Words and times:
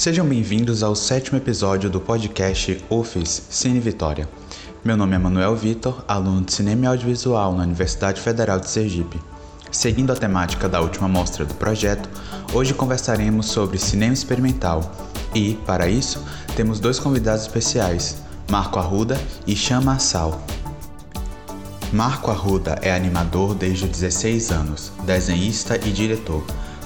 Sejam 0.00 0.26
bem-vindos 0.26 0.82
ao 0.82 0.96
sétimo 0.96 1.36
episódio 1.36 1.90
do 1.90 2.00
podcast 2.00 2.82
UFES 2.88 3.48
Cine 3.50 3.78
Vitória. 3.78 4.26
Meu 4.82 4.96
nome 4.96 5.14
é 5.14 5.18
Manuel 5.18 5.54
Vitor, 5.54 6.02
aluno 6.08 6.40
de 6.40 6.54
Cinema 6.54 6.86
e 6.86 6.88
Audiovisual 6.88 7.54
na 7.54 7.64
Universidade 7.64 8.18
Federal 8.18 8.58
de 8.58 8.70
Sergipe. 8.70 9.20
Seguindo 9.70 10.10
a 10.10 10.16
temática 10.16 10.70
da 10.70 10.80
última 10.80 11.06
mostra 11.06 11.44
do 11.44 11.52
projeto, 11.52 12.08
hoje 12.54 12.72
conversaremos 12.72 13.48
sobre 13.48 13.76
cinema 13.76 14.14
experimental 14.14 14.90
e, 15.34 15.58
para 15.66 15.86
isso, 15.86 16.24
temos 16.56 16.80
dois 16.80 16.98
convidados 16.98 17.42
especiais, 17.42 18.22
Marco 18.50 18.78
Arruda 18.78 19.20
e 19.46 19.54
Chama 19.54 19.96
Assal. 19.96 20.42
Marco 21.92 22.30
Arruda 22.30 22.78
é 22.80 22.90
animador 22.90 23.54
desde 23.54 23.86
16 23.86 24.50
anos, 24.50 24.92
desenhista 25.04 25.76
e 25.76 25.92
diretor. 25.92 26.42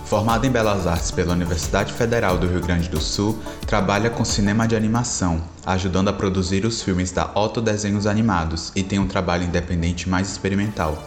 Formado 0.06 0.46
em 0.46 0.50
Belas 0.50 0.86
Artes 0.86 1.10
pela 1.10 1.32
Universidade 1.32 1.92
Federal 1.92 2.36
do 2.36 2.46
Rio 2.46 2.60
Grande 2.60 2.90
do 2.90 3.00
Sul, 3.00 3.38
trabalha 3.66 4.10
com 4.10 4.24
cinema 4.24 4.68
de 4.68 4.76
animação, 4.76 5.42
ajudando 5.64 6.08
a 6.08 6.12
produzir 6.12 6.66
os 6.66 6.82
filmes 6.82 7.10
da 7.10 7.30
Otto 7.34 7.60
Desenhos 7.60 8.06
Animados 8.06 8.70
e 8.76 8.82
tem 8.82 8.98
um 8.98 9.08
trabalho 9.08 9.44
independente 9.44 10.08
mais 10.08 10.30
experimental. 10.30 11.02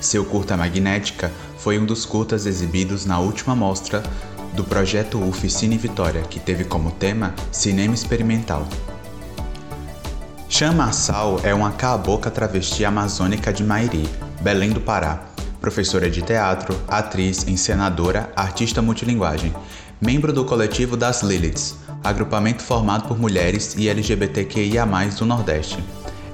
Seu 0.00 0.24
curta 0.24 0.56
Magnética 0.56 1.32
foi 1.58 1.78
um 1.78 1.84
dos 1.84 2.06
curtas 2.06 2.46
exibidos 2.46 3.04
na 3.04 3.18
última 3.18 3.56
mostra 3.56 4.02
do 4.54 4.62
projeto 4.62 5.20
UF 5.20 5.50
Cine 5.50 5.76
Vitória, 5.76 6.22
que 6.22 6.38
teve 6.38 6.64
como 6.64 6.92
tema 6.92 7.34
Cinema 7.50 7.94
Experimental. 7.94 8.66
Chama 10.48 10.92
Sal 10.92 11.40
é 11.42 11.52
uma 11.52 11.72
caboca 11.72 12.30
travesti 12.30 12.84
amazônica 12.84 13.52
de 13.52 13.64
Mairi, 13.64 14.08
Belém 14.40 14.70
do 14.70 14.80
Pará. 14.80 15.35
Professora 15.60 16.08
de 16.10 16.22
teatro, 16.22 16.78
atriz, 16.86 17.46
encenadora, 17.48 18.30
artista 18.36 18.80
multilinguagem. 18.80 19.54
Membro 20.00 20.32
do 20.32 20.44
coletivo 20.44 20.96
das 20.96 21.22
Liliths, 21.22 21.76
agrupamento 22.04 22.62
formado 22.62 23.08
por 23.08 23.18
mulheres 23.18 23.74
e 23.76 23.88
LGBTQIA+, 23.88 24.86
do 25.18 25.24
Nordeste. 25.24 25.78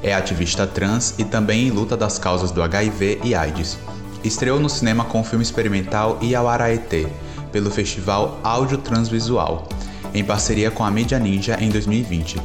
É 0.03 0.13
ativista 0.13 0.67
trans 0.67 1.15
e 1.19 1.25
também 1.25 1.69
em 1.69 1.71
luta 1.71 1.97
das 1.97 2.19
causas 2.19 2.51
do 2.51 2.63
HIV 2.63 3.21
e 3.23 3.35
AIDS. 3.35 3.79
Estreou 4.25 4.59
no 4.59 4.69
cinema 4.69 5.05
com 5.05 5.21
o 5.21 5.25
filme 5.25 5.45
experimental 5.45 6.19
Iauaraetê, 6.21 7.07
pelo 7.53 7.71
festival 7.71 8.41
Áudio 8.43 8.79
Transvisual, 8.79 9.69
em 10.13 10.25
parceria 10.25 10.71
com 10.71 10.85
a 10.85 10.91
Mídia 10.91 11.19
Ninja 11.19 11.57
em 11.61 11.71
2020. 11.71 12.41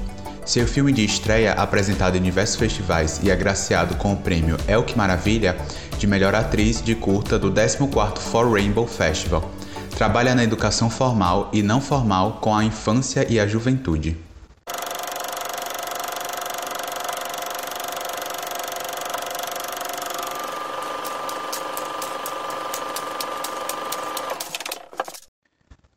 Seu 0.46 0.66
filme 0.66 0.94
de 0.94 1.04
estreia, 1.04 1.52
apresentado 1.54 2.16
em 2.16 2.22
diversos 2.22 2.56
festivais 2.56 3.20
e 3.22 3.30
agraciado 3.30 3.96
com 3.96 4.14
o 4.14 4.18
prêmio 4.18 4.56
El 4.66 4.84
Que 4.84 4.98
Maravilha 4.98 5.58
de 5.98 6.06
melhor 6.08 6.36
atriz 6.36 6.82
de 6.82 6.94
curta 6.96 7.40
do 7.40 7.52
14º 7.52 8.18
For 8.20 8.52
Rainbow 8.52 8.86
Festival. 8.86 9.52
Trabalha 9.98 10.36
na 10.36 10.44
educação 10.44 10.90
formal 10.90 11.50
e 11.52 11.64
não 11.64 11.82
formal 11.82 12.34
com 12.34 12.56
a 12.56 12.64
infância 12.64 13.26
e 13.28 13.40
a 13.40 13.48
juventude. 13.48 14.16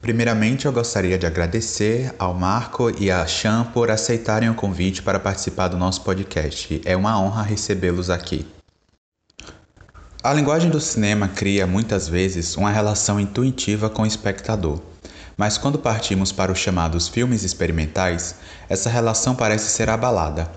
Primeiramente, 0.01 0.67
eu 0.67 0.73
gostaria 0.73 1.17
de 1.17 1.27
agradecer 1.27 2.13
ao 2.19 2.35
Marco 2.35 2.91
e 2.99 3.11
à 3.11 3.25
Chan 3.27 3.65
por 3.73 3.91
aceitarem 3.91 4.49
o 4.49 4.55
convite 4.55 5.03
para 5.03 5.21
participar 5.21 5.69
do 5.69 5.77
nosso 5.77 6.03
podcast. 6.03 6.81
É 6.85 6.97
uma 6.97 7.21
honra 7.21 7.43
recebê-los 7.43 8.11
aqui. 8.11 8.47
A 10.23 10.35
linguagem 10.35 10.71
do 10.71 10.79
cinema 10.79 11.27
cria 11.29 11.67
muitas 11.67 12.07
vezes 12.07 12.55
uma 12.55 12.71
relação 12.71 13.19
intuitiva 13.19 13.89
com 13.89 14.03
o 14.03 14.07
espectador, 14.07 14.79
mas 15.35 15.57
quando 15.57 15.79
partimos 15.79 16.31
para 16.31 16.53
os 16.53 16.59
chamados 16.59 17.09
filmes 17.09 17.43
experimentais, 17.43 18.39
essa 18.69 18.91
relação 18.91 19.35
parece 19.35 19.71
ser 19.71 19.89
abalada. 19.89 20.53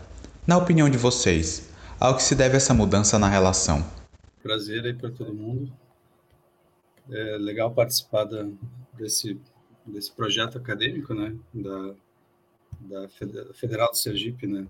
Na 0.46 0.57
opinião 0.57 0.90
de 0.90 0.97
vocês, 0.97 1.69
ao 1.97 2.13
que 2.18 2.23
se 2.23 2.35
deve 2.35 2.57
essa 2.57 2.73
mudança 2.73 3.18
na 3.18 3.29
relação? 3.29 3.90
Prazer 4.41 4.84
aí 4.84 4.94
para 4.94 5.09
todo 5.09 5.34
mundo. 5.34 5.72
É 7.09 7.38
legal 7.38 7.72
participar 7.72 8.25
da, 8.25 8.46
desse, 8.96 9.40
desse 9.85 10.12
projeto 10.12 10.57
acadêmico, 10.57 11.13
né, 11.13 11.34
da, 11.53 11.96
da 12.81 13.09
Federal 13.53 13.90
do 13.91 13.97
Sergipe, 13.97 14.46
né. 14.46 14.68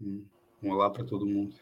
Um 0.00 0.70
olá 0.70 0.88
para 0.88 1.02
todo 1.02 1.26
mundo. 1.26 1.52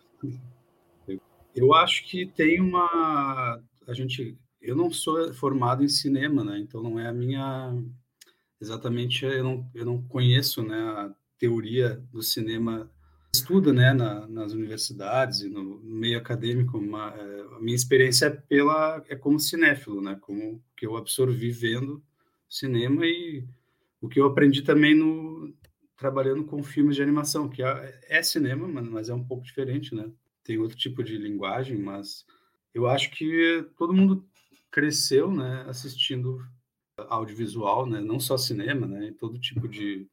Eu 1.58 1.74
acho 1.74 2.04
que 2.04 2.24
tem 2.24 2.60
uma, 2.60 3.60
a 3.86 3.92
gente, 3.92 4.38
eu 4.62 4.76
não 4.76 4.92
sou 4.92 5.34
formado 5.34 5.82
em 5.82 5.88
cinema, 5.88 6.44
né, 6.44 6.56
então 6.60 6.80
não 6.80 7.00
é 7.00 7.08
a 7.08 7.12
minha, 7.12 7.76
exatamente, 8.60 9.24
eu 9.24 9.42
não, 9.42 9.70
eu 9.74 9.84
não 9.84 10.00
conheço, 10.02 10.62
né, 10.62 10.78
a 10.78 11.12
teoria 11.36 12.00
do 12.12 12.22
cinema 12.22 12.88
estuda 13.34 13.72
né, 13.72 13.92
na, 13.92 14.28
nas 14.28 14.52
universidades 14.52 15.40
e 15.40 15.48
no, 15.48 15.80
no 15.80 15.96
meio 15.96 16.16
acadêmico, 16.16 16.78
uma, 16.78 17.12
é, 17.16 17.40
a 17.56 17.58
minha 17.60 17.74
experiência 17.74 18.26
é, 18.26 18.30
pela, 18.30 19.02
é 19.08 19.16
como 19.16 19.40
cinéfilo, 19.40 20.00
né, 20.00 20.16
como 20.20 20.62
que 20.76 20.86
eu 20.86 20.96
absorvi 20.96 21.50
vendo 21.50 22.00
cinema 22.48 23.04
e 23.04 23.44
o 24.00 24.08
que 24.08 24.20
eu 24.20 24.26
aprendi 24.26 24.62
também 24.62 24.94
no 24.94 25.52
trabalhando 25.96 26.44
com 26.44 26.62
filmes 26.62 26.94
de 26.94 27.02
animação, 27.02 27.48
que 27.48 27.64
é, 27.64 28.00
é 28.08 28.22
cinema, 28.22 28.68
mas 28.68 29.08
é 29.08 29.14
um 29.14 29.24
pouco 29.24 29.42
diferente, 29.42 29.92
né? 29.92 30.08
Tem 30.48 30.56
outro 30.56 30.78
tipo 30.78 31.04
de 31.04 31.18
linguagem, 31.18 31.76
mas 31.76 32.24
eu 32.72 32.86
acho 32.86 33.10
que 33.10 33.66
todo 33.76 33.92
mundo 33.92 34.26
cresceu, 34.70 35.30
né, 35.30 35.66
assistindo 35.68 36.42
audiovisual, 37.10 37.84
né, 37.84 38.00
não 38.00 38.18
só 38.18 38.38
cinema, 38.38 38.86
né, 38.86 39.14
todo 39.18 39.38
tipo 39.38 39.68
de 39.68 40.06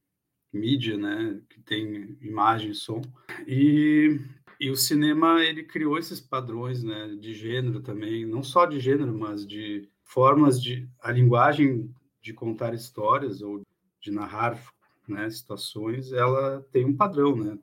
mídia, 0.51 0.97
né, 0.97 1.39
que 1.49 1.61
tem 1.61 2.17
imagem 2.19 2.73
som. 2.73 3.01
E, 3.47 4.19
e 4.59 4.69
o 4.69 4.75
cinema 4.75 5.41
ele 5.41 5.63
criou 5.63 5.97
esses 5.97 6.19
padrões, 6.19 6.83
né, 6.83 7.15
de 7.15 7.33
gênero 7.33 7.79
também, 7.79 8.25
não 8.25 8.43
só 8.43 8.65
de 8.65 8.77
gênero, 8.77 9.17
mas 9.17 9.47
de 9.47 9.87
formas 10.03 10.61
de 10.61 10.85
a 10.99 11.13
linguagem 11.13 11.89
de 12.21 12.33
contar 12.33 12.73
histórias 12.73 13.41
ou 13.41 13.61
de 14.01 14.11
narrar, 14.11 14.61
né, 15.07 15.29
situações, 15.29 16.11
ela 16.11 16.61
tem 16.73 16.83
um 16.83 16.93
padrão, 16.93 17.37
né? 17.37 17.53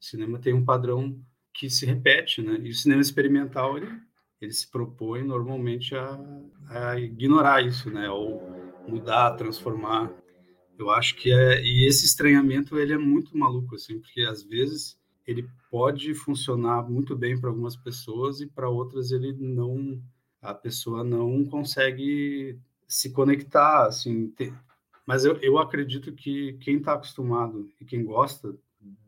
O 0.00 0.04
cinema 0.04 0.38
tem 0.38 0.54
um 0.54 0.64
padrão 0.64 1.22
que 1.54 1.68
se 1.70 1.86
repete, 1.86 2.42
né? 2.42 2.58
E 2.62 2.70
o 2.70 2.74
cinema 2.74 3.00
experimental 3.00 3.76
ele, 3.76 3.88
ele 4.40 4.52
se 4.52 4.70
propõe 4.70 5.22
normalmente 5.22 5.94
a, 5.94 6.18
a 6.68 6.98
ignorar 6.98 7.64
isso, 7.64 7.90
né? 7.90 8.08
Ou 8.10 8.40
mudar, 8.88 9.32
transformar 9.32 10.12
eu 10.82 10.90
acho 10.90 11.14
que 11.16 11.32
é 11.32 11.62
e 11.62 11.86
esse 11.86 12.04
estranhamento 12.04 12.78
ele 12.78 12.92
é 12.92 12.98
muito 12.98 13.36
maluco 13.36 13.74
assim, 13.74 14.00
porque 14.00 14.22
às 14.22 14.42
vezes 14.42 14.98
ele 15.26 15.48
pode 15.70 16.14
funcionar 16.14 16.88
muito 16.88 17.14
bem 17.16 17.38
para 17.40 17.50
algumas 17.50 17.76
pessoas 17.76 18.40
e 18.40 18.46
para 18.46 18.68
outras 18.68 19.12
ele 19.12 19.32
não 19.32 20.02
a 20.40 20.52
pessoa 20.52 21.04
não 21.04 21.44
consegue 21.44 22.58
se 22.88 23.10
conectar 23.10 23.86
assim 23.86 24.28
ter, 24.28 24.52
mas 25.06 25.24
eu, 25.24 25.36
eu 25.36 25.56
acredito 25.58 26.12
que 26.12 26.54
quem 26.54 26.78
está 26.78 26.94
acostumado 26.94 27.70
e 27.80 27.84
quem 27.84 28.04
gosta 28.04 28.54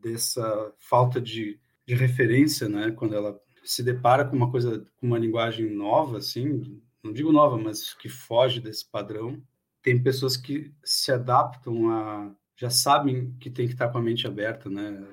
dessa 0.01 0.73
falta 0.77 1.19
de, 1.19 1.59
de 1.87 1.95
referência 1.95 2.67
né 2.69 2.91
quando 2.91 3.15
ela 3.15 3.39
se 3.63 3.81
depara 3.83 4.25
com 4.25 4.35
uma 4.35 4.51
coisa 4.51 4.85
com 4.97 5.07
uma 5.07 5.19
linguagem 5.19 5.69
nova 5.69 6.17
assim 6.17 6.81
não 7.03 7.13
digo 7.13 7.31
nova 7.31 7.57
mas 7.57 7.93
que 7.93 8.09
foge 8.09 8.59
desse 8.59 8.89
padrão 8.89 9.41
tem 9.81 10.01
pessoas 10.01 10.35
que 10.35 10.73
se 10.83 11.11
adaptam 11.11 11.89
a 11.89 12.35
já 12.57 12.69
sabem 12.69 13.35
que 13.39 13.49
tem 13.49 13.67
que 13.67 13.73
estar 13.73 13.89
com 13.89 13.97
a 13.97 14.01
mente 14.01 14.25
aberta, 14.25 14.69
né? 14.69 15.05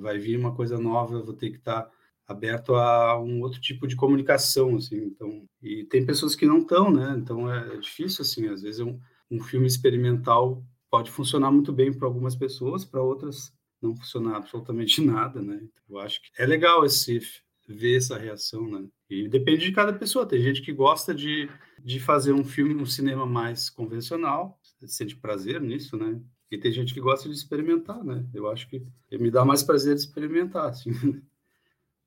Vai 0.00 0.18
vir 0.18 0.38
uma 0.38 0.54
coisa 0.54 0.78
nova, 0.78 1.22
vou 1.22 1.34
ter 1.34 1.50
que 1.50 1.58
estar 1.58 1.88
aberto 2.26 2.74
a 2.74 3.18
um 3.18 3.40
outro 3.40 3.60
tipo 3.60 3.86
de 3.86 3.96
comunicação, 3.96 4.76
assim. 4.76 4.96
Então, 4.96 5.48
e 5.62 5.84
tem 5.84 6.04
pessoas 6.04 6.34
que 6.34 6.44
não 6.44 6.58
estão, 6.58 6.90
né? 6.90 7.14
Então 7.16 7.50
é 7.52 7.76
difícil, 7.78 8.22
assim. 8.22 8.48
Às 8.48 8.62
vezes 8.62 8.80
um, 8.80 8.98
um 9.30 9.40
filme 9.40 9.66
experimental 9.66 10.62
pode 10.90 11.10
funcionar 11.10 11.50
muito 11.50 11.72
bem 11.72 11.92
para 11.92 12.06
algumas 12.06 12.34
pessoas, 12.34 12.84
para 12.84 13.02
outras 13.02 13.52
não 13.80 13.96
funcionar 13.96 14.36
absolutamente 14.36 15.00
nada, 15.04 15.40
né? 15.42 15.60
Eu 15.88 15.98
acho 15.98 16.20
que 16.22 16.30
é 16.36 16.46
legal 16.46 16.84
esse 16.84 17.20
ver 17.68 17.96
essa 17.96 18.16
reação, 18.16 18.66
né? 18.68 18.88
E 19.10 19.28
depende 19.28 19.66
de 19.66 19.72
cada 19.72 19.92
pessoa. 19.92 20.26
Tem 20.26 20.40
gente 20.40 20.62
que 20.62 20.72
gosta 20.72 21.14
de, 21.14 21.48
de 21.84 22.00
fazer 22.00 22.32
um 22.32 22.44
filme, 22.44 22.74
um 22.74 22.86
cinema 22.86 23.26
mais 23.26 23.68
convencional, 23.68 24.58
sente 24.86 25.16
prazer 25.16 25.60
nisso, 25.60 25.96
né? 25.96 26.20
E 26.50 26.56
tem 26.56 26.72
gente 26.72 26.94
que 26.94 27.00
gosta 27.00 27.28
de 27.28 27.34
experimentar, 27.34 28.02
né? 28.02 28.24
Eu 28.32 28.48
acho 28.50 28.68
que 28.68 28.82
me 29.12 29.30
dá 29.30 29.44
mais 29.44 29.62
prazer 29.62 29.94
experimentar, 29.94 30.70
assim. 30.70 30.90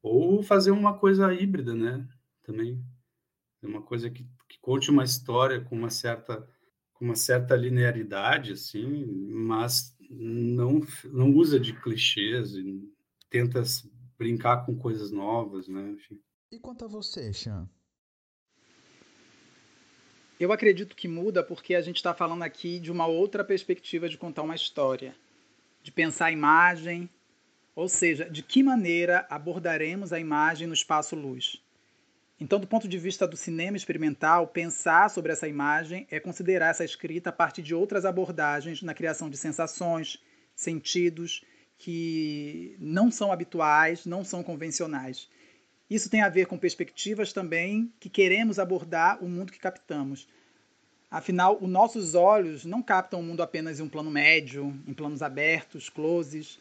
Ou 0.01 0.41
fazer 0.41 0.71
uma 0.71 0.97
coisa 0.97 1.31
híbrida, 1.31 1.75
né? 1.75 2.07
Também 2.41 2.83
uma 3.61 3.81
coisa 3.81 4.09
que, 4.09 4.23
que 4.49 4.59
conte 4.59 4.89
uma 4.89 5.03
história 5.03 5.61
com 5.61 5.75
uma 5.75 5.89
certa 5.89 6.47
com 6.93 7.05
uma 7.05 7.15
certa 7.15 7.55
linearidade, 7.55 8.51
assim, 8.51 9.05
mas 9.27 9.90
não 10.11 10.81
não 11.05 11.31
usa 11.31 11.59
de 11.59 11.73
clichês 11.73 12.53
e 12.53 12.91
tenta 13.29 13.63
brincar 14.17 14.65
com 14.65 14.75
coisas 14.75 15.11
novas, 15.11 15.67
né? 15.67 15.91
Enfim. 15.91 16.19
E 16.51 16.59
quanto 16.59 16.85
a 16.85 16.87
você, 16.87 17.31
Chan? 17.31 17.67
Eu 20.39 20.51
acredito 20.51 20.95
que 20.95 21.07
muda 21.07 21.43
porque 21.43 21.75
a 21.75 21.81
gente 21.81 21.97
está 21.97 22.13
falando 22.13 22.43
aqui 22.43 22.79
de 22.79 22.91
uma 22.91 23.05
outra 23.05 23.43
perspectiva 23.43 24.09
de 24.09 24.17
contar 24.17 24.41
uma 24.41 24.55
história, 24.55 25.15
de 25.83 25.91
pensar 25.91 26.25
a 26.25 26.31
imagem, 26.31 27.09
ou 27.75 27.87
seja, 27.87 28.29
de 28.29 28.41
que 28.41 28.63
maneira 28.63 29.25
abordaremos 29.29 30.11
a 30.11 30.19
imagem 30.19 30.67
no 30.67 30.73
espaço-luz. 30.73 31.61
Então, 32.41 32.59
do 32.59 32.65
ponto 32.65 32.87
de 32.87 32.97
vista 32.97 33.27
do 33.27 33.37
cinema 33.37 33.77
experimental, 33.77 34.47
pensar 34.47 35.11
sobre 35.11 35.31
essa 35.31 35.47
imagem 35.47 36.07
é 36.09 36.19
considerar 36.19 36.71
essa 36.71 36.83
escrita 36.83 37.29
a 37.29 37.31
partir 37.31 37.61
de 37.61 37.75
outras 37.75 38.03
abordagens 38.03 38.81
na 38.81 38.95
criação 38.95 39.29
de 39.29 39.37
sensações, 39.37 40.17
sentidos 40.55 41.45
que 41.77 42.75
não 42.79 43.11
são 43.11 43.31
habituais, 43.31 44.07
não 44.07 44.25
são 44.25 44.41
convencionais. 44.41 45.29
Isso 45.87 46.09
tem 46.09 46.23
a 46.23 46.29
ver 46.29 46.47
com 46.47 46.57
perspectivas 46.57 47.31
também 47.31 47.93
que 47.99 48.09
queremos 48.09 48.57
abordar 48.57 49.23
o 49.23 49.29
mundo 49.29 49.51
que 49.51 49.59
captamos. 49.59 50.27
Afinal, 51.11 51.59
os 51.61 51.69
nossos 51.69 52.15
olhos 52.15 52.65
não 52.65 52.81
captam 52.81 53.19
o 53.19 53.23
mundo 53.23 53.43
apenas 53.43 53.79
em 53.79 53.83
um 53.83 53.89
plano 53.89 54.09
médio, 54.09 54.75
em 54.87 54.95
planos 54.95 55.21
abertos, 55.21 55.89
closes. 55.89 56.59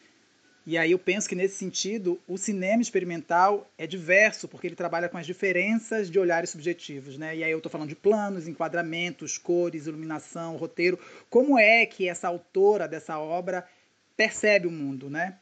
E 0.65 0.77
aí 0.77 0.91
eu 0.91 0.99
penso 0.99 1.27
que 1.27 1.35
nesse 1.35 1.55
sentido, 1.55 2.19
o 2.27 2.37
cinema 2.37 2.81
experimental 2.81 3.69
é 3.77 3.87
diverso, 3.87 4.47
porque 4.47 4.67
ele 4.67 4.75
trabalha 4.75 5.09
com 5.09 5.17
as 5.17 5.25
diferenças 5.25 6.09
de 6.09 6.19
olhares 6.19 6.51
subjetivos, 6.51 7.17
né? 7.17 7.35
E 7.35 7.43
aí 7.43 7.51
eu 7.51 7.57
estou 7.57 7.71
falando 7.71 7.89
de 7.89 7.95
planos, 7.95 8.47
enquadramentos, 8.47 9.37
cores, 9.37 9.87
iluminação, 9.87 10.57
roteiro. 10.57 10.99
Como 11.29 11.57
é 11.57 11.85
que 11.85 12.07
essa 12.07 12.27
autora 12.27 12.87
dessa 12.87 13.17
obra 13.17 13.67
percebe 14.15 14.67
o 14.67 14.71
mundo, 14.71 15.09
né? 15.09 15.37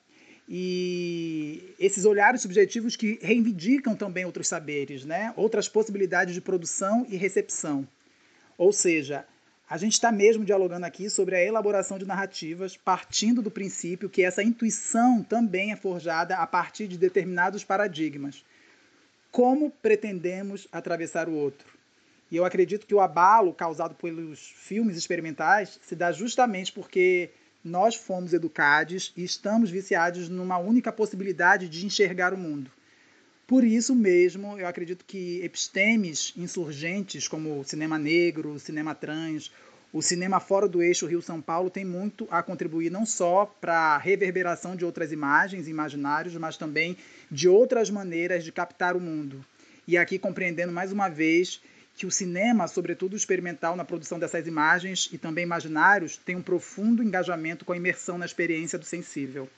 e 0.51 1.75
esses 1.80 2.06
olhares 2.06 2.42
subjetivos 2.42 2.95
que 2.95 3.19
reivindicam 3.21 3.95
também 3.95 4.25
outros 4.25 4.48
saberes, 4.48 5.06
né? 5.06 5.31
outras 5.38 5.69
possibilidades 5.69 6.33
de 6.33 6.42
produção 6.42 7.06
e 7.07 7.16
recepção. 7.16 7.88
Ou 8.57 8.74
seja, 8.74 9.25
a 9.69 9.77
gente 9.77 9.94
está 9.94 10.12
mesmo 10.12 10.44
dialogando 10.44 10.88
aqui 10.88 11.12
sobre 11.12 11.36
a 11.36 11.44
elaboração 11.44 12.00
de 12.00 12.06
narrativas, 12.06 12.75
partindo 12.75 13.39
do 13.39 13.51
princípio 13.51 14.10
que 14.10 14.24
essa 14.24 14.42
intuição 14.42 15.21
também 15.21 15.71
é 15.71 15.75
forjada 15.75 16.38
a 16.38 16.48
partir 16.48 16.88
de 16.88 16.98
determinados 16.98 17.63
paradigmas. 17.63 18.44
Como 19.31 19.69
pretendemos 19.69 20.68
atravessar 20.71 21.30
o 21.30 21.36
outro? 21.36 21.68
E 22.31 22.36
eu 22.36 22.45
acredito 22.45 22.88
que 22.88 22.95
o 22.95 23.00
abalo 23.00 23.54
causado 23.54 23.94
pelos 23.94 24.39
filmes 24.39 24.98
experimentais 24.98 25.80
se 25.83 25.95
dá 25.95 26.12
justamente 26.12 26.71
porque 26.71 27.30
nós 27.63 27.94
fomos 27.94 28.33
educados 28.33 29.13
e 29.16 29.24
estamos 29.24 29.69
viciados 29.69 30.30
numa 30.30 30.57
única 30.57 30.92
possibilidade 30.92 31.69
de 31.69 31.86
enxergar 31.86 32.33
o 32.33 32.38
mundo. 32.38 32.71
Por 33.50 33.63
isso 33.63 33.96
mesmo, 33.96 34.60
eu 34.60 34.68
acredito 34.68 35.04
que 35.04 35.42
epistemes 35.44 36.31
insurgentes 36.38 37.28
como 37.28 37.60
o 37.60 37.63
cinema 37.63 37.98
negro, 37.98 38.51
o 38.51 38.60
cinema 38.60 38.94
trans, 38.94 39.51
o 39.92 40.04
cinema 40.04 40.40
fora 40.40 40.68
do 40.68 40.84
eixo 40.84 41.07
Rio-São 41.07 41.42
Paulo 41.42 41.68
tem 41.72 41.84
muito 41.84 42.28
a 42.30 42.44
contribuir 42.44 42.92
não 42.92 43.07
só 43.07 43.48
para 43.60 43.96
a 43.96 43.98
reverberação 43.98 44.75
de 44.75 44.86
outras 44.86 45.12
imagens, 45.12 45.68
imaginários, 45.68 46.36
mas 46.36 46.57
também 46.57 46.96
de 47.31 47.50
outras 47.50 47.90
maneiras 47.90 48.44
de 48.44 48.51
captar 48.51 48.96
o 48.96 49.01
mundo. 49.01 49.44
E 49.88 49.98
aqui 49.98 50.19
compreendendo 50.19 50.72
mais 50.72 50.92
uma 50.92 51.10
vez 51.10 51.60
que 51.95 52.06
o 52.06 52.12
cinema, 52.12 52.68
sobretudo 52.68 53.16
experimental 53.16 53.75
na 53.75 53.84
produção 53.84 54.19
dessas 54.19 54.45
imagens 54.45 55.10
e 55.12 55.18
também 55.18 55.44
imaginários, 55.44 56.18
tem 56.18 56.36
um 56.36 56.44
profundo 56.44 57.02
engajamento 57.02 57.66
com 57.66 57.74
a 57.74 57.78
imersão 57.78 58.16
na 58.16 58.28
experiência 58.28 58.78
do 58.78 58.86
sensível. 58.86 59.50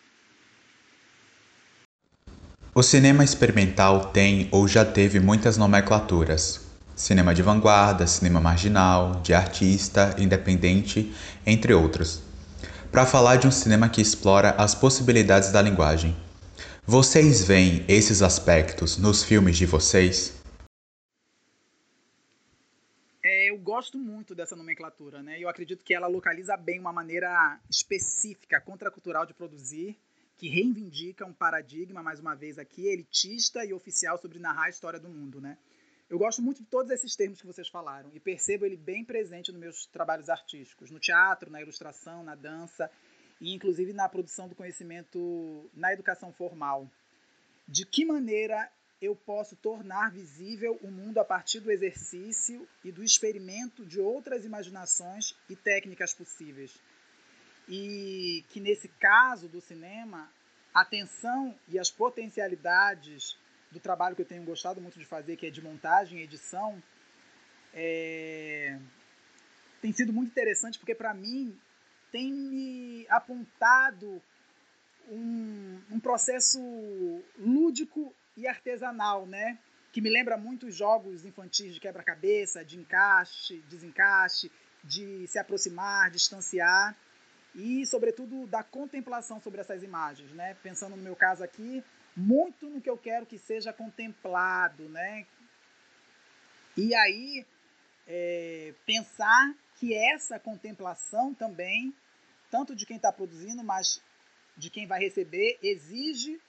O 2.73 2.81
cinema 2.81 3.23
experimental 3.23 4.05
tem 4.11 4.47
ou 4.51 4.67
já 4.67 4.85
teve 4.85 5.19
muitas 5.19 5.57
nomenclaturas: 5.57 6.61
cinema 6.95 7.35
de 7.35 7.41
vanguarda, 7.41 8.07
cinema 8.07 8.39
marginal, 8.39 9.19
de 9.21 9.33
artista, 9.33 10.15
independente, 10.17 11.13
entre 11.45 11.73
outros. 11.73 12.21
Para 12.89 13.05
falar 13.05 13.35
de 13.35 13.47
um 13.47 13.51
cinema 13.51 13.89
que 13.89 14.01
explora 14.01 14.51
as 14.51 14.73
possibilidades 14.73 15.51
da 15.51 15.61
linguagem. 15.61 16.15
Vocês 16.85 17.43
veem 17.43 17.83
esses 17.87 18.21
aspectos 18.21 18.97
nos 18.97 19.23
filmes 19.23 19.57
de 19.57 19.65
vocês? 19.65 20.41
gosto 23.61 23.97
muito 23.97 24.35
dessa 24.35 24.55
nomenclatura, 24.55 25.23
né? 25.23 25.39
Eu 25.39 25.47
acredito 25.47 25.83
que 25.83 25.93
ela 25.93 26.07
localiza 26.07 26.57
bem 26.57 26.79
uma 26.79 26.91
maneira 26.91 27.59
específica, 27.69 28.59
contracultural 28.59 29.25
de 29.25 29.33
produzir, 29.33 29.97
que 30.37 30.47
reivindica 30.49 31.25
um 31.25 31.33
paradigma, 31.33 32.01
mais 32.01 32.19
uma 32.19 32.35
vez 32.35 32.57
aqui, 32.57 32.87
elitista 32.87 33.63
e 33.63 33.73
oficial 33.73 34.17
sobre 34.17 34.39
narrar 34.39 34.65
a 34.65 34.69
história 34.69 34.99
do 34.99 35.09
mundo, 35.09 35.39
né? 35.39 35.57
Eu 36.09 36.19
gosto 36.19 36.41
muito 36.41 36.61
de 36.61 36.67
todos 36.67 36.91
esses 36.91 37.15
termos 37.15 37.39
que 37.39 37.47
vocês 37.47 37.69
falaram 37.69 38.11
e 38.13 38.19
percebo 38.19 38.65
ele 38.65 38.75
bem 38.75 39.05
presente 39.05 39.49
nos 39.51 39.61
meus 39.61 39.85
trabalhos 39.85 40.29
artísticos, 40.29 40.91
no 40.91 40.99
teatro, 40.99 41.49
na 41.49 41.61
ilustração, 41.61 42.21
na 42.21 42.35
dança 42.35 42.91
e 43.39 43.53
inclusive 43.53 43.93
na 43.93 44.09
produção 44.09 44.49
do 44.49 44.55
conhecimento 44.55 45.69
na 45.73 45.93
educação 45.93 46.33
formal. 46.33 46.91
De 47.65 47.85
que 47.85 48.03
maneira 48.03 48.69
eu 49.01 49.15
posso 49.15 49.55
tornar 49.55 50.11
visível 50.11 50.77
o 50.83 50.91
mundo 50.91 51.17
a 51.17 51.25
partir 51.25 51.59
do 51.59 51.71
exercício 51.71 52.67
e 52.83 52.91
do 52.91 53.03
experimento 53.03 53.85
de 53.85 53.99
outras 53.99 54.43
imaginações 54.43 55.33
e 55.49 55.55
técnicas 55.55 56.13
possíveis. 56.13 56.77
E 57.67 58.43
que 58.49 58.59
nesse 58.59 58.87
caso 58.87 59.47
do 59.47 59.61
cinema, 59.61 60.29
a 60.73 60.81
atenção 60.81 61.55
e 61.67 61.79
as 61.79 61.89
potencialidades 61.89 63.37
do 63.71 63.79
trabalho 63.79 64.15
que 64.15 64.21
eu 64.21 64.25
tenho 64.25 64.43
gostado 64.43 64.81
muito 64.81 64.99
de 64.99 65.05
fazer, 65.05 65.37
que 65.37 65.47
é 65.47 65.49
de 65.49 65.61
montagem 65.61 66.19
e 66.19 66.23
edição, 66.23 66.81
é... 67.73 68.77
tem 69.81 69.93
sido 69.93 70.11
muito 70.11 70.29
interessante 70.29 70.77
porque 70.77 70.93
para 70.93 71.13
mim 71.13 71.57
tem 72.11 72.33
me 72.33 73.05
apontado 73.09 74.21
um, 75.09 75.81
um 75.91 75.99
processo 75.99 76.59
lúdico 77.37 78.13
e 78.35 78.47
artesanal, 78.47 79.25
né? 79.25 79.57
Que 79.93 80.01
me 80.01 80.09
lembra 80.09 80.37
muito 80.37 80.67
os 80.67 80.75
jogos 80.75 81.25
infantis 81.25 81.73
de 81.73 81.79
quebra-cabeça, 81.79 82.63
de 82.63 82.77
encaixe, 82.77 83.57
desencaixe, 83.69 84.51
de 84.83 85.27
se 85.27 85.37
aproximar, 85.37 86.09
distanciar 86.11 86.95
e, 87.53 87.85
sobretudo, 87.85 88.47
da 88.47 88.63
contemplação 88.63 89.41
sobre 89.41 89.61
essas 89.61 89.83
imagens, 89.83 90.31
né? 90.31 90.55
Pensando 90.63 90.95
no 90.95 91.03
meu 91.03 91.15
caso 91.15 91.43
aqui, 91.43 91.83
muito 92.15 92.69
no 92.69 92.81
que 92.81 92.89
eu 92.89 92.97
quero 92.97 93.25
que 93.25 93.37
seja 93.37 93.73
contemplado, 93.73 94.87
né? 94.89 95.25
E 96.77 96.95
aí 96.95 97.45
é, 98.07 98.73
pensar 98.85 99.53
que 99.75 99.93
essa 99.93 100.39
contemplação 100.39 101.33
também, 101.33 101.93
tanto 102.49 102.75
de 102.75 102.85
quem 102.85 102.97
está 102.97 103.11
produzindo, 103.11 103.63
mas 103.63 104.01
de 104.55 104.69
quem 104.69 104.87
vai 104.87 104.99
receber, 104.99 105.57
exige 105.61 106.39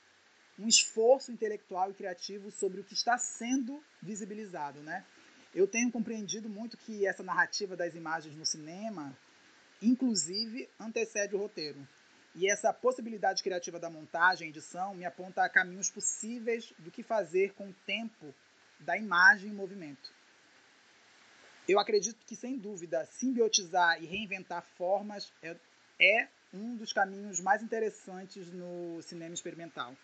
um 0.58 0.68
esforço 0.68 1.32
intelectual 1.32 1.90
e 1.90 1.94
criativo 1.94 2.50
sobre 2.50 2.80
o 2.80 2.84
que 2.84 2.94
está 2.94 3.16
sendo 3.18 3.82
visibilizado, 4.00 4.80
né? 4.80 5.04
Eu 5.54 5.66
tenho 5.66 5.90
compreendido 5.90 6.48
muito 6.48 6.76
que 6.76 7.06
essa 7.06 7.22
narrativa 7.22 7.76
das 7.76 7.94
imagens 7.94 8.34
no 8.36 8.46
cinema, 8.46 9.16
inclusive, 9.82 10.68
antecede 10.78 11.34
o 11.34 11.38
roteiro. 11.38 11.86
E 12.34 12.48
essa 12.48 12.72
possibilidade 12.72 13.42
criativa 13.42 13.78
da 13.78 13.90
montagem 13.90 14.46
e 14.46 14.50
edição 14.50 14.94
me 14.94 15.04
aponta 15.04 15.44
a 15.44 15.48
caminhos 15.48 15.90
possíveis 15.90 16.72
do 16.78 16.90
que 16.90 17.02
fazer 17.02 17.52
com 17.52 17.68
o 17.68 17.74
tempo 17.86 18.34
da 18.80 18.96
imagem 18.96 19.50
em 19.50 19.54
movimento. 19.54 20.10
Eu 21.68 21.78
acredito 21.78 22.24
que, 22.26 22.34
sem 22.34 22.58
dúvida, 22.58 23.04
simbiotizar 23.04 24.02
e 24.02 24.06
reinventar 24.06 24.64
formas 24.76 25.32
é, 25.42 25.56
é 26.00 26.28
um 26.52 26.74
dos 26.76 26.92
caminhos 26.92 27.40
mais 27.40 27.62
interessantes 27.62 28.50
no 28.50 29.00
cinema 29.02 29.34
experimental. 29.34 29.94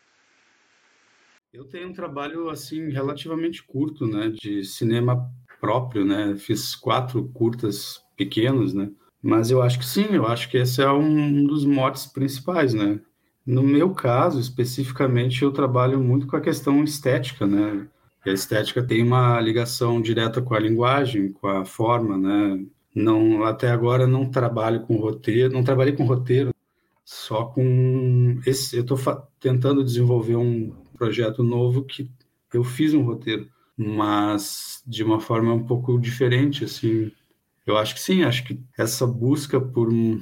Eu 1.52 1.64
tenho 1.64 1.88
um 1.88 1.92
trabalho 1.94 2.50
assim 2.50 2.90
relativamente 2.90 3.62
curto, 3.62 4.06
né, 4.06 4.28
de 4.28 4.64
cinema 4.64 5.32
próprio, 5.58 6.04
né? 6.04 6.36
Fiz 6.36 6.76
quatro 6.76 7.26
curtas 7.30 8.04
pequenos, 8.16 8.74
né? 8.74 8.90
Mas 9.22 9.50
eu 9.50 9.62
acho 9.62 9.78
que 9.78 9.86
sim, 9.86 10.06
eu 10.10 10.26
acho 10.26 10.48
que 10.48 10.56
esse 10.56 10.82
é 10.82 10.90
um 10.90 11.44
dos 11.44 11.64
motes 11.64 12.06
principais, 12.06 12.72
né? 12.72 13.00
No 13.44 13.62
meu 13.62 13.94
caso, 13.94 14.38
especificamente, 14.38 15.42
eu 15.42 15.50
trabalho 15.52 15.98
muito 16.00 16.26
com 16.26 16.36
a 16.36 16.40
questão 16.40 16.84
estética, 16.84 17.46
né? 17.46 17.88
a 18.30 18.32
estética 18.32 18.82
tem 18.82 19.02
uma 19.02 19.40
ligação 19.40 20.00
direta 20.00 20.42
com 20.42 20.54
a 20.54 20.58
linguagem, 20.58 21.32
com 21.32 21.46
a 21.46 21.64
forma, 21.64 22.16
né? 22.16 22.64
Não, 22.94 23.44
até 23.44 23.70
agora 23.70 24.06
não 24.06 24.30
trabalho 24.30 24.82
com 24.82 24.96
roteiro, 24.96 25.52
não 25.52 25.62
trabalhei 25.62 25.94
com 25.94 26.04
roteiro, 26.04 26.52
só 27.04 27.44
com 27.44 28.40
esse. 28.46 28.76
Eu 28.76 28.82
estou 28.82 28.98
tentando 29.40 29.84
desenvolver 29.84 30.36
um 30.36 30.72
projeto 30.96 31.42
novo 31.42 31.84
que 31.84 32.10
eu 32.52 32.64
fiz 32.64 32.94
um 32.94 33.02
roteiro, 33.02 33.48
mas 33.76 34.82
de 34.86 35.04
uma 35.04 35.20
forma 35.20 35.52
um 35.54 35.64
pouco 35.64 35.98
diferente, 35.98 36.64
assim. 36.64 37.12
Eu 37.70 37.76
acho 37.76 37.94
que 37.94 38.00
sim, 38.00 38.22
acho 38.22 38.44
que 38.44 38.58
essa 38.76 39.06
busca 39.06 39.60
por 39.60 39.92
um, 39.92 40.20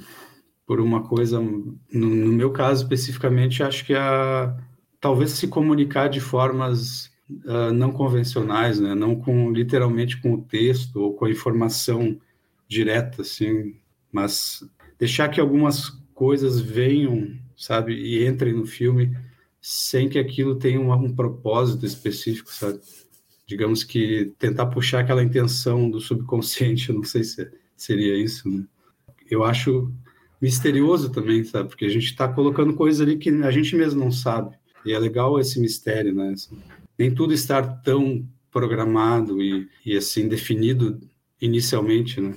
por 0.67 0.81
uma 0.81 1.03
coisa, 1.03 1.41
no, 1.41 1.71
no 1.93 2.33
meu 2.33 2.51
caso 2.51 2.83
especificamente, 2.83 3.63
acho 3.63 3.85
que 3.85 3.95
é 3.95 3.99
a 3.99 4.57
talvez 5.01 5.31
se 5.31 5.47
comunicar 5.47 6.09
de 6.09 6.21
formas 6.21 7.07
uh, 7.45 7.73
não 7.73 7.93
convencionais, 7.93 8.81
né? 8.81 8.95
Não 8.95 9.15
com 9.15 9.53
literalmente 9.53 10.21
com 10.21 10.35
o 10.35 10.43
texto 10.43 10.97
ou 10.97 11.15
com 11.15 11.25
a 11.27 11.31
informação 11.31 12.19
direta, 12.67 13.23
assim, 13.23 13.77
mas 14.11 14.69
deixar 14.99 15.29
que 15.29 15.41
algumas 15.41 15.91
coisas 16.15 16.61
venham, 16.61 17.31
sabe, 17.57 17.95
e 17.95 18.27
entrem 18.27 18.53
no 18.53 18.67
filme 18.67 19.17
sem 19.61 20.09
que 20.09 20.19
aquilo 20.19 20.57
tenha 20.57 20.81
um, 20.81 20.93
um 20.93 21.15
propósito 21.15 21.87
específico, 21.87 22.53
sabe? 22.53 22.81
Digamos 23.47 23.85
que 23.85 24.33
tentar 24.39 24.67
puxar 24.67 25.01
aquela 25.01 25.23
intenção 25.23 25.91
do 25.91 26.01
subconsciente, 26.01 26.91
não 26.93 27.05
sei 27.05 27.25
se 27.25 27.51
seria 27.77 28.17
isso, 28.17 28.49
né? 28.49 28.65
Eu 29.31 29.45
acho 29.45 29.93
misterioso 30.41 31.11
também, 31.11 31.45
sabe? 31.45 31.69
Porque 31.69 31.85
a 31.85 31.91
gente 31.91 32.07
está 32.07 32.29
colocando 32.29 32.75
coisas 32.75 33.01
ali 33.01 33.17
que 33.17 33.31
a 33.31 33.51
gente 33.51 33.75
mesmo 33.75 34.01
não 34.01 34.11
sabe. 34.11 34.57
E 34.85 34.93
é 34.93 34.99
legal 34.99 35.39
esse 35.41 35.59
mistério, 35.61 36.15
né? 36.15 36.31
Assim, 36.33 36.59
nem 36.99 37.15
tudo 37.15 37.35
estar 37.35 37.63
tão 37.83 38.27
programado 38.51 39.43
e, 39.43 39.69
e 39.85 39.97
assim 39.97 40.29
definido 40.29 41.01
inicialmente, 41.41 42.21
né? 42.21 42.37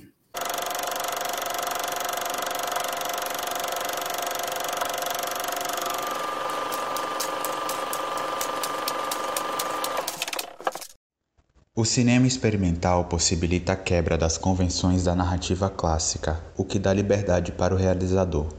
O 11.80 11.84
cinema 11.86 12.26
experimental 12.26 13.06
possibilita 13.06 13.72
a 13.72 13.76
quebra 13.76 14.18
das 14.18 14.36
convenções 14.36 15.04
da 15.04 15.14
narrativa 15.14 15.70
clássica, 15.70 16.38
o 16.54 16.62
que 16.62 16.78
dá 16.78 16.92
liberdade 16.92 17.52
para 17.52 17.74
o 17.74 17.78
realizador. 17.78 18.52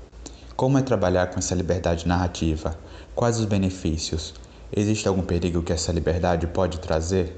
Como 0.56 0.76
é 0.80 0.82
trabalhar 0.82 1.28
com 1.28 1.38
essa 1.38 1.54
liberdade 1.54 2.08
narrativa? 2.08 2.76
Quais 3.14 3.38
os 3.38 3.46
benefícios? 3.46 4.34
Existe 4.76 5.08
algum 5.08 5.22
perigo 5.22 5.62
que 5.62 5.72
essa 5.72 5.92
liberdade 5.92 6.48
pode 6.48 6.80
trazer? 6.80 7.32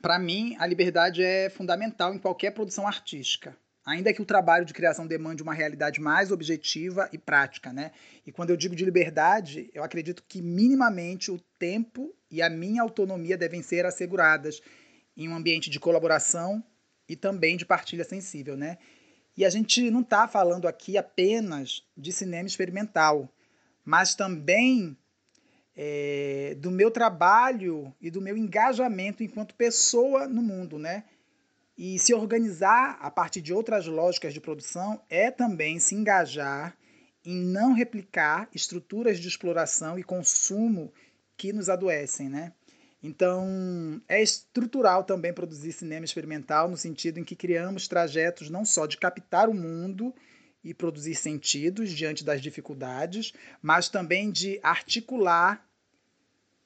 Para 0.00 0.18
mim, 0.18 0.56
a 0.58 0.66
liberdade 0.66 1.22
é 1.22 1.50
fundamental 1.50 2.14
em 2.14 2.18
qualquer 2.18 2.52
produção 2.52 2.88
artística 2.88 3.54
ainda 3.88 4.12
que 4.12 4.20
o 4.20 4.26
trabalho 4.26 4.66
de 4.66 4.74
criação 4.74 5.06
demande 5.06 5.42
uma 5.42 5.54
realidade 5.54 5.98
mais 5.98 6.30
objetiva 6.30 7.08
e 7.10 7.16
prática, 7.16 7.72
né? 7.72 7.90
E 8.26 8.30
quando 8.30 8.50
eu 8.50 8.56
digo 8.56 8.76
de 8.76 8.84
liberdade, 8.84 9.70
eu 9.72 9.82
acredito 9.82 10.22
que 10.28 10.42
minimamente 10.42 11.30
o 11.30 11.40
tempo 11.58 12.14
e 12.30 12.42
a 12.42 12.50
minha 12.50 12.82
autonomia 12.82 13.36
devem 13.38 13.62
ser 13.62 13.86
asseguradas 13.86 14.60
em 15.16 15.26
um 15.26 15.34
ambiente 15.34 15.70
de 15.70 15.80
colaboração 15.80 16.62
e 17.08 17.16
também 17.16 17.56
de 17.56 17.64
partilha 17.64 18.04
sensível, 18.04 18.58
né? 18.58 18.76
E 19.34 19.42
a 19.42 19.48
gente 19.48 19.90
não 19.90 20.02
está 20.02 20.28
falando 20.28 20.68
aqui 20.68 20.98
apenas 20.98 21.82
de 21.96 22.12
cinema 22.12 22.46
experimental, 22.46 23.32
mas 23.84 24.14
também 24.14 24.98
é, 25.74 26.54
do 26.58 26.70
meu 26.70 26.90
trabalho 26.90 27.94
e 28.02 28.10
do 28.10 28.20
meu 28.20 28.36
engajamento 28.36 29.22
enquanto 29.22 29.54
pessoa 29.54 30.28
no 30.28 30.42
mundo, 30.42 30.78
né? 30.78 31.04
E 31.78 31.96
se 31.96 32.12
organizar 32.12 32.98
a 33.00 33.08
partir 33.08 33.40
de 33.40 33.54
outras 33.54 33.86
lógicas 33.86 34.34
de 34.34 34.40
produção 34.40 35.00
é 35.08 35.30
também 35.30 35.78
se 35.78 35.94
engajar 35.94 36.76
em 37.24 37.36
não 37.36 37.72
replicar 37.72 38.48
estruturas 38.52 39.20
de 39.20 39.28
exploração 39.28 39.96
e 39.96 40.02
consumo 40.02 40.92
que 41.36 41.52
nos 41.52 41.68
adoecem, 41.68 42.28
né? 42.28 42.52
Então, 43.00 44.02
é 44.08 44.20
estrutural 44.20 45.04
também 45.04 45.32
produzir 45.32 45.70
cinema 45.70 46.04
experimental 46.04 46.68
no 46.68 46.76
sentido 46.76 47.20
em 47.20 47.24
que 47.24 47.36
criamos 47.36 47.86
trajetos 47.86 48.50
não 48.50 48.64
só 48.64 48.84
de 48.84 48.96
captar 48.96 49.48
o 49.48 49.54
mundo 49.54 50.12
e 50.64 50.74
produzir 50.74 51.14
sentidos 51.14 51.92
diante 51.92 52.24
das 52.24 52.42
dificuldades, 52.42 53.32
mas 53.62 53.88
também 53.88 54.32
de 54.32 54.58
articular 54.64 55.64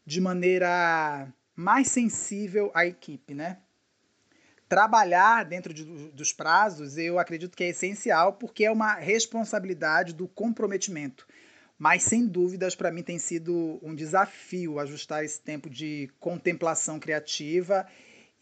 de 0.07 0.23
maneira 0.23 1.31
mais 1.55 1.89
sensível 1.89 2.71
a 2.73 2.87
equipe, 2.87 3.35
né? 3.35 3.59
Trabalhar 4.73 5.45
dentro 5.45 5.75
de, 5.75 5.85
dos 5.85 6.33
prazos, 6.33 6.97
eu 6.97 7.19
acredito 7.19 7.55
que 7.55 7.63
é 7.63 7.69
essencial, 7.69 8.33
porque 8.33 8.65
é 8.65 8.71
uma 8.71 8.95
responsabilidade 8.95 10.15
do 10.15 10.27
comprometimento. 10.27 11.29
Mas, 11.79 12.05
sem 12.05 12.27
dúvidas, 12.27 12.75
para 12.75 12.91
mim 12.91 13.03
tem 13.03 13.19
sido 13.19 13.79
um 13.83 13.95
desafio 13.95 14.79
ajustar 14.79 15.27
esse 15.27 15.39
tempo 15.39 15.69
de 15.69 16.09
contemplação 16.19 16.99
criativa 16.99 17.87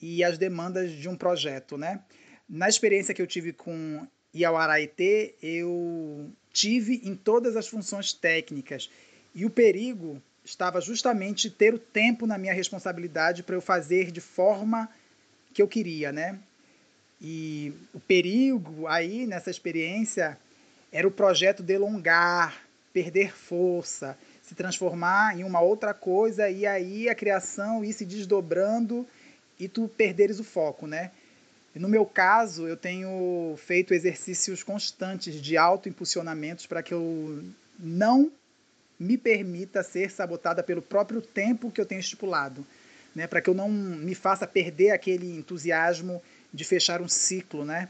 e 0.01 0.23
as 0.23 0.39
demandas 0.39 0.93
de 0.93 1.09
um 1.09 1.17
projeto. 1.17 1.77
Né? 1.77 2.01
Na 2.49 2.69
experiência 2.69 3.13
que 3.13 3.21
eu 3.21 3.27
tive 3.27 3.53
com 3.53 4.07
Iauaraitê, 4.33 5.35
eu 5.43 6.31
tive 6.53 7.01
em 7.03 7.17
todas 7.17 7.57
as 7.57 7.67
funções 7.67 8.13
técnicas. 8.13 8.89
E 9.35 9.45
o 9.45 9.51
perigo 9.51 10.23
estava 10.45 10.81
justamente 10.81 11.51
ter 11.51 11.75
o 11.75 11.79
tempo 11.79 12.25
na 12.25 12.39
minha 12.39 12.55
responsabilidade 12.55 13.43
para 13.43 13.57
eu 13.57 13.61
fazer 13.61 14.13
de 14.13 14.21
forma 14.21 14.89
que 15.53 15.63
eu 15.63 15.69
queria, 15.69 16.13
né? 16.13 16.39
E 17.21 17.73
o 17.93 18.01
perigo 18.01 18.87
aí 18.87 19.27
nessa 19.27 19.51
experiência 19.51 20.39
era 20.91 21.07
o 21.07 21.11
projeto 21.11 21.63
delongar, 21.63 22.63
perder 22.93 23.33
força, 23.33 24.17
se 24.43 24.55
transformar 24.55 25.39
em 25.39 25.45
uma 25.45 25.61
outra 25.61 25.93
coisa 25.93 26.49
e 26.49 26.67
aí 26.67 27.09
a 27.09 27.15
criação 27.15 27.85
ir 27.85 27.93
se 27.93 28.05
desdobrando 28.05 29.07
e 29.59 29.69
tu 29.69 29.87
perderes 29.89 30.41
o 30.41 30.45
foco, 30.45 30.87
né? 30.87 31.11
No 31.75 31.89
meu 31.89 32.05
caso, 32.05 32.67
eu 32.67 32.77
tenho 32.77 33.55
feito 33.59 33.95
exercícios 33.95 34.63
constantes 34.63 35.41
de 35.41 35.57
autoimpulsionamentos 35.57 36.67
para 36.67 36.83
que 36.83 36.93
eu 36.93 37.45
não 37.79 38.33
me 38.99 39.17
permita 39.17 39.83
ser 39.83 40.11
sabotada 40.11 40.63
pelo 40.63 40.83
próprio 40.83 41.23
tempo 41.23 41.71
que 41.71 41.81
eu 41.81 41.87
tenho 41.87 42.01
estipulado 42.01 42.67
né, 43.15 43.27
para 43.27 43.41
que 43.41 43.51
eu 43.51 43.55
não 43.55 43.69
me 43.69 44.15
faça 44.15 44.47
perder 44.47 44.91
aquele 44.91 45.37
entusiasmo 45.37 46.23
de 46.53 46.65
fechar 46.65 47.01
um 47.01 47.09
ciclo, 47.09 47.65
né? 47.65 47.89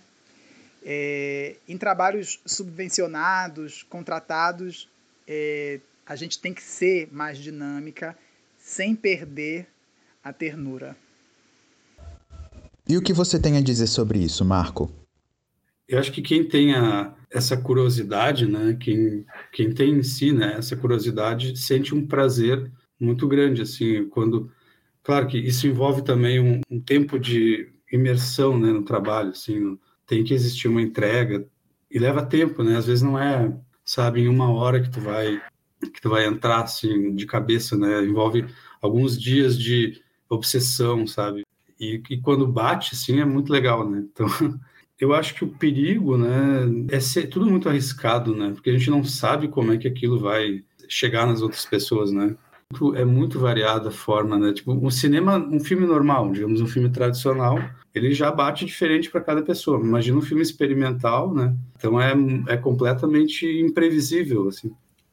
É, 0.82 1.56
em 1.68 1.76
trabalhos 1.76 2.40
subvencionados, 2.46 3.82
contratados, 3.82 4.88
é, 5.28 5.80
a 6.06 6.16
gente 6.16 6.38
tem 6.38 6.54
que 6.54 6.62
ser 6.62 7.08
mais 7.12 7.38
dinâmica, 7.38 8.16
sem 8.58 8.94
perder 8.94 9.66
a 10.24 10.32
ternura. 10.32 10.96
E 12.88 12.96
o 12.96 13.02
que 13.02 13.12
você 13.12 13.38
tem 13.38 13.56
a 13.56 13.60
dizer 13.60 13.86
sobre 13.86 14.18
isso, 14.18 14.44
Marco? 14.44 14.90
Eu 15.86 15.98
acho 15.98 16.10
que 16.12 16.22
quem 16.22 16.48
tem 16.48 16.74
a, 16.74 17.14
essa 17.30 17.56
curiosidade, 17.56 18.46
né, 18.46 18.76
quem, 18.80 19.24
quem 19.52 19.72
tem 19.72 19.98
em 19.98 20.02
si 20.02 20.32
né, 20.32 20.54
essa 20.56 20.76
curiosidade, 20.76 21.56
sente 21.56 21.94
um 21.94 22.06
prazer 22.06 22.70
muito 22.98 23.28
grande, 23.28 23.62
assim, 23.62 24.08
quando 24.08 24.50
Claro 25.02 25.26
que 25.26 25.38
isso 25.38 25.66
envolve 25.66 26.02
também 26.02 26.40
um, 26.40 26.60
um 26.70 26.80
tempo 26.80 27.18
de 27.18 27.72
imersão 27.90 28.58
né, 28.58 28.72
no 28.72 28.82
trabalho, 28.82 29.30
assim, 29.30 29.78
tem 30.06 30.22
que 30.22 30.34
existir 30.34 30.68
uma 30.68 30.82
entrega 30.82 31.46
e 31.90 31.98
leva 31.98 32.24
tempo, 32.24 32.62
né? 32.62 32.76
Às 32.76 32.86
vezes 32.86 33.02
não 33.02 33.18
é, 33.18 33.52
sabe, 33.84 34.20
em 34.20 34.28
uma 34.28 34.50
hora 34.52 34.80
que 34.80 34.90
tu 34.90 35.00
vai 35.00 35.40
que 35.80 36.00
tu 36.00 36.10
vai 36.10 36.26
entrar 36.26 36.60
assim 36.60 37.14
de 37.14 37.24
cabeça, 37.24 37.76
né? 37.76 38.02
Envolve 38.04 38.44
alguns 38.82 39.18
dias 39.18 39.58
de 39.58 40.02
obsessão, 40.28 41.06
sabe? 41.06 41.44
E, 41.78 42.02
e 42.10 42.20
quando 42.20 42.46
bate, 42.46 42.94
assim, 42.94 43.18
é 43.18 43.24
muito 43.24 43.50
legal, 43.50 43.88
né? 43.88 44.04
Então, 44.12 44.26
eu 45.00 45.14
acho 45.14 45.34
que 45.34 45.44
o 45.44 45.48
perigo, 45.48 46.18
né, 46.18 46.86
é 46.90 47.00
ser 47.00 47.28
tudo 47.28 47.46
muito 47.46 47.68
arriscado, 47.68 48.34
né? 48.34 48.50
Porque 48.50 48.68
a 48.68 48.72
gente 48.72 48.90
não 48.90 49.02
sabe 49.02 49.48
como 49.48 49.72
é 49.72 49.78
que 49.78 49.88
aquilo 49.88 50.18
vai 50.18 50.62
chegar 50.86 51.26
nas 51.26 51.40
outras 51.40 51.64
pessoas, 51.64 52.12
né? 52.12 52.36
É 52.94 53.04
muito 53.04 53.38
variada 53.38 53.88
a 53.88 53.92
forma, 53.92 54.38
né? 54.38 54.52
Tipo, 54.52 54.72
um 54.72 54.90
cinema, 54.90 55.36
um 55.38 55.58
filme 55.58 55.86
normal, 55.86 56.30
digamos, 56.30 56.60
um 56.60 56.66
filme 56.66 56.88
tradicional, 56.88 57.58
ele 57.92 58.14
já 58.14 58.30
bate 58.30 58.64
diferente 58.64 59.10
para 59.10 59.20
cada 59.20 59.42
pessoa. 59.42 59.80
Imagina 59.80 60.18
um 60.18 60.22
filme 60.22 60.42
experimental, 60.42 61.34
né? 61.34 61.54
Então 61.76 62.00
é, 62.00 62.12
é 62.48 62.56
completamente 62.56 63.44
imprevisível, 63.60 64.48
assim. 64.48 64.70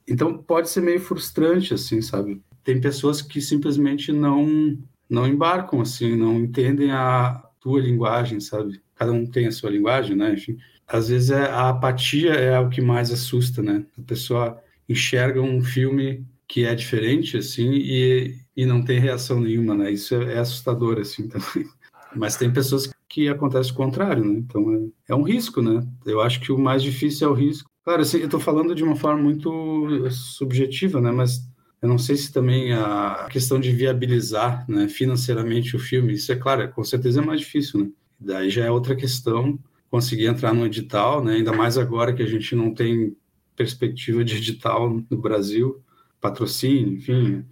Então 0.08 0.38
pode 0.38 0.70
ser 0.70 0.82
meio 0.82 1.00
frustrante, 1.00 1.74
assim, 1.74 2.02
sabe? 2.02 2.42
Tem 2.64 2.80
pessoas 2.80 3.22
que 3.22 3.42
simplesmente 3.42 4.12
não 4.12 4.78
não 5.10 5.26
embarcam, 5.26 5.80
assim, 5.80 6.18
não 6.18 6.36
entendem 6.36 6.92
a 6.92 7.42
tua 7.62 7.80
linguagem, 7.80 8.40
sabe? 8.42 8.82
Cada 8.94 9.12
um 9.12 9.26
tem 9.26 9.48
a 9.48 9.52
sua 9.52 9.70
linguagem, 9.70 10.16
né? 10.16 10.34
Enfim, 10.34 10.58
às 10.86 11.08
vezes 11.10 11.32
é, 11.32 11.46
a 11.50 11.70
apatia 11.70 12.34
é 12.34 12.60
o 12.60 12.70
que 12.70 12.82
mais 12.82 13.10
assusta, 13.12 13.64
né? 13.64 13.86
A 13.98 14.02
pessoa 14.02 14.62
enxerga 14.88 15.42
um 15.42 15.62
filme 15.62 16.26
que 16.48 16.66
é 16.66 16.74
diferente, 16.74 17.38
assim, 17.38 17.72
e, 17.74 18.36
e 18.56 18.66
não 18.66 18.84
tem 18.84 19.00
reação 19.00 19.40
nenhuma, 19.40 19.76
né? 19.76 19.92
Isso 19.92 20.16
é, 20.16 20.36
é 20.36 20.40
assustador, 20.40 21.00
assim, 21.00 21.28
também. 21.30 21.70
Mas 22.16 22.38
tem 22.38 22.52
pessoas 22.52 22.90
que 23.10 23.28
acontece 23.28 23.72
o 23.72 23.76
contrário, 23.76 24.24
né? 24.24 24.34
Então 24.38 24.74
é, 24.74 25.12
é, 25.12 25.16
um 25.16 25.24
risco, 25.24 25.62
né? 25.62 25.86
Eu 26.06 26.22
acho 26.22 26.40
que 26.40 26.52
o 26.52 26.58
mais 26.58 26.82
difícil 26.82 27.28
é 27.28 27.32
o 27.32 27.34
risco. 27.34 27.70
Claro, 27.84 28.02
assim, 28.02 28.20
eu 28.20 28.26
estou 28.26 28.40
falando 28.40 28.74
de 28.74 28.84
uma 28.84 28.96
forma 28.96 29.22
muito 29.22 30.10
subjetiva, 30.10 31.02
né? 31.02 31.12
Mas 31.12 31.48
eu 31.82 31.90
não 31.90 31.98
sei 31.98 32.16
se 32.16 32.32
também 32.32 32.74
a 32.74 33.28
questão 33.30 33.60
de 33.60 33.72
viabilizar 33.72 34.66
né, 34.68 34.88
financeiramente 34.88 35.76
o 35.76 35.80
filme, 35.80 36.14
isso 36.14 36.32
é 36.32 36.36
claro, 36.36 36.70
com 36.72 36.84
certeza 36.84 37.22
é 37.22 37.26
mais 37.26 37.42
difícil, 37.42 37.82
né? 37.82 37.90
Daí 38.20 38.50
já 38.50 38.66
é 38.66 38.72
outra 38.72 38.96
questão 38.96 39.60
conseguir 39.90 40.26
entrar 40.26 40.54
no 40.54 40.66
edital, 40.66 41.24
né? 41.24 41.36
Ainda 41.36 41.54
mais 41.54 41.78
agora 41.78 42.14
que 42.14 42.24
a 42.24 42.28
gente 42.28 42.56
não 42.56 42.74
tem 42.74 43.16
perspectiva 43.56 44.24
de 44.24 44.36
edital 44.36 45.02
no 45.10 45.18
Brasil 45.18 45.82
patrocínio, 46.30 46.98
enfim, 46.98 47.46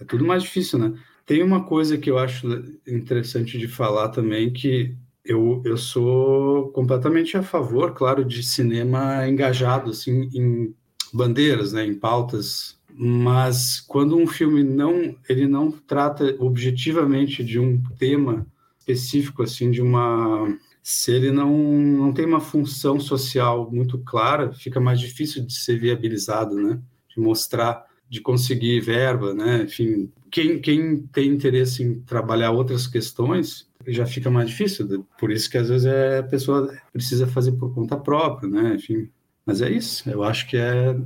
é 0.00 0.04
tudo 0.04 0.24
mais 0.24 0.42
difícil, 0.42 0.78
né? 0.78 0.94
Tem 1.26 1.42
uma 1.42 1.64
coisa 1.64 1.98
que 1.98 2.10
eu 2.10 2.18
acho 2.18 2.46
interessante 2.86 3.58
de 3.58 3.68
falar 3.68 4.08
também, 4.08 4.52
que 4.52 4.96
eu, 5.24 5.60
eu 5.64 5.76
sou 5.76 6.68
completamente 6.70 7.36
a 7.36 7.42
favor, 7.42 7.92
claro, 7.92 8.24
de 8.24 8.42
cinema 8.42 9.28
engajado, 9.28 9.90
assim, 9.90 10.30
em 10.34 10.74
bandeiras, 11.12 11.72
né, 11.72 11.84
em 11.84 11.94
pautas, 11.94 12.78
mas 12.94 13.80
quando 13.80 14.16
um 14.16 14.26
filme 14.26 14.62
não, 14.62 15.14
ele 15.28 15.46
não 15.46 15.70
trata 15.70 16.34
objetivamente 16.38 17.44
de 17.44 17.58
um 17.58 17.82
tema 17.98 18.46
específico, 18.78 19.42
assim, 19.42 19.70
de 19.70 19.82
uma 19.82 20.48
se 20.82 21.12
ele 21.12 21.30
não, 21.30 21.52
não 21.52 22.14
tem 22.14 22.24
uma 22.24 22.40
função 22.40 22.98
social 22.98 23.70
muito 23.70 23.98
clara, 23.98 24.54
fica 24.54 24.80
mais 24.80 24.98
difícil 24.98 25.44
de 25.44 25.52
ser 25.52 25.78
viabilizado, 25.78 26.54
né? 26.54 26.80
De 27.14 27.20
mostrar, 27.20 27.84
de 28.08 28.20
conseguir 28.20 28.80
verba, 28.80 29.34
né? 29.34 29.64
Enfim, 29.64 30.10
quem, 30.30 30.60
quem 30.60 30.98
tem 31.08 31.28
interesse 31.28 31.82
em 31.82 32.00
trabalhar 32.00 32.50
outras 32.50 32.86
questões 32.86 33.68
já 33.86 34.06
fica 34.06 34.30
mais 34.30 34.50
difícil. 34.50 35.06
Por 35.18 35.30
isso 35.30 35.50
que 35.50 35.58
às 35.58 35.68
vezes 35.68 35.86
é, 35.86 36.18
a 36.18 36.22
pessoa 36.22 36.74
precisa 36.92 37.26
fazer 37.26 37.52
por 37.52 37.74
conta 37.74 37.96
própria, 37.96 38.48
né? 38.48 38.74
Enfim, 38.74 39.10
mas 39.44 39.60
é 39.60 39.70
isso. 39.70 40.08
Eu 40.08 40.22
acho 40.22 40.48
que 40.48 40.56
é 40.56 40.96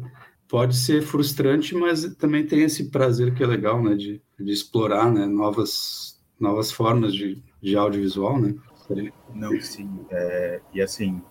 pode 0.49 0.77
ser 0.77 1.01
frustrante, 1.01 1.75
mas 1.75 2.05
também 2.17 2.45
tem 2.45 2.63
esse 2.63 2.91
prazer 2.91 3.35
que 3.35 3.43
é 3.43 3.47
legal, 3.47 3.83
né? 3.83 3.95
De, 3.95 4.21
de 4.39 4.53
explorar, 4.53 5.11
né? 5.11 5.27
Novas 5.27 6.21
novas 6.39 6.73
formas 6.73 7.15
de, 7.15 7.41
de 7.63 7.77
audiovisual, 7.77 8.41
né? 8.41 8.55
Não, 9.33 9.59
sim. 9.61 9.89
É, 10.11 10.61
e 10.75 10.83
assim, 10.83 11.23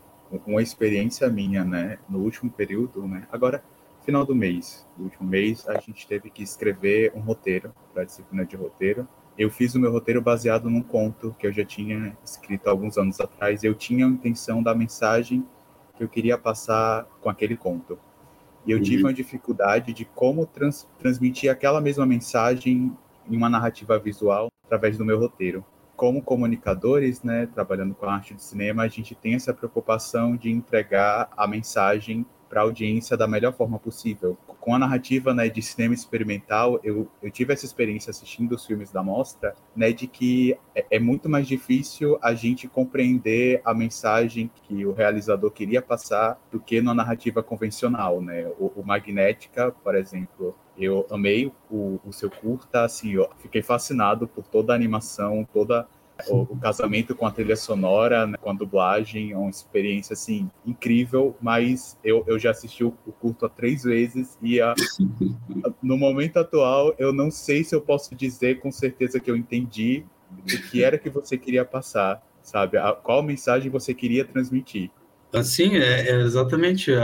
uma 0.46 0.62
experiência 0.62 1.30
minha, 1.30 1.64
né, 1.64 1.98
no 2.10 2.20
último 2.20 2.50
período, 2.50 3.06
né, 3.08 3.28
agora, 3.32 3.64
final 4.04 4.26
do 4.26 4.36
mês, 4.36 4.88
no 4.98 5.06
último 5.06 5.28
mês, 5.28 5.68
a 5.68 5.80
gente 5.80 6.08
teve 6.08 6.30
que 6.30 6.44
escrever 6.44 7.12
um 7.16 7.20
roteiro 7.20 7.74
para 7.94 8.04
a 8.04 8.06
disciplina 8.06 8.46
de 8.46 8.56
roteiro. 8.56 9.08
Eu 9.38 9.50
fiz 9.50 9.76
o 9.76 9.80
meu 9.80 9.92
roteiro 9.92 10.22
baseado 10.22 10.70
num 10.70 10.82
conto 10.82 11.36
que 11.40 11.48
eu 11.48 11.54
já 11.54 11.64
tinha 11.64 12.18
escrito 12.24 12.68
alguns 12.68 12.98
anos 12.98 13.20
atrás. 13.20 13.64
Eu 13.64 13.74
tinha 13.74 14.06
a 14.06 14.10
intenção 14.10 14.62
da 14.62 14.76
mensagem 14.76 15.46
que 15.96 16.04
eu 16.04 16.10
queria 16.10 16.38
passar 16.38 17.06
com 17.22 17.30
aquele 17.30 17.56
conto. 17.56 17.98
E 18.66 18.72
eu 18.72 18.78
uhum. 18.78 18.84
tive 18.84 19.04
uma 19.04 19.14
dificuldade 19.14 19.94
de 19.94 20.06
como 20.06 20.46
trans, 20.46 20.88
transmitir 21.00 21.50
aquela 21.52 21.82
mesma 21.82 22.06
mensagem 22.06 22.96
em 23.30 23.38
uma 23.38 23.50
narrativa 23.50 23.98
visual 23.98 24.52
através 24.66 24.98
do 24.98 25.06
meu 25.06 25.20
roteiro 25.20 25.66
como 26.02 26.20
comunicadores, 26.20 27.22
né, 27.22 27.46
trabalhando 27.46 27.94
com 27.94 28.08
a 28.08 28.16
arte 28.16 28.34
de 28.34 28.42
cinema, 28.42 28.82
a 28.82 28.88
gente 28.88 29.14
tem 29.14 29.36
essa 29.36 29.54
preocupação 29.54 30.36
de 30.36 30.50
entregar 30.50 31.30
a 31.38 31.46
mensagem 31.46 32.26
para 32.52 32.60
a 32.60 32.64
audiência 32.66 33.16
da 33.16 33.26
melhor 33.26 33.54
forma 33.54 33.80
possível. 33.80 34.38
Com 34.60 34.76
a 34.76 34.80
narrativa 34.80 35.34
né, 35.34 35.48
de 35.48 35.62
cinema 35.62 35.94
experimental, 35.94 36.82
eu, 36.84 37.10
eu 37.24 37.32
tive 37.32 37.54
essa 37.54 37.66
experiência 37.66 38.12
assistindo 38.12 38.52
os 38.52 38.66
filmes 38.66 38.92
da 38.92 39.02
mostra, 39.02 39.56
né, 39.74 39.94
de 39.94 40.06
que 40.06 40.58
é, 40.76 40.86
é 40.92 41.00
muito 41.00 41.30
mais 41.30 41.48
difícil 41.48 42.20
a 42.22 42.34
gente 42.34 42.68
compreender 42.68 43.62
a 43.64 43.74
mensagem 43.74 44.52
que 44.68 44.86
o 44.86 44.92
realizador 44.92 45.50
queria 45.50 45.82
passar 45.82 46.38
do 46.52 46.60
que 46.60 46.82
na 46.82 46.94
narrativa 46.94 47.42
convencional. 47.42 48.22
Né? 48.22 48.46
O, 48.60 48.82
o 48.82 48.86
Magnética, 48.86 49.72
por 49.72 49.96
exemplo, 49.96 50.54
eu 50.78 51.08
amei 51.10 51.50
o, 51.70 52.02
o 52.06 52.12
seu 52.12 52.30
curta, 52.30 52.84
assim, 52.84 53.14
eu 53.14 53.30
fiquei 53.40 53.62
fascinado 53.62 54.28
por 54.28 54.46
toda 54.46 54.74
a 54.74 54.76
animação, 54.76 55.48
toda 55.54 55.88
o, 56.28 56.42
o, 56.42 56.58
casamento 56.58 57.16
com 57.16 57.26
a 57.26 57.32
trilha 57.32 57.56
sonora, 57.56 58.28
né, 58.28 58.38
com 58.40 58.50
a 58.50 58.54
dublagem, 58.54 59.32
é 59.32 59.38
uma 59.38 59.50
experiência 59.50 60.14
assim 60.14 60.50
incrível. 60.66 61.36
Mas 61.42 61.98
eu, 62.04 62.24
eu 62.28 62.38
já 62.38 62.52
assisti 62.52 62.84
o, 62.84 62.94
o 63.06 63.12
curto 63.12 63.46
há 63.46 63.50
três 63.50 63.84
vezes 63.84 64.38
e 64.42 64.60
a, 64.62 64.74
no 65.82 65.98
momento 65.98 66.38
atual 66.38 66.94
eu 66.98 67.14
não 67.14 67.32
sei 67.32 67.64
se 67.64 67.76
eu 67.76 67.82
posso 67.82 68.16
dizer 68.16 68.60
com 68.60 68.72
certeza 68.72 69.20
que 69.20 69.30
eu 69.30 69.36
entendi 69.36 70.06
o 70.32 70.70
que 70.70 70.84
era 70.84 70.98
que 70.98 71.10
você 71.10 71.38
queria 71.38 71.66
passar, 71.66 72.22
sabe? 72.42 72.78
A, 72.78 72.94
qual 72.94 73.22
mensagem 73.22 73.70
você 73.70 73.94
queria 73.94 74.26
transmitir. 74.26 74.90
Assim, 75.34 75.78
é, 75.78 76.10
é 76.10 76.22
exatamente. 76.22 76.92
É, 76.94 77.02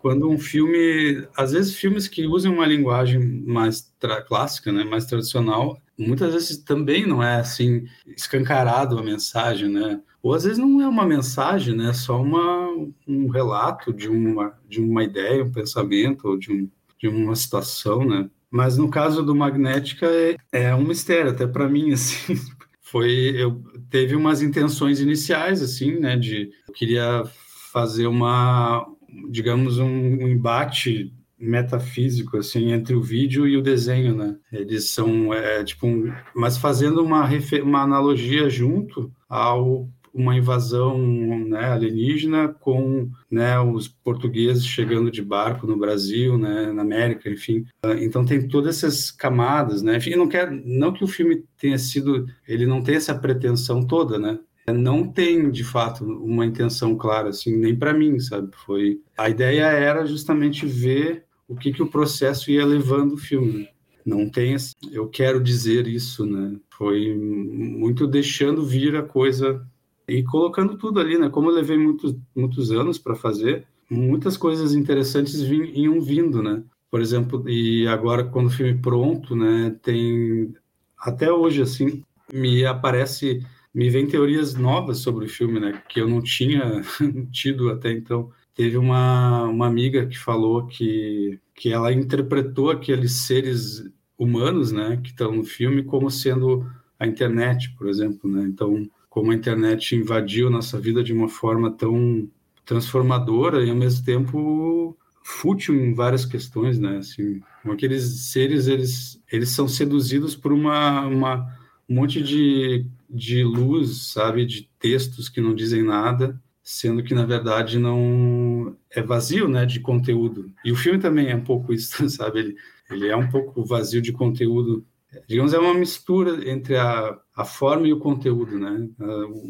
quando 0.00 0.28
um 0.28 0.38
filme, 0.38 1.26
às 1.36 1.52
vezes 1.52 1.76
filmes 1.76 2.08
que 2.08 2.26
usam 2.26 2.54
uma 2.54 2.66
linguagem 2.66 3.20
mais 3.46 3.92
clássica, 4.26 4.72
né, 4.72 4.84
mais 4.84 5.06
tradicional, 5.06 5.80
muitas 5.98 6.32
vezes 6.32 6.58
também 6.58 7.06
não 7.06 7.22
é 7.22 7.36
assim 7.36 7.84
escancarado 8.06 8.98
a 8.98 9.02
mensagem, 9.02 9.68
né? 9.68 10.00
Ou 10.22 10.32
às 10.34 10.44
vezes 10.44 10.58
não 10.58 10.80
é 10.80 10.88
uma 10.88 11.04
mensagem, 11.04 11.74
né? 11.74 11.90
É 11.90 11.92
só 11.92 12.22
uma, 12.22 12.68
um 13.06 13.28
relato 13.28 13.92
de 13.92 14.08
uma 14.08 14.56
de 14.68 14.80
uma 14.80 15.02
ideia, 15.02 15.44
um 15.44 15.50
pensamento 15.50 16.28
ou 16.28 16.38
de, 16.38 16.52
um, 16.52 16.70
de 16.98 17.08
uma 17.08 17.34
situação, 17.34 18.04
né? 18.06 18.30
Mas 18.50 18.78
no 18.78 18.88
caso 18.88 19.22
do 19.22 19.34
Magnética 19.34 20.06
é, 20.06 20.36
é 20.52 20.74
um 20.74 20.86
mistério 20.86 21.32
até 21.32 21.46
para 21.46 21.68
mim 21.68 21.90
assim. 21.92 22.34
Foi 22.80 23.10
eu 23.36 23.62
teve 23.90 24.14
umas 24.16 24.40
intenções 24.40 25.00
iniciais 25.00 25.60
assim, 25.60 25.98
né? 25.98 26.16
De 26.16 26.50
eu 26.68 26.74
queria 26.74 27.24
fazer 27.72 28.06
uma, 28.06 28.86
digamos, 29.30 29.78
um, 29.78 29.86
um 29.86 30.28
embate 30.28 31.12
metafísico 31.38 32.36
assim 32.36 32.72
entre 32.72 32.94
o 32.94 33.02
vídeo 33.02 33.46
e 33.46 33.56
o 33.56 33.62
desenho, 33.62 34.14
né? 34.14 34.36
Eles 34.52 34.90
são 34.90 35.32
é, 35.32 35.62
tipo, 35.64 35.86
um, 35.86 36.12
mas 36.34 36.56
fazendo 36.58 37.02
uma 37.02 37.28
uma 37.62 37.82
analogia 37.82 38.48
junto 38.48 39.12
ao 39.28 39.88
uma 40.12 40.36
invasão 40.36 40.98
né, 41.46 41.66
alienígena 41.66 42.48
com 42.48 43.08
né, 43.30 43.58
os 43.60 43.86
portugueses 43.86 44.66
chegando 44.66 45.10
de 45.10 45.22
barco 45.22 45.66
no 45.66 45.78
Brasil, 45.78 46.36
né, 46.36 46.72
na 46.72 46.82
América, 46.82 47.30
enfim. 47.30 47.64
Então 48.00 48.24
tem 48.24 48.48
todas 48.48 48.76
essas 48.76 49.10
camadas, 49.10 49.82
né? 49.82 49.96
Enfim, 49.96 50.16
não 50.16 50.28
quer 50.28 50.50
não 50.50 50.92
que 50.92 51.04
o 51.04 51.08
filme 51.08 51.44
tenha 51.58 51.78
sido, 51.78 52.26
ele 52.48 52.66
não 52.66 52.82
tem 52.82 52.96
essa 52.96 53.14
pretensão 53.14 53.86
toda, 53.86 54.18
né? 54.18 54.38
não 54.72 55.10
tem 55.10 55.50
de 55.50 55.64
fato 55.64 56.04
uma 56.04 56.44
intenção 56.44 56.94
clara 56.94 57.30
assim 57.30 57.56
nem 57.56 57.74
para 57.74 57.94
mim 57.94 58.18
sabe 58.20 58.50
foi 58.66 59.00
a 59.16 59.28
ideia 59.28 59.62
era 59.62 60.04
justamente 60.04 60.66
ver 60.66 61.24
o 61.48 61.56
que 61.56 61.72
que 61.72 61.82
o 61.82 61.90
processo 61.90 62.50
ia 62.50 62.64
levando 62.64 63.14
o 63.14 63.18
filme 63.18 63.68
não 64.04 64.28
tem 64.28 64.54
eu 64.92 65.08
quero 65.08 65.42
dizer 65.42 65.86
isso 65.86 66.24
né 66.24 66.56
foi 66.70 67.14
muito 67.14 68.06
deixando 68.06 68.64
vir 68.64 68.94
a 68.96 69.02
coisa 69.02 69.66
e 70.06 70.22
colocando 70.22 70.76
tudo 70.76 71.00
ali 71.00 71.18
né 71.18 71.28
como 71.28 71.50
eu 71.50 71.54
levei 71.54 71.78
muitos 71.78 72.14
muitos 72.34 72.70
anos 72.70 72.98
para 72.98 73.14
fazer 73.14 73.66
muitas 73.90 74.36
coisas 74.36 74.74
interessantes 74.74 75.40
vinham 75.40 76.00
vindo 76.00 76.42
né 76.42 76.62
por 76.90 77.00
exemplo 77.00 77.48
e 77.48 77.86
agora 77.88 78.24
quando 78.24 78.46
o 78.46 78.50
filme 78.50 78.78
pronto 78.80 79.34
né 79.34 79.76
tem 79.82 80.54
até 80.98 81.32
hoje 81.32 81.62
assim 81.62 82.02
me 82.32 82.64
aparece 82.64 83.42
me 83.74 83.88
vem 83.90 84.06
teorias 84.06 84.54
novas 84.54 84.98
sobre 84.98 85.26
o 85.26 85.28
filme, 85.28 85.60
né? 85.60 85.82
Que 85.88 86.00
eu 86.00 86.08
não 86.08 86.20
tinha 86.20 86.82
tido 87.30 87.70
até 87.70 87.92
então. 87.92 88.32
Teve 88.58 88.76
uma, 88.76 89.44
uma 89.44 89.68
amiga 89.68 90.04
que 90.04 90.18
falou 90.18 90.66
que, 90.66 91.38
que 91.54 91.72
ela 91.72 91.92
interpretou 91.92 92.72
aqueles 92.72 93.12
seres 93.12 93.84
humanos, 94.18 94.72
né? 94.72 94.96
Que 95.00 95.10
estão 95.10 95.30
no 95.30 95.44
filme 95.44 95.84
como 95.84 96.10
sendo 96.10 96.68
a 96.98 97.06
internet, 97.06 97.72
por 97.78 97.88
exemplo, 97.88 98.28
né? 98.28 98.42
Então, 98.42 98.90
como 99.08 99.30
a 99.30 99.34
internet 99.36 99.94
invadiu 99.94 100.50
nossa 100.50 100.76
vida 100.80 101.04
de 101.04 101.12
uma 101.12 101.28
forma 101.28 101.70
tão 101.70 102.28
transformadora 102.66 103.64
e 103.64 103.70
ao 103.70 103.76
mesmo 103.76 104.04
tempo 104.04 104.98
fútil 105.22 105.76
em 105.76 105.94
várias 105.94 106.26
questões, 106.26 106.80
né? 106.80 106.96
Assim, 106.96 107.40
aqueles 107.64 108.32
seres 108.32 108.66
eles 108.66 109.22
eles 109.30 109.50
são 109.50 109.68
seduzidos 109.68 110.34
por 110.34 110.52
uma, 110.52 111.06
uma 111.06 111.46
um 111.88 111.94
monte 111.94 112.20
de 112.20 112.84
de 113.08 113.44
luz, 113.44 114.08
sabe, 114.12 114.44
de 114.44 114.68
textos 114.80 115.28
que 115.28 115.40
não 115.40 115.54
dizem 115.54 115.84
nada, 115.84 116.42
sendo 116.68 117.02
que 117.02 117.14
na 117.14 117.24
verdade 117.24 117.78
não 117.78 118.76
é 118.90 119.00
vazio, 119.00 119.48
né, 119.48 119.64
de 119.64 119.80
conteúdo. 119.80 120.52
E 120.62 120.70
o 120.70 120.76
filme 120.76 120.98
também 120.98 121.30
é 121.30 121.34
um 121.34 121.42
pouco 121.42 121.72
isso, 121.72 122.06
sabe? 122.10 122.40
Ele, 122.40 122.56
ele 122.90 123.08
é 123.08 123.16
um 123.16 123.26
pouco 123.26 123.64
vazio 123.64 124.02
de 124.02 124.12
conteúdo. 124.12 124.84
Digamos, 125.26 125.54
é 125.54 125.58
uma 125.58 125.72
mistura 125.72 126.46
entre 126.46 126.76
a, 126.76 127.18
a 127.34 127.42
forma 127.42 127.88
e 127.88 127.92
o 127.94 127.98
conteúdo, 127.98 128.58
né? 128.58 128.86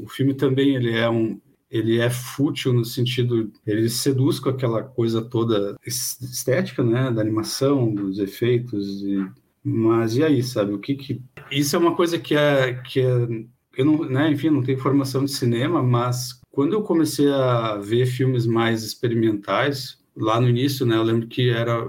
O 0.00 0.09
filme 0.09 0.33
também 0.33 0.76
ele 0.76 0.92
é 0.92 1.11
um 1.11 1.40
ele 1.68 1.98
é 1.98 2.09
fútil 2.09 2.72
no 2.72 2.85
sentido 2.85 3.52
ele 3.66 3.90
seduz 3.90 4.40
com 4.40 4.48
aquela 4.48 4.83
coisa 4.83 5.20
toda 5.20 5.76
estética, 5.85 6.83
né, 6.83 7.11
da 7.11 7.20
animação, 7.20 7.92
dos 7.92 8.18
efeitos 8.18 9.02
e 9.02 9.26
mas 9.62 10.16
e 10.16 10.22
aí, 10.22 10.40
sabe? 10.42 10.72
O 10.72 10.78
que 10.78 10.94
que 10.94 11.20
isso 11.50 11.74
é 11.74 11.78
uma 11.81 11.96
coisa 11.96 12.16
que 12.16 12.37
é 12.37 12.74
que 12.74 13.00
é 13.00 13.28
eu 13.76 13.85
não, 13.85 14.04
né, 14.04 14.31
enfim, 14.31 14.50
não 14.50 14.62
tenho 14.62 14.78
formação 14.78 15.24
de 15.24 15.31
cinema, 15.31 15.83
mas 15.83 16.38
quando 16.50 16.72
eu 16.72 16.82
comecei 16.82 17.30
a 17.30 17.76
ver 17.76 18.06
filmes 18.06 18.46
mais 18.46 18.82
experimentais, 18.82 19.98
lá 20.16 20.40
no 20.40 20.48
início, 20.48 20.84
né, 20.84 20.96
eu 20.96 21.02
lembro 21.02 21.26
que 21.26 21.50
era 21.50 21.88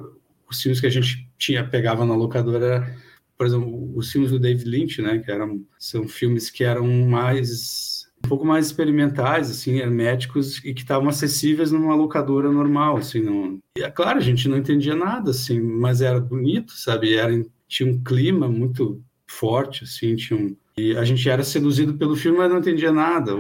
os 0.49 0.61
filmes 0.61 0.79
que 0.79 0.87
a 0.87 0.91
gente 0.91 1.29
tinha 1.37 1.67
pegava 1.67 2.05
na 2.05 2.15
locadora, 2.15 2.95
por 3.37 3.47
exemplo, 3.47 3.91
os 3.95 4.11
filmes 4.11 4.31
do 4.31 4.39
David 4.39 4.69
Lynch, 4.69 5.01
né, 5.01 5.19
que 5.19 5.31
eram 5.31 5.63
são 5.77 6.07
filmes 6.07 6.49
que 6.49 6.63
eram 6.63 6.87
mais 7.07 7.99
um 8.23 8.27
pouco 8.27 8.45
mais 8.45 8.65
experimentais, 8.65 9.49
assim, 9.49 9.77
herméticos 9.77 10.57
e 10.65 10.73
que 10.73 10.81
estavam 10.81 11.07
acessíveis 11.07 11.71
numa 11.71 11.95
locadora 11.95 12.51
normal, 12.51 12.97
assim, 12.97 13.21
não... 13.21 13.59
E 13.77 13.81
é 13.81 13.89
claro, 13.89 14.17
a 14.17 14.21
gente 14.21 14.49
não 14.49 14.57
entendia 14.57 14.93
nada, 14.93 15.31
assim, 15.31 15.59
mas 15.61 16.01
era 16.01 16.19
bonito, 16.19 16.73
sabe? 16.73 17.15
Era 17.15 17.31
tinha 17.65 17.89
um 17.89 18.03
clima 18.03 18.49
muito 18.49 19.01
forte, 19.25 19.85
assim, 19.85 20.17
tinha 20.17 20.37
um, 20.37 20.55
e 20.79 20.95
a 20.95 21.03
gente 21.03 21.29
era 21.29 21.43
seduzido 21.43 21.95
pelo 21.95 22.15
filme, 22.15 22.37
mas 22.37 22.49
não 22.49 22.59
entendia 22.59 22.91
nada. 22.91 23.33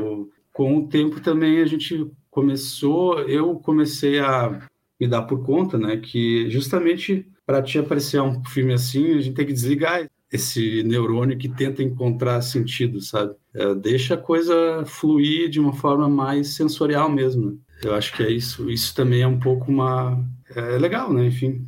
Com 0.59 0.75
o 0.75 0.87
tempo 0.89 1.21
também 1.21 1.61
a 1.61 1.65
gente 1.65 2.11
começou, 2.29 3.21
eu 3.21 3.55
comecei 3.55 4.19
a 4.19 4.59
me 4.99 5.07
dar 5.07 5.21
por 5.21 5.45
conta, 5.45 5.77
né, 5.77 5.95
que 5.95 6.49
justamente 6.49 7.25
para 7.45 7.63
te 7.63 7.79
aparecer 7.79 8.21
um 8.21 8.43
filme 8.43 8.73
assim, 8.73 9.13
a 9.13 9.21
gente 9.21 9.35
tem 9.35 9.45
que 9.45 9.53
desligar 9.53 10.11
esse 10.29 10.83
neurônio 10.83 11.37
que 11.37 11.47
tenta 11.47 11.81
encontrar 11.81 12.41
sentido, 12.41 12.99
sabe? 12.99 13.35
É, 13.53 13.73
deixa 13.73 14.15
a 14.15 14.17
coisa 14.17 14.83
fluir 14.85 15.47
de 15.47 15.61
uma 15.61 15.71
forma 15.71 16.09
mais 16.09 16.49
sensorial 16.49 17.09
mesmo. 17.09 17.51
Né? 17.51 17.57
Eu 17.81 17.95
acho 17.95 18.13
que 18.13 18.21
é 18.21 18.29
isso. 18.29 18.69
Isso 18.69 18.93
também 18.93 19.21
é 19.21 19.27
um 19.27 19.39
pouco 19.39 19.71
uma 19.71 20.21
é 20.53 20.77
legal, 20.77 21.13
né? 21.13 21.25
Enfim, 21.25 21.65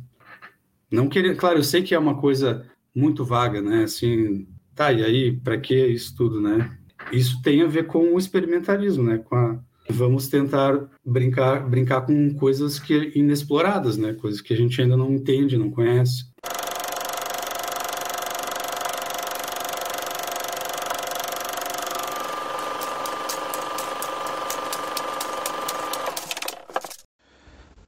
não 0.90 1.08
querer, 1.08 1.34
claro, 1.34 1.60
eu 1.60 1.64
sei 1.64 1.82
que 1.82 1.94
é 1.94 1.98
uma 1.98 2.20
coisa 2.20 2.66
muito 2.94 3.24
vaga, 3.24 3.62
né? 3.62 3.84
Assim, 3.84 4.46
tá, 4.74 4.92
e 4.92 5.02
aí, 5.02 5.32
para 5.32 5.56
que 5.56 5.74
isso 5.86 6.14
tudo, 6.14 6.42
né? 6.42 6.76
Isso 7.12 7.42
tem 7.42 7.60
a 7.60 7.66
ver 7.66 7.86
com 7.86 8.14
o 8.14 8.18
experimentalismo, 8.18 9.04
né? 9.04 9.18
Com 9.18 9.36
a, 9.36 9.58
vamos 9.90 10.28
tentar 10.28 10.80
brincar 11.04 11.68
brincar 11.68 12.00
com 12.00 12.32
coisas 12.34 12.78
que 12.78 13.12
inexploradas, 13.14 13.98
né? 13.98 14.14
Coisas 14.14 14.40
que 14.40 14.54
a 14.54 14.56
gente 14.56 14.80
ainda 14.80 14.96
não 14.96 15.12
entende, 15.12 15.58
não 15.58 15.70
conhece. 15.70 16.24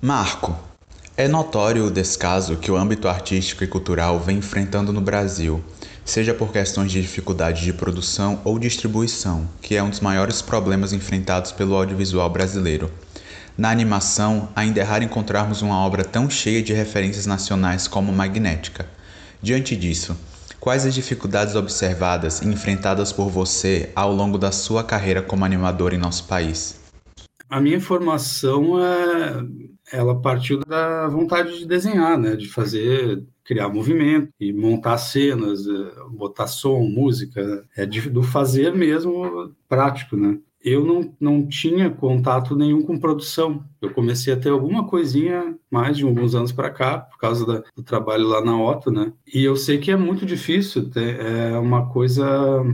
Marco, 0.03 0.55
é 1.17 1.27
notório 1.27 1.87
o 1.87 1.91
descaso 1.91 2.59
que 2.59 2.71
o 2.71 2.77
âmbito 2.77 3.09
artístico 3.09 3.65
e 3.65 3.67
cultural 3.67 4.21
vem 4.21 4.37
enfrentando 4.37 4.93
no 4.93 5.01
Brasil, 5.01 5.65
seja 6.05 6.35
por 6.35 6.53
questões 6.53 6.93
de 6.93 7.01
dificuldade 7.01 7.63
de 7.63 7.73
produção 7.73 8.41
ou 8.45 8.59
distribuição, 8.59 9.49
que 9.63 9.75
é 9.75 9.83
um 9.83 9.91
dos 9.91 10.01
maiores 10.01 10.43
problemas 10.43 10.93
enfrentados 10.93 11.51
pelo 11.51 11.75
audiovisual 11.75 12.29
brasileiro. 12.29 12.91
Na 13.57 13.71
animação, 13.71 14.49
ainda 14.55 14.81
é 14.81 14.83
raro 14.83 15.05
encontrarmos 15.05 15.63
uma 15.63 15.79
obra 15.79 16.05
tão 16.05 16.29
cheia 16.29 16.63
de 16.63 16.73
referências 16.73 17.25
nacionais 17.25 17.87
como 17.87 18.13
Magnética. 18.13 18.87
Diante 19.41 19.77
disso, 19.77 20.17
quais 20.59 20.85
as 20.85 20.95
dificuldades 20.95 21.55
observadas 21.55 22.43
e 22.43 22.49
enfrentadas 22.49 23.13
por 23.13 23.31
você 23.31 23.91
ao 23.95 24.13
longo 24.13 24.37
da 24.37 24.51
sua 24.51 24.83
carreira 24.83 25.23
como 25.23 25.45
animador 25.45 25.95
em 25.95 25.99
nosso 25.99 26.25
país? 26.25 26.81
A 27.49 27.61
minha 27.61 27.81
formação 27.81 28.83
é 28.83 29.75
ela 29.93 30.21
partiu 30.21 30.59
da 30.61 31.07
vontade 31.09 31.59
de 31.59 31.67
desenhar, 31.67 32.19
né, 32.19 32.35
de 32.37 32.49
fazer, 32.49 33.23
criar 33.45 33.69
movimento 33.69 34.31
e 34.41 34.53
montar 34.53 34.99
cenas, 34.99 35.67
eh, 35.67 35.93
botar 36.11 36.47
som, 36.47 36.81
música, 36.81 37.65
é 37.77 37.87
do 37.87 38.23
fazer 38.23 38.75
mesmo 38.75 39.53
prático, 39.69 40.17
né. 40.17 40.39
Eu 40.65 40.83
não, 40.83 41.15
não 41.21 41.47
tinha 41.47 41.91
contato 41.91 42.57
nenhum 42.57 42.81
com 42.81 42.99
produção. 42.99 43.63
Eu 43.83 43.91
comecei 43.91 44.33
a 44.33 44.37
ter 44.37 44.49
alguma 44.49 44.87
coisinha 44.87 45.55
mais 45.71 45.95
de 45.95 46.05
alguns 46.05 46.35
anos 46.35 46.53
para 46.53 46.71
cá, 46.71 47.01
por 47.01 47.19
causa 47.19 47.45
da, 47.45 47.63
do 47.77 47.83
trabalho 47.83 48.27
lá 48.27 48.43
na 48.43 48.59
Otto, 48.59 48.91
né? 48.91 49.13
E 49.33 49.45
eu 49.45 49.57
sei 49.57 49.77
que 49.77 49.91
é 49.91 49.97
muito 49.97 50.25
difícil, 50.25 50.89
ter, 50.89 51.21
é 51.21 51.59
uma 51.59 51.87
coisa 51.91 52.65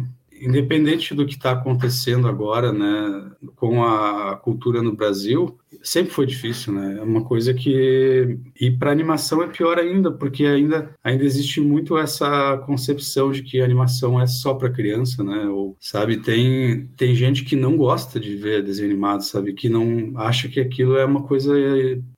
independente 0.40 1.14
do 1.14 1.26
que 1.26 1.34
está 1.34 1.52
acontecendo 1.52 2.26
agora, 2.26 2.72
né, 2.72 3.30
com 3.56 3.84
a 3.84 4.36
cultura 4.36 4.82
no 4.82 4.96
Brasil, 4.96 5.58
sempre 5.82 6.12
foi 6.12 6.26
difícil, 6.26 6.72
né? 6.72 6.98
É 6.98 7.02
uma 7.02 7.24
coisa 7.24 7.54
que 7.54 8.38
e 8.60 8.70
para 8.70 8.90
animação 8.90 9.42
é 9.42 9.48
pior 9.48 9.78
ainda, 9.78 10.10
porque 10.10 10.44
ainda 10.44 10.90
ainda 11.02 11.24
existe 11.24 11.60
muito 11.60 11.96
essa 11.96 12.58
concepção 12.66 13.30
de 13.30 13.42
que 13.42 13.60
a 13.60 13.64
animação 13.64 14.20
é 14.20 14.26
só 14.26 14.54
para 14.54 14.70
criança, 14.70 15.22
né? 15.22 15.46
Ou 15.48 15.76
sabe, 15.80 16.18
tem 16.18 16.86
tem 16.96 17.14
gente 17.14 17.44
que 17.44 17.56
não 17.56 17.76
gosta 17.76 18.18
de 18.18 18.36
ver 18.36 18.62
desenho 18.62 18.90
animado, 18.90 19.22
sabe, 19.22 19.52
que 19.52 19.68
não 19.68 20.12
acha 20.16 20.48
que 20.48 20.60
aquilo 20.60 20.96
é 20.96 21.04
uma 21.04 21.22
coisa 21.22 21.54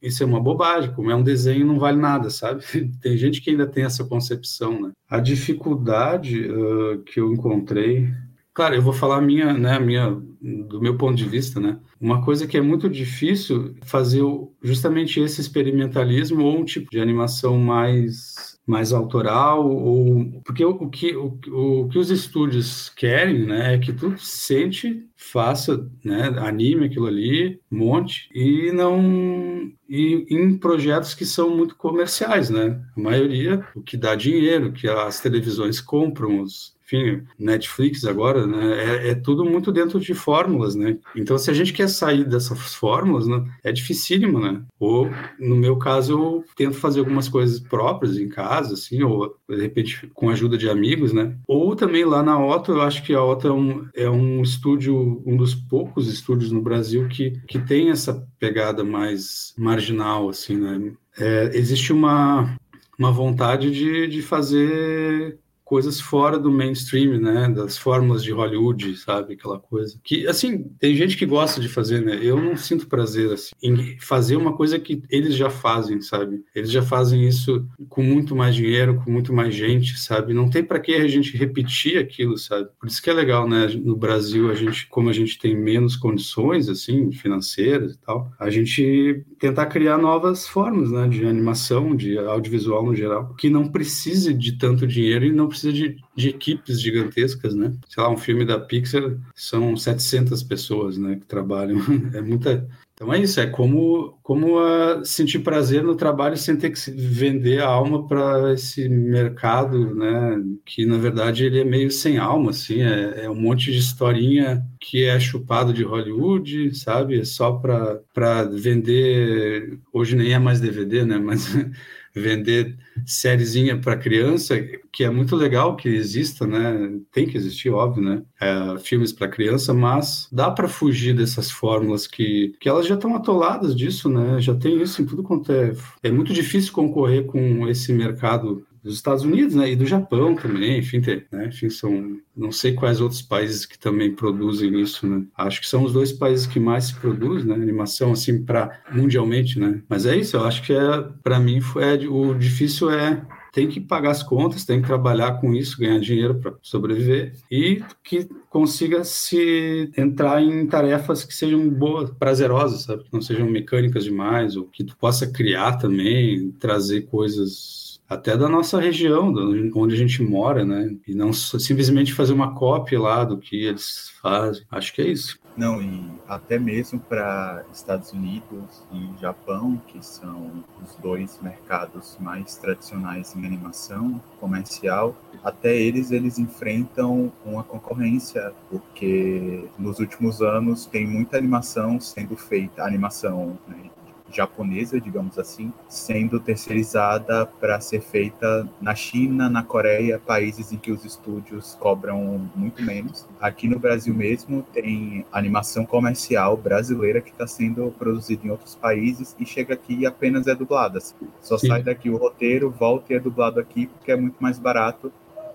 isso 0.01 0.23
é 0.23 0.27
uma 0.27 0.41
bobagem, 0.41 0.93
como 0.95 1.11
é 1.11 1.15
um 1.15 1.23
desenho 1.23 1.67
não 1.67 1.79
vale 1.79 1.99
nada, 1.99 2.31
sabe? 2.31 2.65
Tem 3.03 3.17
gente 3.17 3.41
que 3.41 3.51
ainda 3.51 3.67
tem 3.67 3.85
essa 3.85 4.05
concepção, 4.05 4.81
né? 4.81 4.93
A 5.09 5.21
dificuldade 5.21 6.49
uh, 6.49 7.03
que 7.05 7.21
eu 7.21 7.33
encontrei 7.33 8.09
Claro, 8.55 8.75
eu 8.75 8.83
vou 8.83 8.93
falar 8.93 9.21
minha, 9.23 9.55
né, 9.55 9.79
minha, 9.79 10.11
do 10.11 10.79
meu 10.81 10.97
ponto 10.99 11.15
de 11.17 11.27
vista, 11.27 11.59
né? 11.59 11.81
Uma 11.99 12.23
coisa 12.23 12.47
que 12.47 12.59
é 12.59 12.61
muito 12.61 12.88
difícil 12.88 13.75
fazer 13.83 14.23
justamente 14.62 15.19
esse 15.21 15.41
experimentalismo 15.41 16.45
ou 16.45 16.59
um 16.59 16.65
tipo 16.65 16.91
de 16.91 17.01
animação 17.01 17.59
mais 17.59 18.53
mais 18.65 18.93
autoral 18.93 19.69
ou 19.69 20.41
porque 20.45 20.65
o, 20.65 20.71
o 20.71 20.88
que 20.88 21.17
o, 21.17 21.37
o, 21.49 21.88
que 21.88 21.99
os 21.99 22.11
estúdios 22.11 22.88
querem, 22.91 23.45
né, 23.45 23.75
é 23.75 23.79
que 23.79 23.93
tu 23.93 24.17
sente, 24.19 25.05
faça, 25.17 25.91
né, 26.05 26.29
anime 26.38 26.87
aquilo 26.87 27.07
ali, 27.07 27.61
monte 27.71 28.29
e 28.33 28.71
não 28.73 29.73
e 29.88 30.27
em 30.31 30.57
projetos 30.57 31.15
que 31.15 31.25
são 31.27 31.57
muito 31.57 31.75
comerciais, 31.77 32.51
né? 32.51 32.81
A 32.97 33.01
maioria 33.01 33.67
o 33.75 33.83
que 33.83 33.97
dá 33.97 34.15
dinheiro, 34.15 34.73
que 34.73 34.88
as 34.88 35.21
televisões 35.21 35.81
compram 35.81 36.41
os 36.41 36.75
enfim, 36.92 37.22
Netflix 37.38 38.05
agora, 38.05 38.46
né, 38.46 39.07
é, 39.07 39.11
é, 39.11 39.14
tudo 39.14 39.44
muito 39.44 39.72
dentro 39.72 39.98
de 39.98 40.12
fórmulas, 40.14 40.74
né? 40.74 40.98
Então, 41.16 41.38
se 41.38 41.50
a 41.50 41.55
gente 41.55 41.72
quer 41.72 41.88
sair 41.88 42.24
dessas 42.24 42.74
fórmulas, 42.74 43.26
né, 43.26 43.42
é 43.64 43.72
dificílimo, 43.72 44.38
né? 44.38 44.62
Ou, 44.78 45.09
no 45.38 45.57
meu 45.57 45.76
caso, 45.76 46.12
eu 46.12 46.44
tento 46.55 46.76
fazer 46.76 47.00
algumas 47.00 47.28
coisas 47.28 47.59
próprias 47.59 48.18
em 48.18 48.28
casa, 48.28 48.74
assim, 48.74 49.02
ou, 49.02 49.35
de 49.48 49.61
repente, 49.61 50.11
com 50.12 50.28
a 50.28 50.33
ajuda 50.33 50.59
de 50.59 50.68
amigos, 50.68 51.12
né? 51.12 51.37
Ou 51.48 51.74
também 51.74 52.05
lá 52.05 52.22
na 52.22 52.38
Otto, 52.44 52.72
eu 52.72 52.83
acho 52.83 53.02
que 53.02 53.14
a 53.14 53.24
Otto 53.24 53.48
é 53.48 53.52
um, 53.52 53.88
é 53.94 54.11
um 54.11 54.42
estúdio, 54.42 55.22
um 55.24 55.37
dos 55.37 55.55
poucos 55.55 56.09
estúdios 56.09 56.52
no 56.52 56.61
Brasil 56.61 57.09
que, 57.09 57.33
que 57.48 57.59
tem 57.59 57.90
essa 57.90 58.26
pegada 58.38 58.85
mais 58.85 59.55
marginal, 59.57 60.28
assim, 60.28 60.57
né? 60.57 60.92
É, 61.18 61.50
existe 61.55 61.92
uma, 61.92 62.57
uma 62.98 63.11
vontade 63.11 63.70
de, 63.70 64.07
de 64.07 64.22
fazer 64.22 65.38
coisas 65.72 65.98
fora 65.98 66.38
do 66.38 66.52
mainstream, 66.52 67.18
né, 67.18 67.48
das 67.48 67.78
fórmulas 67.78 68.22
de 68.22 68.30
Hollywood, 68.30 68.94
sabe, 68.94 69.32
aquela 69.32 69.58
coisa. 69.58 69.98
Que 70.04 70.26
assim, 70.26 70.64
tem 70.78 70.94
gente 70.94 71.16
que 71.16 71.24
gosta 71.24 71.62
de 71.62 71.66
fazer, 71.66 72.02
né? 72.02 72.18
Eu 72.20 72.38
não 72.38 72.58
sinto 72.58 72.87
prazer 72.87 73.32
assim 73.32 73.52
em 73.62 73.98
fazer 73.98 74.37
uma 74.37 74.54
coisa 74.54 74.78
que 74.78 75.02
eles 75.08 75.35
já 75.35 75.48
fazem, 75.48 76.02
sabe? 76.02 76.44
Eles 76.54 76.70
já 76.70 76.82
fazem 76.82 77.26
isso 77.26 77.66
com 77.88 78.02
muito 78.02 78.37
mais 78.37 78.54
dinheiro, 78.54 79.00
com 79.02 79.11
muito 79.11 79.32
mais 79.32 79.54
gente, 79.54 79.98
sabe? 79.98 80.35
Não 80.35 80.50
tem 80.50 80.62
para 80.62 80.78
que 80.78 80.94
a 80.94 81.08
gente 81.08 81.38
repetir 81.38 81.96
aquilo, 81.96 82.37
sabe? 82.37 82.68
Por 82.78 82.87
isso 82.87 83.00
que 83.00 83.08
é 83.08 83.14
legal, 83.14 83.48
né, 83.48 83.66
no 83.82 83.96
Brasil 83.96 84.50
a 84.50 84.54
gente, 84.54 84.87
como 84.88 85.08
a 85.08 85.12
gente 85.14 85.38
tem 85.38 85.56
menos 85.56 85.96
condições 85.96 86.68
assim, 86.68 87.11
financeiras 87.12 87.94
e 87.94 87.98
tal, 87.98 88.30
a 88.38 88.50
gente 88.50 89.24
tentar 89.38 89.66
criar 89.66 89.96
novas 89.96 90.46
formas, 90.46 90.90
né, 90.90 91.08
de 91.08 91.24
animação, 91.24 91.96
de 91.96 92.18
audiovisual 92.18 92.85
no 92.85 92.94
geral, 92.94 93.35
que 93.38 93.48
não 93.48 93.68
precise 93.68 94.35
de 94.35 94.58
tanto 94.58 94.87
dinheiro 94.87 95.24
e 95.24 95.32
não 95.32 95.48
precisa 95.48 95.62
precisa 95.62 95.72
de, 95.72 95.96
de, 96.14 96.29
equipes 96.29 96.81
gigantescas, 96.81 97.55
né? 97.55 97.72
Sei 97.88 98.03
lá, 98.03 98.11
um 98.11 98.16
filme 98.16 98.44
da 98.44 98.59
Pixar 98.59 99.16
são 99.35 99.77
700 99.77 100.42
pessoas, 100.42 100.98
né, 100.98 101.16
que 101.16 101.27
trabalham. 101.27 101.79
É 102.14 102.20
muita. 102.20 102.68
Então 102.94 103.12
é 103.12 103.20
isso, 103.20 103.40
é 103.40 103.46
como, 103.46 104.18
como 104.22 104.59
uh, 104.59 105.05
sentir 105.05 105.38
prazer 105.38 105.83
no 105.83 105.94
trabalho 105.94 106.37
sem 106.37 106.57
ter 106.57 106.70
que 106.70 106.90
vender 106.90 107.61
a 107.61 107.66
alma 107.66 108.07
para 108.07 108.53
esse 108.53 108.88
mercado, 108.88 109.94
né? 109.94 110.42
Que 110.64 110.85
na 110.85 110.98
verdade 110.98 111.44
ele 111.44 111.61
é 111.61 111.64
meio 111.64 111.90
sem 111.90 112.18
alma, 112.18 112.51
assim, 112.51 112.83
é, 112.83 113.25
é 113.25 113.31
um 113.31 113.35
monte 113.35 113.72
de 113.72 113.79
historinha 113.79 114.64
que 114.81 115.05
é 115.05 115.18
chupado 115.18 115.72
de 115.72 115.83
Hollywood, 115.83 116.75
sabe? 116.77 117.20
É 117.20 117.25
só 117.25 117.53
para 117.53 118.44
vender. 118.53 119.79
Hoje 119.92 120.16
nem 120.16 120.33
é 120.33 120.38
mais 120.38 120.61
DVD, 120.61 121.05
né? 121.05 121.18
Mas 121.18 121.46
vender 122.14 122.77
sériezinha 123.07 123.79
para 123.79 123.97
criança, 123.97 124.61
que 124.93 125.05
é 125.05 125.11
muito 125.11 125.37
legal 125.37 125.77
que 125.77 125.88
exista, 125.88 126.47
né? 126.47 126.99
Tem 127.11 127.27
que 127.27 127.37
existir, 127.37 127.71
óbvio, 127.71 128.03
né? 128.03 128.23
É, 128.41 128.79
filmes 128.79 129.12
para 129.12 129.29
criança, 129.29 129.73
mas 129.73 130.29
dá 130.31 130.51
para 130.51 130.69
fugir 130.69 131.15
dessas 131.15 131.51
fórmulas 131.51 132.07
que, 132.07 132.55
que 132.61 132.69
elas 132.69 132.87
já 132.87 132.95
estão 132.95 133.15
atoladas 133.15 133.75
disso, 133.75 134.09
né? 134.09 134.41
Já 134.41 134.55
tem 134.55 134.81
isso 134.83 135.03
em 135.03 135.07
tudo 135.07 135.23
quanto 135.23 135.53
é. 135.53 135.73
É 136.03 136.11
muito 136.11 136.33
difícil 136.33 136.73
concorrer 136.73 137.25
com 137.25 137.69
esse 137.69 137.93
mercado 137.93 138.67
dos 138.83 138.97
Estados 138.97 139.23
Unidos, 139.25 139.55
né, 139.55 139.71
e 139.71 139.77
do 139.77 139.87
Japão 139.87 140.35
também, 140.35 140.79
enfim, 140.79 141.01
tem, 141.01 141.25
né, 141.31 141.47
enfim, 141.47 141.71
são, 141.71 142.18
não 142.37 142.51
sei 142.51 142.73
quais 142.73 143.01
outros 143.01 143.23
países 143.23 143.64
que 143.64 143.79
também 143.79 144.14
produzem 144.14 144.81
isso, 144.81 145.07
né, 145.07 145.25
acho 145.37 145.61
que 145.61 145.68
são 145.68 145.85
os 145.85 145.92
dois 145.92 146.12
países 146.12 146.47
que 146.47 146.59
mais 146.59 146.87
se 146.87 146.95
produz, 146.95 147.45
né, 147.45 147.55
animação, 147.55 148.12
assim, 148.12 148.42
para 148.42 148.81
mundialmente, 148.92 149.59
né, 149.59 149.81
mas 149.88 150.07
é 150.07 150.16
isso, 150.16 150.37
eu 150.37 150.45
acho 150.45 150.62
que 150.62 150.73
é, 150.73 151.03
para 151.23 151.38
mim, 151.38 151.61
foi, 151.61 151.85
é, 151.85 151.95
o 152.09 152.35
difícil 152.35 152.90
é 152.90 153.25
tem 153.53 153.68
que 153.68 153.79
pagar 153.79 154.12
as 154.12 154.23
contas, 154.23 154.64
tem 154.64 154.81
que 154.81 154.87
trabalhar 154.87 155.38
com 155.38 155.53
isso, 155.53 155.79
ganhar 155.79 156.01
dinheiro 156.01 156.37
para 156.37 156.55
sobreviver 156.62 157.35
e 157.51 157.85
que 158.03 158.27
consiga 158.49 159.05
se 159.05 159.90
entrar 159.95 160.42
em 160.42 160.66
tarefas 160.66 161.23
que 161.23 161.35
sejam 161.35 161.68
boas, 161.68 162.11
prazerosas, 162.12 162.85
sabe? 162.85 163.05
Que 163.05 163.12
não 163.12 163.21
sejam 163.21 163.47
mecânicas 163.51 164.05
demais, 164.05 164.57
ou 164.57 164.64
que 164.64 164.83
tu 164.83 164.97
possa 164.97 165.31
criar 165.31 165.77
também, 165.77 166.51
trazer 166.53 167.03
coisas 167.03 167.82
até 168.12 168.37
da 168.37 168.48
nossa 168.48 168.81
região, 168.81 169.33
onde 169.75 169.94
a 169.94 169.98
gente 169.98 170.22
mora, 170.22 170.64
né? 170.64 170.94
E 171.07 171.14
não 171.14 171.33
simplesmente 171.33 172.12
fazer 172.12 172.33
uma 172.33 172.55
cópia 172.55 173.01
lá 173.01 173.25
do 173.25 173.38
que 173.38 173.64
eles 173.64 174.12
fazem. 174.20 174.64
Acho 174.70 174.92
que 174.92 175.03
é 175.03 175.07
isso. 175.07 175.40
Não, 175.57 175.83
e 175.83 176.03
até 176.27 176.59
mesmo 176.59 176.98
para 176.98 177.62
Estados 177.72 178.12
Unidos 178.12 178.83
e 178.90 179.20
Japão, 179.20 179.81
que 179.87 180.05
são 180.05 180.64
os 180.83 180.96
dois 180.96 181.38
mercados 181.42 182.16
mais 182.18 182.57
tradicionais 182.57 183.37
em 183.37 183.44
animação 183.44 184.20
comercial, 184.40 185.14
até 185.44 185.77
eles 185.77 186.11
eles 186.11 186.38
enfrentam 186.38 187.31
uma 187.44 187.62
concorrência, 187.62 188.53
porque 188.70 189.64
nos 189.79 189.98
últimos 189.98 190.40
anos 190.40 190.87
tem 190.87 191.07
muita 191.07 191.37
animação 191.37 192.01
sendo 192.01 192.35
feita, 192.35 192.83
animação 192.85 193.59
né, 193.68 193.90
japonesa, 194.37 195.01
digamos 195.01 195.38
assim, 195.38 195.73
sendo 195.88 196.40
terceirizada 196.40 197.47
para 197.47 197.81
ser 197.81 198.01
feita 198.01 198.68
na 198.81 198.95
China, 198.95 199.49
na 199.49 199.62
Coreia, 199.62 200.18
países 200.18 200.73
em 200.73 200.77
que 200.77 200.90
os 200.90 201.05
estúdios 201.05 201.77
cobram 201.79 202.51
muito 202.55 202.83
menos. 202.83 203.27
Aqui 203.40 203.68
no 203.68 203.79
Brasil 203.79 204.14
mesmo 204.14 204.62
tem 204.73 205.25
animação 205.33 205.85
comercial 205.85 206.57
brasileira 206.57 207.21
que 207.21 207.31
está 207.31 207.47
sendo 207.47 207.92
produzida 207.99 208.47
em 208.47 208.51
outros 208.51 208.75
países 208.75 209.37
e 209.38 209.45
chega 209.45 209.75
aqui 209.75 209.95
e 209.95 210.07
apenas 210.07 210.47
é 210.47 210.55
dublada. 210.55 211.01
Só 211.40 211.59
Sim. 211.59 211.68
sai 211.68 211.83
daqui 211.83 212.11
o 212.11 212.16
roteiro, 212.16 212.71
volta 212.71 213.12
e 213.12 213.16
é 213.16 213.21
dublado 213.21 213.61
aqui 213.61 213.87
porque 213.87 214.12
é 214.12 214.16
muito 214.16 214.37
mais 214.40 214.59
barato 214.59 215.12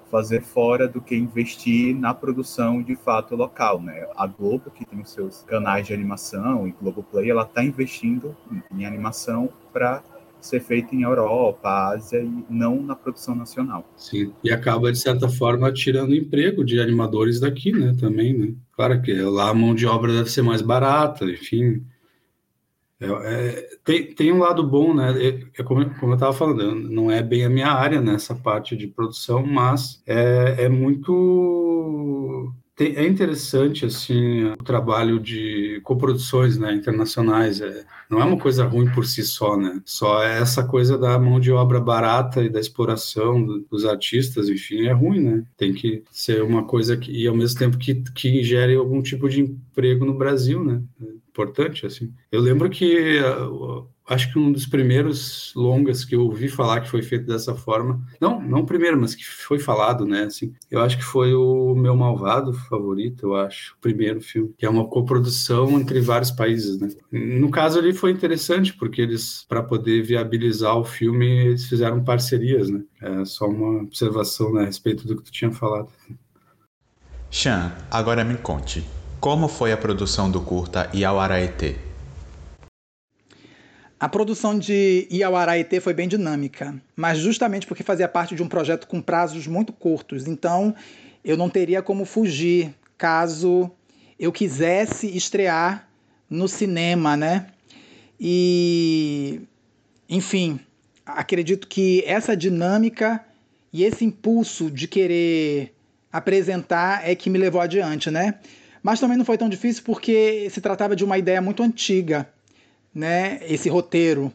fazer 0.10 0.42
fora 0.42 0.88
do 0.88 1.02
que 1.02 1.16
investir 1.16 1.96
na 1.96 2.14
produção 2.14 2.82
de 2.82 2.96
fato 2.96 3.36
local, 3.36 3.82
né? 3.82 4.08
A 4.16 4.26
Globo, 4.28 4.72
que 4.72 4.86
tem 4.86 5.00
os 5.02 5.12
seus 5.12 5.44
canais 5.44 5.88
de 5.88 5.94
animação 5.94 6.68
e 6.68 6.72
Globoplay, 6.72 7.30
ela 7.30 7.44
está 7.44 7.64
investindo 7.64 8.36
em 8.72 8.86
animação 8.86 9.50
para 9.72 10.02
ser 10.40 10.62
feita 10.62 10.96
em 10.96 11.02
Europa, 11.02 11.70
Ásia 11.90 12.22
e 12.22 12.46
não 12.50 12.82
na 12.82 12.96
produção 12.96 13.36
nacional. 13.36 13.86
Sim, 13.98 14.32
e 14.44 14.52
acaba 14.52 14.92
de 14.92 14.98
certa 14.98 15.28
forma 15.28 15.72
tirando 15.74 16.16
emprego 16.16 16.64
de 16.64 16.80
animadores 16.80 17.40
daqui, 17.40 17.72
né? 17.72 17.96
Também, 18.00 18.38
né? 18.38 18.54
Claro 18.72 19.02
que 19.02 19.14
lá 19.14 19.50
a 19.50 19.54
mão 19.54 19.74
de 19.74 19.86
obra 19.86 20.14
deve 20.14 20.30
ser 20.30 20.44
mais 20.44 20.62
barata, 20.62 21.26
enfim, 21.26 21.84
é, 23.00 23.06
é, 23.06 23.70
tem, 23.84 24.14
tem 24.14 24.32
um 24.34 24.40
lado 24.40 24.64
bom, 24.66 24.94
né? 24.94 25.12
É, 25.24 25.62
é 25.62 25.64
como, 25.64 25.88
como 26.00 26.14
eu 26.14 26.16
estava 26.16 26.34
falando, 26.34 26.76
não 26.76 27.12
é 27.12 27.22
bem 27.22 27.46
a 27.46 27.50
minha 27.50 27.68
área 27.68 28.02
nessa 28.02 28.34
parte 28.34 28.76
de 28.76 28.88
produção, 28.88 29.46
mas 29.46 30.02
é, 30.06 30.66
é 30.66 30.70
muito 30.70 32.54
é 32.80 33.08
interessante 33.08 33.86
assim 33.86 34.46
o 34.46 34.58
trabalho 34.58 35.20
de 35.20 35.82
coproduções 35.84 36.58
né, 36.60 36.74
internacionais. 36.74 37.60
É, 37.60 37.86
não 38.08 38.22
é 38.22 38.26
uma 38.26 38.38
coisa 38.38 38.66
ruim 38.66 38.90
por 38.92 39.06
si 39.06 39.24
só 39.24 39.58
né? 39.58 39.82
Só 39.84 40.24
é 40.24 40.40
essa 40.40 40.64
coisa 40.64 40.98
da 40.98 41.18
mão 41.18 41.40
de 41.40 41.52
obra 41.52 41.80
barata 41.80 42.44
e 42.44 42.50
da 42.50 42.60
exploração 42.60 43.64
dos 43.70 43.84
artistas 43.86 44.48
enfim 44.48 44.86
é 44.86 44.92
ruim 44.92 45.20
né? 45.22 45.44
Tem 45.58 45.74
que 45.74 46.04
ser 46.12 46.44
uma 46.44 46.66
coisa 46.66 46.96
que 46.96 47.12
e 47.12 47.28
ao 47.28 47.36
mesmo 47.36 47.58
tempo 47.58 47.78
que, 47.78 47.96
que 47.96 48.44
gere 48.44 48.76
algum 48.76 49.02
tipo 49.02 49.28
de 49.28 49.42
emprego 49.42 50.06
no 50.06 50.14
Brasil 50.14 50.64
né 50.64 50.82
importante 51.38 51.86
assim 51.86 52.12
eu 52.32 52.42
lembro 52.42 52.70
que 52.70 53.20
uh, 53.20 53.88
acho 54.08 54.32
que 54.32 54.40
um 54.40 54.52
dos 54.52 54.66
primeiros 54.66 55.52
longas 55.56 56.06
que 56.06 56.16
eu 56.16 56.22
ouvi 56.22 56.48
falar 56.48 56.82
que 56.82 56.90
foi 56.90 57.02
feito 57.02 57.26
dessa 57.26 57.54
forma, 57.54 58.02
não, 58.22 58.42
não 58.42 58.66
primeiro, 58.66 59.00
mas 59.00 59.14
que 59.14 59.26
foi 59.26 59.60
falado, 59.60 60.06
né, 60.06 60.24
assim, 60.24 60.54
eu 60.72 60.82
acho 60.82 60.98
que 60.98 61.04
foi 61.04 61.34
o 61.34 61.76
meu 61.76 61.96
Malvado 61.96 62.54
favorito, 62.54 63.28
eu 63.28 63.36
acho, 63.36 63.76
o 63.76 63.82
primeiro 63.82 64.22
filme, 64.22 64.54
que 64.58 64.66
é 64.66 64.70
uma 64.70 64.88
coprodução 64.88 65.78
entre 65.80 66.00
vários 66.00 66.32
países, 66.32 66.80
né. 66.80 66.88
No 67.12 67.52
caso 67.52 67.80
ali 67.80 67.94
foi 67.94 68.12
interessante, 68.12 68.74
porque 68.74 69.02
eles, 69.02 69.46
para 69.48 69.62
poder 69.62 70.02
viabilizar 70.04 70.78
o 70.78 70.86
filme, 70.86 71.28
eles 71.48 71.68
fizeram 71.68 72.04
parcerias, 72.04 72.70
né, 72.70 72.82
é 73.02 73.26
só 73.26 73.46
uma 73.48 73.82
observação 73.82 74.54
né, 74.54 74.64
a 74.64 74.66
respeito 74.66 75.06
do 75.06 75.18
que 75.18 75.24
tu 75.24 75.32
tinha 75.32 75.52
falado. 75.52 75.90
Chan, 77.30 77.74
agora 77.92 78.24
me 78.24 78.38
conte, 78.38 78.86
como 79.20 79.48
foi 79.48 79.72
a 79.72 79.78
produção 79.78 80.30
do 80.30 80.42
curta 80.42 80.90
Iauaraetê? 80.94 81.76
A 84.00 84.08
produção 84.08 84.58
de 84.58 85.08
Iauaraitê 85.10 85.80
foi 85.80 85.94
bem 85.94 86.08
dinâmica, 86.08 86.76
mas 86.96 87.18
justamente 87.18 87.66
porque 87.66 87.82
fazia 87.82 88.08
parte 88.08 88.36
de 88.36 88.44
um 88.44 88.48
projeto 88.48 88.86
com 88.88 89.02
prazos 89.02 89.48
muito 89.48 89.74
curtos, 89.74 90.28
então 90.28 90.76
eu 91.26 91.36
não 91.36 91.50
teria 91.50 91.82
como 91.82 92.06
fugir 92.06 92.76
caso 92.96 93.72
eu 94.20 94.32
quisesse 94.32 95.08
estrear 95.16 95.88
no 96.30 96.48
cinema, 96.48 97.18
né? 97.18 97.48
E, 98.20 99.42
enfim, 100.10 100.60
acredito 101.06 101.68
que 101.68 102.04
essa 102.06 102.36
dinâmica 102.38 103.24
e 103.74 103.84
esse 103.84 104.06
impulso 104.06 104.70
de 104.70 104.88
querer 104.88 105.74
apresentar 106.12 107.08
é 107.08 107.16
que 107.16 107.30
me 107.30 107.38
levou 107.38 107.62
adiante, 107.62 108.10
né? 108.10 108.36
Mas 108.82 109.00
também 109.00 109.18
não 109.18 109.26
foi 109.26 109.38
tão 109.38 109.50
difícil 109.50 109.84
porque 109.84 110.50
se 110.50 110.62
tratava 110.62 110.96
de 110.96 111.04
uma 111.04 111.18
ideia 111.18 111.42
muito 111.42 111.64
antiga 111.64 112.28
né, 112.94 113.40
esse 113.44 113.70
roteiro. 113.70 114.32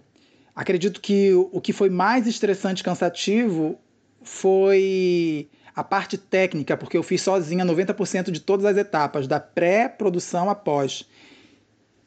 Acredito 0.55 1.01
que 1.01 1.33
o 1.33 1.61
que 1.61 1.73
foi 1.73 1.89
mais 1.89 2.27
estressante 2.27 2.83
e 2.83 2.85
cansativo 2.85 3.79
foi 4.23 5.49
a 5.75 5.83
parte 5.83 6.19
técnica, 6.19 6.77
porque 6.77 6.97
eu 6.97 7.03
fiz 7.03 7.23
sozinha 7.23 7.65
90% 7.65 8.31
de 8.31 8.41
todas 8.41 8.67
as 8.67 8.77
etapas, 8.77 9.27
da 9.27 9.41
pré-produção 9.41 10.51
a 10.51 10.55
pós. 10.55 11.09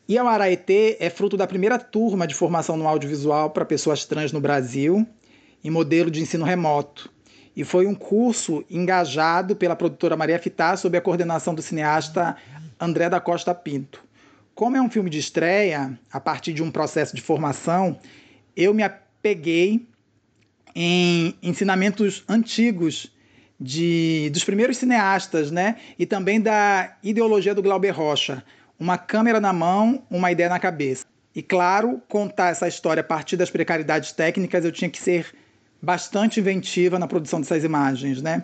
E 0.08 0.18
a 0.18 0.24
Araetê 0.24 0.98
é 1.00 1.10
fruto 1.10 1.36
da 1.36 1.48
primeira 1.48 1.80
turma 1.80 2.28
de 2.28 2.36
formação 2.36 2.78
no 2.78 2.88
audiovisual 2.88 3.50
para 3.50 3.66
pessoas 3.66 4.06
trans 4.06 4.32
no 4.32 4.40
Brasil, 4.40 5.06
em 5.64 5.72
modelo 5.72 6.12
de 6.12 6.22
ensino 6.22 6.46
remoto. 6.46 7.12
E 7.56 7.64
foi 7.64 7.88
um 7.88 7.96
curso 7.96 8.66
engajado 8.70 9.56
pela 9.56 9.76
produtora 9.76 10.18
Maria 10.18 10.38
Fitar 10.38 10.76
sob 10.78 10.98
a 10.98 11.02
coordenação 11.02 11.56
do 11.56 11.62
cineasta 11.62 12.36
André 12.80 13.10
da 13.10 13.20
Costa 13.20 13.56
Pinto. 13.56 14.04
Como 14.54 14.76
é 14.76 14.82
um 14.82 14.90
filme 14.90 15.10
de 15.10 15.20
estreia, 15.20 15.98
a 16.12 16.20
partir 16.20 16.54
de 16.54 16.62
um 16.62 16.70
processo 16.70 17.16
de 17.16 17.22
formação, 17.22 17.98
eu 18.56 18.74
me 18.74 18.84
apeguei 18.84 19.88
em 20.74 21.36
ensinamentos 21.42 22.24
antigos 22.28 23.12
de, 23.60 24.30
dos 24.34 24.44
primeiros 24.44 24.78
cineastas, 24.78 25.50
né? 25.50 25.78
E 25.98 26.06
também 26.06 26.42
da 26.42 26.96
ideologia 27.02 27.56
do 27.56 27.62
Glauber 27.62 27.92
Rocha. 27.92 28.44
Uma 28.78 28.98
câmera 28.98 29.40
na 29.40 29.54
mão, 29.54 30.04
uma 30.10 30.32
ideia 30.32 30.50
na 30.50 30.60
cabeça. 30.60 31.06
E 31.34 31.42
claro, 31.42 32.02
contar 32.10 32.50
essa 32.50 32.68
história 32.68 33.02
a 33.02 33.04
partir 33.04 33.38
das 33.38 33.50
precariedades 33.50 34.12
técnicas, 34.12 34.66
eu 34.66 34.72
tinha 34.72 34.90
que 34.90 35.02
ser 35.02 35.34
bastante 35.86 36.40
inventiva 36.40 36.98
na 36.98 37.08
produção 37.08 37.40
dessas 37.40 37.64
imagens, 37.64 38.22
né? 38.22 38.44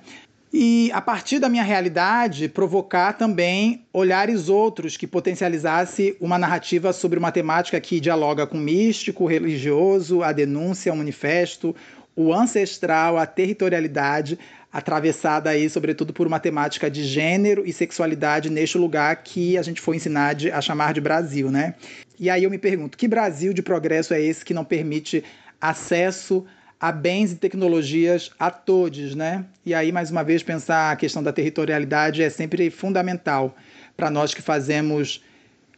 e, 0.54 0.92
a 0.94 1.00
partir 1.00 1.40
da 1.40 1.48
minha 1.48 1.64
realidade, 1.64 2.50
provocar 2.50 3.14
também 3.14 3.86
olhares 3.94 4.50
outros 4.50 4.98
que 4.98 5.08
potencializasse 5.08 6.18
uma 6.20 6.38
narrativa 6.38 6.92
sobre 6.92 7.18
uma 7.18 7.32
temática 7.32 7.80
que 7.80 8.02
dialoga 8.02 8.46
com 8.46 8.58
o 8.58 8.62
místico, 8.62 9.24
o 9.24 9.28
religioso, 9.28 10.22
a 10.22 10.34
denúncia, 10.34 10.92
o 10.92 10.98
manifesto, 10.98 11.74
o 12.16 12.34
ancestral, 12.34 13.18
a 13.18 13.26
territorialidade, 13.26 14.38
atravessada 14.74 15.50
aí, 15.50 15.70
sobretudo, 15.70 16.12
por 16.12 16.28
uma 16.28 16.40
temática 16.40 16.92
de 16.92 17.06
gênero 17.06 17.64
e 17.66 17.72
sexualidade 17.72 18.50
neste 18.50 18.78
lugar 18.78 19.16
que 19.24 19.58
a 19.58 19.62
gente 19.62 19.80
foi 19.80 19.96
ensinar 19.96 20.36
a 20.54 20.62
chamar 20.62 20.94
de 20.94 21.00
Brasil, 21.00 21.50
né? 21.50 21.76
E 22.20 22.30
aí 22.30 22.44
eu 22.44 22.50
me 22.50 22.58
pergunto, 22.58 22.98
que 22.98 23.08
Brasil 23.08 23.54
de 23.54 23.62
progresso 23.62 24.14
é 24.14 24.22
esse 24.22 24.44
que 24.44 24.54
não 24.54 24.66
permite 24.66 25.24
acesso 25.62 26.46
a 26.82 26.92
bens 26.92 27.32
e 27.32 27.36
tecnologias 27.36 28.32
a 28.40 28.50
todos, 28.50 29.14
né? 29.14 29.46
E 29.64 29.72
aí, 29.72 29.92
mais 29.92 30.10
uma 30.10 30.24
vez, 30.24 30.42
pensar 30.42 30.92
a 30.92 30.96
questão 30.96 31.22
da 31.22 31.32
territorialidade 31.32 32.24
é 32.24 32.30
sempre 32.32 32.72
fundamental 32.72 33.56
para 33.96 34.10
nós 34.10 34.34
que 34.34 34.42
fazemos 34.42 35.24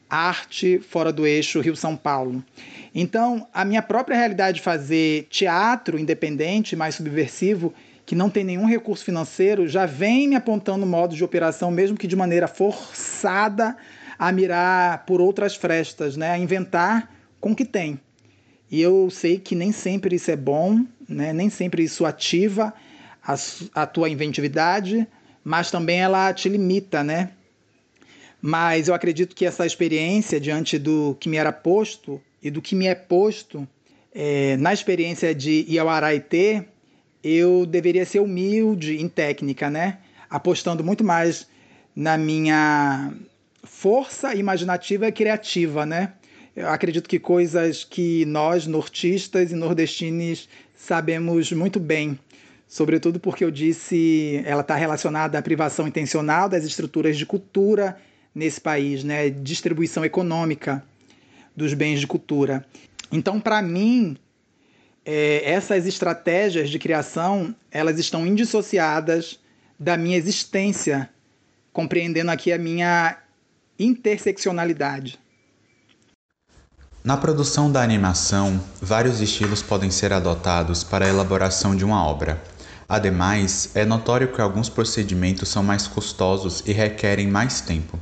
arte 0.09 0.79
fora 0.79 1.11
do 1.11 1.27
eixo 1.27 1.59
Rio-São 1.59 1.97
Paulo. 1.97 2.41
Então, 2.95 3.45
a 3.53 3.65
minha 3.65 3.81
própria 3.81 4.15
realidade 4.15 4.57
de 4.57 4.63
fazer 4.63 5.27
teatro 5.29 5.99
independente, 5.99 6.73
mais 6.73 6.95
subversivo, 6.95 7.73
que 8.05 8.15
não 8.15 8.29
tem 8.29 8.45
nenhum 8.45 8.65
recurso 8.65 9.03
financeiro, 9.03 9.67
já 9.67 9.85
vem 9.85 10.29
me 10.29 10.35
apontando 10.37 10.85
modos 10.85 11.17
de 11.17 11.23
operação, 11.23 11.69
mesmo 11.69 11.97
que 11.97 12.07
de 12.07 12.15
maneira 12.15 12.47
forçada, 12.47 13.75
a 14.17 14.31
mirar 14.31 15.05
por 15.05 15.19
outras 15.19 15.53
frestas, 15.53 16.15
né? 16.15 16.31
a 16.31 16.37
inventar 16.37 17.11
com 17.41 17.51
o 17.51 17.55
que 17.55 17.65
tem. 17.65 17.99
E 18.73 18.81
eu 18.81 19.07
sei 19.12 19.38
que 19.38 19.53
nem 19.53 19.71
sempre 19.71 20.15
isso 20.15 20.31
é 20.31 20.36
bom, 20.36 20.83
né? 21.07 21.31
nem 21.31 21.47
sempre 21.47 21.83
isso 21.83 22.07
ativa 22.07 22.73
a, 23.23 23.36
a 23.75 23.86
tua 23.86 24.09
inventividade, 24.09 25.07
mas 25.43 25.69
também 25.69 26.01
ela 26.01 26.33
te 26.33 26.49
limita, 26.49 27.03
né? 27.03 27.33
Mas 28.41 28.88
eu 28.88 28.95
acredito 28.95 29.36
que 29.36 29.45
essa 29.45 29.63
experiência 29.63 30.39
diante 30.39 30.79
do 30.79 31.15
que 31.19 31.29
me 31.29 31.38
era 31.38 31.51
posto 31.51 32.19
e 32.41 32.49
do 32.49 32.63
que 32.63 32.73
me 32.73 32.88
é 32.88 32.95
posto, 32.95 33.67
é, 34.12 34.57
na 34.57 34.73
experiência 34.73 35.36
de 35.36 35.67
Iauaraitê, 35.69 36.65
eu 37.23 37.67
deveria 37.67 38.07
ser 38.07 38.21
humilde 38.21 38.99
em 38.99 39.07
técnica, 39.07 39.69
né? 39.69 39.99
Apostando 40.27 40.83
muito 40.83 41.03
mais 41.03 41.47
na 41.95 42.17
minha 42.17 43.13
força 43.63 44.33
imaginativa 44.33 45.07
e 45.07 45.12
criativa, 45.12 45.86
né? 45.86 46.13
Eu 46.55 46.67
acredito 46.69 47.09
que 47.09 47.17
coisas 47.17 47.83
que 47.83 48.25
nós, 48.25 48.67
nortistas 48.67 49.51
e 49.51 49.55
nordestinos, 49.55 50.47
sabemos 50.75 51.51
muito 51.51 51.79
bem. 51.79 52.17
Sobretudo 52.67 53.19
porque 53.19 53.43
eu 53.43 53.51
disse, 53.51 54.41
ela 54.45 54.61
está 54.61 54.75
relacionada 54.75 55.37
à 55.37 55.41
privação 55.41 55.87
intencional 55.87 56.47
das 56.47 56.63
estruturas 56.63 57.17
de 57.17 57.25
cultura 57.25 57.97
nesse 58.33 58.61
país, 58.61 59.03
né? 59.03 59.29
distribuição 59.29 60.05
econômica 60.05 60.83
dos 61.55 61.73
bens 61.73 61.99
de 61.99 62.07
cultura. 62.07 62.65
Então, 63.11 63.39
para 63.39 63.61
mim, 63.61 64.17
é, 65.05 65.41
essas 65.43 65.85
estratégias 65.85 66.69
de 66.69 66.79
criação 66.79 67.55
elas 67.71 67.99
estão 67.99 68.25
indissociadas 68.25 69.39
da 69.79 69.97
minha 69.97 70.17
existência, 70.17 71.09
compreendendo 71.71 72.31
aqui 72.31 72.51
a 72.51 72.57
minha 72.57 73.17
interseccionalidade. 73.77 75.19
Na 77.03 77.17
produção 77.17 77.69
da 77.69 77.83
animação, 77.83 78.61
vários 78.81 79.19
estilos 79.19 79.61
podem 79.61 79.91
ser 79.91 80.13
adotados 80.13 80.85
para 80.85 81.05
a 81.05 81.09
elaboração 81.09 81.75
de 81.75 81.83
uma 81.83 82.07
obra. 82.07 82.41
Ademais, 82.87 83.71
é 83.75 83.83
notório 83.83 84.29
que 84.29 84.39
alguns 84.39 84.69
procedimentos 84.69 85.49
são 85.49 85.61
mais 85.61 85.85
custosos 85.85 86.63
e 86.65 86.71
requerem 86.71 87.27
mais 87.27 87.59
tempo. 87.59 87.99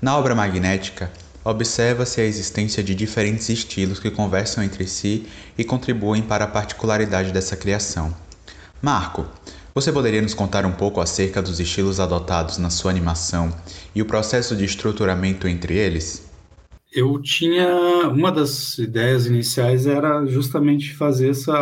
Na 0.00 0.16
obra 0.16 0.34
magnética, 0.34 1.12
observa-se 1.44 2.22
a 2.22 2.24
existência 2.24 2.82
de 2.82 2.94
diferentes 2.94 3.50
estilos 3.50 4.00
que 4.00 4.10
conversam 4.10 4.64
entre 4.64 4.88
si 4.88 5.26
e 5.58 5.62
contribuem 5.62 6.22
para 6.22 6.46
a 6.46 6.48
particularidade 6.48 7.32
dessa 7.32 7.54
criação. 7.54 8.16
Marco, 8.80 9.26
você 9.74 9.92
poderia 9.92 10.22
nos 10.22 10.32
contar 10.32 10.64
um 10.64 10.72
pouco 10.72 11.02
acerca 11.02 11.42
dos 11.42 11.60
estilos 11.60 12.00
adotados 12.00 12.56
na 12.56 12.70
sua 12.70 12.90
animação 12.90 13.54
e 13.94 14.00
o 14.00 14.06
processo 14.06 14.56
de 14.56 14.64
estruturamento 14.64 15.46
entre 15.46 15.76
eles? 15.76 16.27
Eu 16.90 17.20
tinha 17.20 18.08
uma 18.08 18.32
das 18.32 18.78
ideias 18.78 19.26
iniciais 19.26 19.86
era 19.86 20.24
justamente 20.26 20.94
fazer 20.94 21.30
essa 21.30 21.52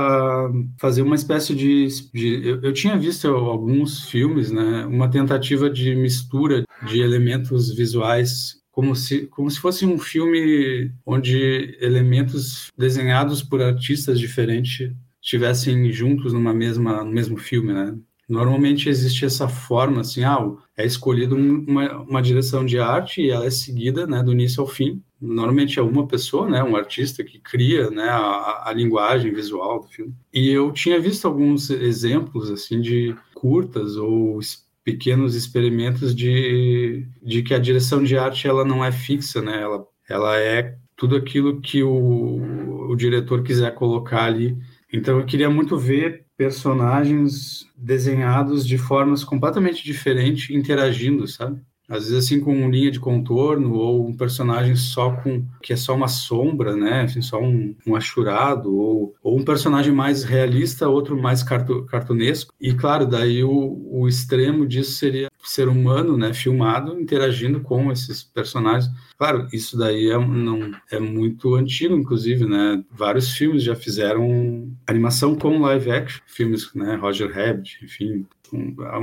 fazer 0.78 1.02
uma 1.02 1.16
espécie 1.16 1.54
de, 1.54 1.88
de 2.14 2.48
eu, 2.48 2.62
eu, 2.62 2.72
tinha 2.72 2.96
visto 2.96 3.26
alguns 3.26 4.04
filmes, 4.04 4.52
né, 4.52 4.86
uma 4.86 5.10
tentativa 5.10 5.68
de 5.68 5.96
mistura 5.96 6.64
de 6.88 7.00
elementos 7.00 7.74
visuais 7.74 8.56
como 8.70 8.94
se, 8.94 9.26
como 9.26 9.50
se 9.50 9.58
fosse 9.58 9.84
um 9.86 9.98
filme 9.98 10.92
onde 11.04 11.76
elementos 11.80 12.70
desenhados 12.78 13.42
por 13.42 13.60
artistas 13.62 14.20
diferentes 14.20 14.92
estivessem 15.20 15.90
juntos 15.92 16.32
numa 16.32 16.54
mesma 16.54 17.02
no 17.02 17.10
mesmo 17.10 17.36
filme, 17.36 17.72
né? 17.72 17.96
Normalmente 18.28 18.88
existe 18.88 19.24
essa 19.24 19.48
forma 19.48 20.00
assim, 20.00 20.24
ah, 20.24 20.38
é 20.76 20.84
escolhido 20.84 21.36
uma, 21.36 22.00
uma 22.02 22.22
direção 22.22 22.64
de 22.66 22.78
arte 22.78 23.22
e 23.22 23.30
ela 23.30 23.46
é 23.46 23.50
seguida, 23.50 24.06
né, 24.06 24.22
do 24.22 24.32
início 24.32 24.60
ao 24.60 24.66
fim. 24.66 25.02
Normalmente 25.20 25.78
é 25.78 25.82
uma 25.82 26.06
pessoa, 26.06 26.48
né, 26.48 26.62
um 26.62 26.76
artista 26.76 27.24
que 27.24 27.38
cria, 27.38 27.90
né, 27.90 28.08
a, 28.08 28.64
a 28.66 28.72
linguagem 28.72 29.32
visual 29.32 29.80
do 29.80 29.88
filme. 29.88 30.14
E 30.32 30.50
eu 30.50 30.70
tinha 30.72 31.00
visto 31.00 31.26
alguns 31.26 31.70
exemplos 31.70 32.50
assim 32.50 32.80
de 32.80 33.16
curtas 33.34 33.96
ou 33.96 34.38
pequenos 34.84 35.34
experimentos 35.34 36.14
de, 36.14 37.08
de 37.20 37.42
que 37.42 37.52
a 37.52 37.58
direção 37.58 38.04
de 38.04 38.16
arte 38.16 38.46
ela 38.46 38.64
não 38.64 38.84
é 38.84 38.92
fixa, 38.92 39.42
né? 39.42 39.60
Ela, 39.60 39.84
ela 40.08 40.36
é 40.38 40.76
tudo 40.96 41.16
aquilo 41.16 41.60
que 41.60 41.82
o, 41.82 42.88
o 42.90 42.94
diretor 42.94 43.42
quiser 43.42 43.74
colocar 43.74 44.24
ali. 44.24 44.56
Então 44.92 45.18
eu 45.18 45.26
queria 45.26 45.50
muito 45.50 45.76
ver 45.76 46.24
personagens 46.36 47.66
desenhados 47.76 48.66
de 48.66 48.78
formas 48.78 49.24
completamente 49.24 49.82
diferentes 49.82 50.50
interagindo, 50.50 51.26
sabe? 51.26 51.60
Às 51.88 52.08
vezes 52.08 52.24
assim 52.24 52.40
com 52.40 52.68
linha 52.70 52.90
de 52.90 53.00
contorno 53.00 53.74
ou 53.74 54.06
um 54.06 54.16
personagem 54.16 54.76
só 54.76 55.12
com 55.12 55.44
que 55.62 55.72
é 55.72 55.76
só 55.76 55.94
uma 55.94 56.08
sombra, 56.08 56.76
né, 56.76 57.02
assim, 57.02 57.22
só 57.22 57.40
um, 57.40 57.74
um 57.86 57.94
achurado 57.94 58.74
ou, 58.76 59.14
ou 59.22 59.38
um 59.38 59.44
personagem 59.44 59.92
mais 59.92 60.24
realista, 60.24 60.88
outro 60.88 61.16
mais 61.20 61.42
cartu, 61.42 61.84
cartunesco 61.84 62.52
e 62.60 62.74
claro 62.74 63.06
daí 63.06 63.42
o, 63.44 63.80
o 63.90 64.08
extremo 64.08 64.66
disso 64.66 64.92
seria 64.92 65.28
ser 65.46 65.68
humano, 65.68 66.16
né, 66.16 66.34
filmado 66.34 67.00
interagindo 67.00 67.60
com 67.60 67.90
esses 67.92 68.22
personagens. 68.22 68.90
Claro, 69.16 69.46
isso 69.52 69.78
daí 69.78 70.10
é, 70.10 70.18
não, 70.18 70.72
é 70.90 70.98
muito 70.98 71.54
antigo, 71.54 71.94
inclusive, 71.94 72.44
né? 72.44 72.82
Vários 72.90 73.30
filmes 73.30 73.62
já 73.62 73.74
fizeram 73.74 74.70
animação 74.86 75.34
com 75.36 75.60
live 75.60 75.90
action, 75.90 76.20
filmes, 76.26 76.72
né? 76.74 76.96
Roger 76.96 77.32
Rabbit, 77.32 77.78
enfim, 77.82 78.26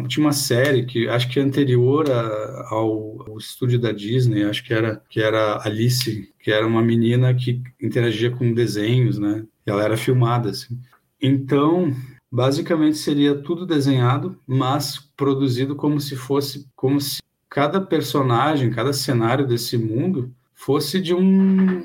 tinha 0.08 0.26
uma 0.26 0.34
série 0.34 0.86
que 0.86 1.08
acho 1.08 1.30
que 1.30 1.40
é 1.40 1.44
anterior 1.44 2.10
a, 2.10 2.68
ao, 2.70 3.30
ao, 3.30 3.38
estúdio 3.38 3.80
da 3.80 3.92
Disney, 3.92 4.44
acho 4.44 4.64
que 4.64 4.74
era 4.74 5.02
que 5.10 5.22
era 5.22 5.62
Alice, 5.66 6.34
que 6.40 6.52
era 6.52 6.66
uma 6.66 6.82
menina 6.82 7.34
que 7.34 7.62
interagia 7.82 8.32
com 8.32 8.54
desenhos, 8.54 9.18
né? 9.18 9.46
E 9.66 9.70
ela 9.70 9.84
era 9.84 9.98
filmada 9.98 10.50
assim. 10.50 10.80
Então, 11.22 11.94
basicamente 12.32 12.98
seria 12.98 13.36
tudo 13.36 13.66
desenhado, 13.66 14.38
mas 14.48 15.00
produzido 15.16 15.76
como 15.76 16.00
se 16.00 16.16
fosse 16.16 16.68
como 16.76 17.00
se 17.00 17.22
cada 17.50 17.80
personagem, 17.80 18.72
cada 18.72 18.94
cenário 18.94 19.46
desse 19.46 19.78
mundo 19.78 20.34
fosse 20.54 21.00
de 21.00 21.14
um 21.14 21.22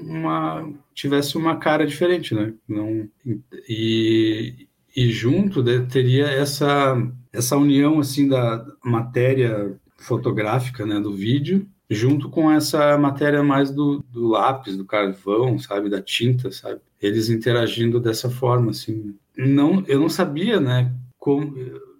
uma 0.03 0.73
tivesse 0.95 1.37
uma 1.37 1.57
cara 1.57 1.87
diferente, 1.87 2.35
né? 2.35 2.55
Não 2.69 3.09
e 3.69 4.69
e 4.97 5.11
junto 5.13 5.63
de, 5.63 5.81
teria 5.87 6.27
essa 6.27 6.97
essa 7.39 7.57
união 7.57 8.01
assim 8.01 8.29
da 8.29 8.65
matéria 8.85 9.79
fotográfica, 9.97 10.85
né, 10.85 11.01
do 11.01 11.13
vídeo, 11.13 11.67
junto 11.89 12.29
com 12.29 12.51
essa 12.51 12.99
matéria 12.99 13.43
mais 13.43 13.71
do, 13.71 14.05
do 14.11 14.29
lápis, 14.29 14.77
do 14.77 14.85
carvão, 14.85 15.59
sabe, 15.59 15.89
da 15.89 16.03
tinta, 16.03 16.51
sabe? 16.51 16.81
Eles 17.01 17.31
interagindo 17.31 17.99
dessa 17.99 18.29
forma, 18.29 18.73
assim. 18.73 19.15
Não, 19.37 19.83
eu 19.87 19.99
não 19.99 20.09
sabia, 20.09 20.61
né, 20.61 20.93
como 21.19 21.55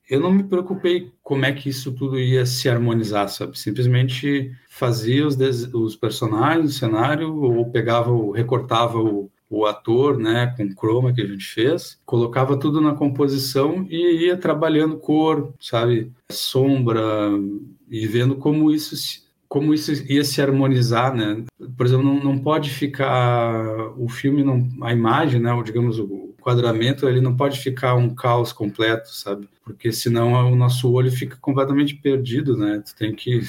eu 0.09 0.21
não 0.21 0.33
me 0.33 0.43
preocupei 0.43 1.13
como 1.23 1.45
é 1.45 1.53
que 1.53 1.69
isso 1.69 1.93
tudo 1.93 2.19
ia 2.19 2.47
se 2.47 2.69
harmonizar, 2.69 3.29
sabe? 3.29 3.59
Simplesmente 3.59 4.51
fazia 4.71 5.27
os, 5.27 5.37
os 5.75 5.97
personagens, 5.97 6.71
o 6.71 6.79
cenário, 6.79 7.35
ou 7.37 7.71
pegava, 7.71 8.11
ou 8.11 8.31
recortava 8.31 8.99
o, 8.99 9.31
o 9.51 9.65
ator, 9.65 10.19
né, 10.19 10.55
com 10.57 10.75
chroma 10.75 11.13
que 11.13 11.23
a 11.23 11.27
gente 11.27 11.45
fez, 11.45 11.99
colocava 12.05 12.57
tudo 12.57 12.81
na 12.81 12.95
composição 12.95 13.87
e 13.89 14.27
ia 14.27 14.37
trabalhando 14.37 14.99
cor, 14.99 15.53
sabe, 15.59 16.13
sombra 16.31 17.31
e 17.91 18.07
vendo 18.07 18.37
como 18.37 18.71
isso 18.71 19.27
como 19.49 19.73
isso 19.73 19.91
ia 20.13 20.23
se 20.25 20.43
harmonizar, 20.43 21.15
né? 21.15 21.43
Por 21.75 21.87
exemplo, 21.87 22.05
não, 22.05 22.23
não 22.23 22.39
pode 22.39 22.69
ficar 22.69 23.95
o 23.97 24.07
filme, 24.07 24.45
não, 24.45 24.69
a 24.83 24.93
imagem, 24.93 25.41
né, 25.41 25.51
ou 25.55 25.63
digamos 25.63 25.99
o 25.99 26.35
quadramento, 26.39 27.09
ele 27.09 27.21
não 27.21 27.35
pode 27.35 27.59
ficar 27.59 27.95
um 27.95 28.15
caos 28.15 28.53
completo, 28.53 29.09
sabe? 29.09 29.49
Porque 29.65 29.91
senão 29.91 30.53
o 30.53 30.55
nosso 30.55 30.93
olho 30.93 31.11
fica 31.11 31.37
completamente 31.41 31.95
perdido, 31.95 32.59
né? 32.59 32.83
Tu 32.85 32.95
tem 32.95 33.15
que 33.15 33.41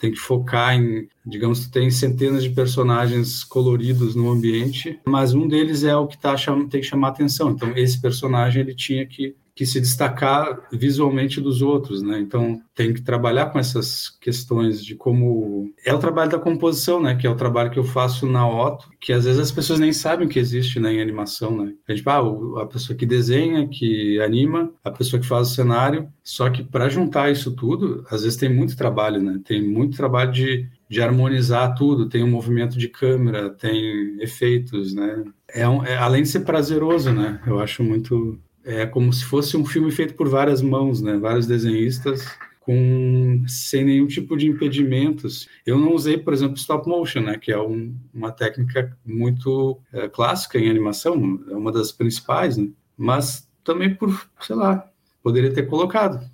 tem 0.00 0.10
que 0.10 0.18
focar 0.18 0.74
em, 0.74 1.06
digamos, 1.26 1.68
tem 1.68 1.90
centenas 1.90 2.42
de 2.42 2.50
personagens 2.50 3.44
coloridos 3.44 4.14
no 4.14 4.30
ambiente, 4.30 4.98
mas 5.06 5.34
um 5.34 5.46
deles 5.46 5.84
é 5.84 5.94
o 5.94 6.06
que 6.06 6.18
tá, 6.18 6.34
tem 6.70 6.80
que 6.80 6.82
chamar 6.82 7.08
atenção. 7.08 7.50
Então, 7.50 7.76
esse 7.76 8.00
personagem 8.00 8.62
ele 8.62 8.74
tinha 8.74 9.06
que 9.06 9.36
que 9.60 9.66
se 9.66 9.78
destacar 9.78 10.58
visualmente 10.72 11.38
dos 11.38 11.60
outros, 11.60 12.00
né? 12.02 12.18
Então 12.18 12.62
tem 12.74 12.94
que 12.94 13.02
trabalhar 13.02 13.50
com 13.50 13.58
essas 13.58 14.08
questões 14.08 14.82
de 14.82 14.94
como 14.94 15.70
é 15.84 15.92
o 15.92 15.98
trabalho 15.98 16.30
da 16.30 16.38
composição, 16.38 16.98
né? 16.98 17.14
Que 17.14 17.26
é 17.26 17.30
o 17.30 17.34
trabalho 17.34 17.70
que 17.70 17.78
eu 17.78 17.84
faço 17.84 18.24
na 18.24 18.48
Otto, 18.48 18.88
que 18.98 19.12
às 19.12 19.26
vezes 19.26 19.38
as 19.38 19.52
pessoas 19.52 19.78
nem 19.78 19.92
sabem 19.92 20.26
que 20.26 20.38
existe 20.38 20.80
né, 20.80 20.94
em 20.94 21.02
animação, 21.02 21.54
né? 21.62 21.74
A 21.86 21.94
gente, 21.94 22.08
ah, 22.08 22.22
a 22.62 22.64
pessoa 22.64 22.96
que 22.96 23.04
desenha, 23.04 23.68
que 23.68 24.18
anima, 24.22 24.72
a 24.82 24.90
pessoa 24.90 25.20
que 25.20 25.26
faz 25.26 25.50
o 25.50 25.54
cenário. 25.54 26.08
Só 26.24 26.48
que 26.48 26.64
para 26.64 26.88
juntar 26.88 27.30
isso 27.30 27.54
tudo, 27.54 28.02
às 28.10 28.22
vezes 28.22 28.38
tem 28.38 28.48
muito 28.48 28.74
trabalho, 28.74 29.22
né? 29.22 29.42
Tem 29.44 29.62
muito 29.62 29.94
trabalho 29.94 30.32
de 30.32 30.66
de 30.90 31.00
harmonizar 31.00 31.72
tudo, 31.76 32.08
tem 32.08 32.24
um 32.24 32.28
movimento 32.28 32.76
de 32.76 32.88
câmera, 32.88 33.48
tem 33.48 34.20
efeitos, 34.20 34.92
né? 34.92 35.22
É, 35.48 35.68
um, 35.68 35.84
é 35.84 35.96
além 35.96 36.24
de 36.24 36.28
ser 36.28 36.40
prazeroso, 36.40 37.12
né? 37.12 37.40
Eu 37.46 37.60
acho 37.60 37.84
muito 37.84 38.36
é 38.64 38.86
como 38.86 39.12
se 39.12 39.24
fosse 39.24 39.56
um 39.56 39.64
filme 39.64 39.90
feito 39.90 40.14
por 40.14 40.28
várias 40.28 40.60
mãos, 40.62 41.00
né? 41.00 41.16
Vários 41.16 41.46
desenhistas 41.46 42.24
com 42.60 43.42
sem 43.48 43.84
nenhum 43.84 44.06
tipo 44.06 44.36
de 44.36 44.46
impedimentos. 44.46 45.48
Eu 45.66 45.78
não 45.78 45.94
usei, 45.94 46.18
por 46.18 46.32
exemplo, 46.32 46.56
stop 46.56 46.88
motion, 46.88 47.22
né? 47.22 47.38
Que 47.38 47.50
é 47.50 47.60
um, 47.60 47.96
uma 48.12 48.30
técnica 48.30 48.96
muito 49.04 49.80
é, 49.92 50.08
clássica 50.08 50.58
em 50.58 50.70
animação, 50.70 51.42
é 51.50 51.54
uma 51.54 51.72
das 51.72 51.90
principais, 51.90 52.56
né? 52.56 52.68
Mas 52.96 53.48
também 53.64 53.94
por, 53.94 54.28
sei 54.40 54.56
lá, 54.56 54.88
poderia 55.22 55.52
ter 55.52 55.64
colocado, 55.64 56.24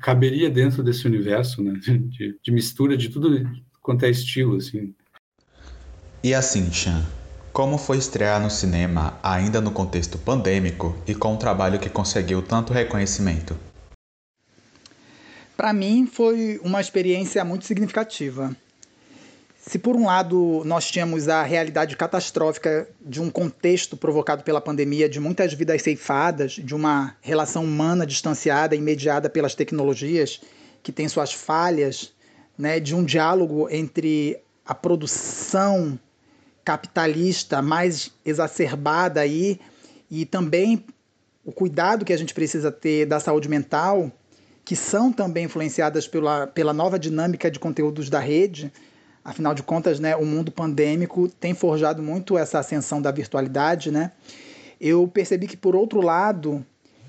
caberia 0.00 0.50
dentro 0.50 0.82
desse 0.82 1.06
universo, 1.06 1.62
né? 1.62 1.78
De, 1.80 2.38
de 2.42 2.50
mistura 2.50 2.96
de 2.96 3.08
tudo 3.08 3.48
quanto 3.82 4.04
é 4.04 4.10
estilo, 4.10 4.56
assim. 4.56 4.94
E 6.24 6.34
assim, 6.34 6.72
Chan, 6.72 7.06
como 7.58 7.76
foi 7.76 7.98
estrear 7.98 8.40
no 8.40 8.48
cinema 8.48 9.18
ainda 9.20 9.60
no 9.60 9.72
contexto 9.72 10.16
pandêmico 10.16 10.96
e 11.08 11.12
com 11.12 11.32
um 11.32 11.36
trabalho 11.36 11.80
que 11.80 11.90
conseguiu 11.90 12.40
tanto 12.40 12.72
reconhecimento? 12.72 13.58
Para 15.56 15.72
mim 15.72 16.06
foi 16.06 16.60
uma 16.62 16.80
experiência 16.80 17.44
muito 17.44 17.64
significativa. 17.64 18.56
Se 19.58 19.76
por 19.76 19.96
um 19.96 20.06
lado 20.06 20.62
nós 20.64 20.88
tínhamos 20.88 21.28
a 21.28 21.42
realidade 21.42 21.96
catastrófica 21.96 22.88
de 23.00 23.20
um 23.20 23.28
contexto 23.28 23.96
provocado 23.96 24.44
pela 24.44 24.60
pandemia, 24.60 25.08
de 25.08 25.18
muitas 25.18 25.52
vidas 25.52 25.82
ceifadas, 25.82 26.52
de 26.52 26.76
uma 26.76 27.16
relação 27.20 27.64
humana 27.64 28.06
distanciada 28.06 28.76
e 28.76 28.80
mediada 28.80 29.28
pelas 29.28 29.56
tecnologias, 29.56 30.40
que 30.80 30.92
tem 30.92 31.08
suas 31.08 31.32
falhas, 31.32 32.12
né, 32.56 32.78
de 32.78 32.94
um 32.94 33.02
diálogo 33.02 33.66
entre 33.68 34.38
a 34.64 34.76
produção 34.76 35.98
capitalista 36.68 37.62
mais 37.62 38.12
exacerbada 38.22 39.22
aí 39.22 39.58
e 40.10 40.26
também 40.26 40.84
o 41.42 41.50
cuidado 41.50 42.04
que 42.04 42.12
a 42.12 42.16
gente 42.18 42.34
precisa 42.34 42.70
ter 42.70 43.06
da 43.06 43.18
saúde 43.18 43.48
mental, 43.48 44.12
que 44.66 44.76
são 44.76 45.10
também 45.10 45.46
influenciadas 45.46 46.06
pela, 46.06 46.46
pela 46.46 46.74
nova 46.74 46.98
dinâmica 46.98 47.50
de 47.50 47.58
conteúdos 47.58 48.10
da 48.10 48.20
rede. 48.20 48.70
Afinal 49.24 49.54
de 49.54 49.62
contas, 49.62 49.98
né, 49.98 50.14
o 50.14 50.26
mundo 50.26 50.52
pandêmico 50.52 51.26
tem 51.40 51.54
forjado 51.54 52.02
muito 52.02 52.36
essa 52.36 52.58
ascensão 52.58 53.00
da 53.00 53.10
virtualidade, 53.10 53.90
né? 53.90 54.12
Eu 54.78 55.08
percebi 55.08 55.46
que 55.46 55.56
por 55.56 55.74
outro 55.74 56.02
lado, 56.02 56.62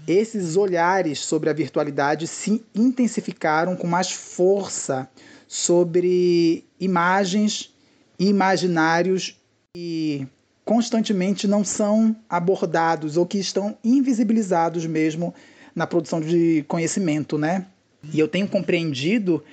esses 0.07 0.55
olhares 0.55 1.20
sobre 1.20 1.49
a 1.49 1.53
virtualidade 1.53 2.28
se 2.28 2.64
intensificaram 2.74 3.76
com 3.76 3.88
mais 3.88 4.10
força 4.10 5.10
sobre 5.49 6.64
imagens 6.80 7.76
e 8.18 8.30
imaginários 8.30 9.38
que 9.76 10.28
constantemente 10.65 11.47
não 11.47 11.63
são 11.63 12.15
abordados 12.28 13.17
ou 13.17 13.26
que 13.26 13.38
estão 13.38 13.78
invisibilizados 13.84 14.86
mesmo 14.88 15.34
na 15.76 15.86
produção 15.86 16.20
de 16.20 16.65
conhecimento, 16.67 17.38
né? 17.38 17.67
E 18.11 18.20
eu 18.20 18.28
tenho 18.28 18.47
compreendido 18.47 19.43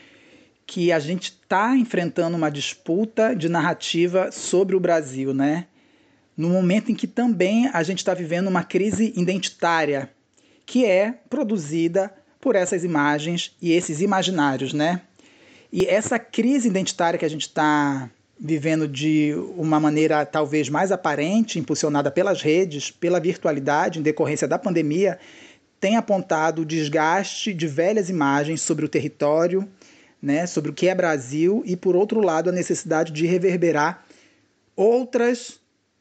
que 0.67 0.91
a 0.91 0.99
gente 0.99 1.25
está 1.25 1.77
enfrentando 1.77 2.37
uma 2.37 2.51
disputa 2.51 3.37
de 3.37 3.49
narrativa 3.49 4.33
sobre 4.33 4.75
o 4.75 4.81
Brasil, 4.81 5.35
né? 5.35 5.67
No 6.35 6.49
momento 6.49 6.91
em 6.91 6.95
que 6.95 7.07
também 7.07 7.69
a 7.73 7.83
gente 7.83 7.99
está 7.99 8.15
vivendo 8.15 8.49
uma 8.49 8.65
crise 8.65 9.13
identitária, 9.17 10.11
que 10.65 10.87
é 10.87 11.13
produzida 11.29 12.13
por 12.41 12.57
essas 12.57 12.85
imagens 12.85 13.55
e 13.61 13.73
esses 13.73 14.01
imaginários, 14.01 14.73
né? 14.73 15.03
E 15.71 15.85
essa 15.85 16.19
crise 16.19 16.69
identitária 16.69 17.19
que 17.19 17.25
a 17.25 17.31
gente 17.31 17.43
está 17.43 18.11
vivendo 18.39 18.87
de 18.87 19.35
uma 19.57 19.81
maneira 19.81 20.25
talvez 20.27 20.69
mais 20.69 20.93
aparente, 20.93 21.59
impulsionada 21.59 22.11
pelas 22.11 22.43
redes, 22.43 22.91
pela 22.91 23.19
virtualidade, 23.19 23.99
em 23.99 24.03
decorrência 24.03 24.47
da 24.47 24.59
pandemia, 24.59 25.19
tem 25.81 25.97
apontado 25.97 26.63
o 26.63 26.67
desgaste 26.67 27.53
de 27.55 27.67
velhas 27.67 28.11
imagens 28.11 28.61
sobre 28.61 28.85
o 28.85 28.89
território, 28.89 29.69
né, 30.21 30.47
sobre 30.47 30.71
o 30.71 30.75
que 30.75 30.89
é 30.89 30.95
Brasil, 30.95 31.63
e 31.67 31.77
por 31.77 31.95
outro 31.95 32.21
lado, 32.21 32.51
a 32.51 32.53
necessidade 32.53 33.13
de 33.13 33.27
reverberar 33.27 34.05
outras 34.75 35.59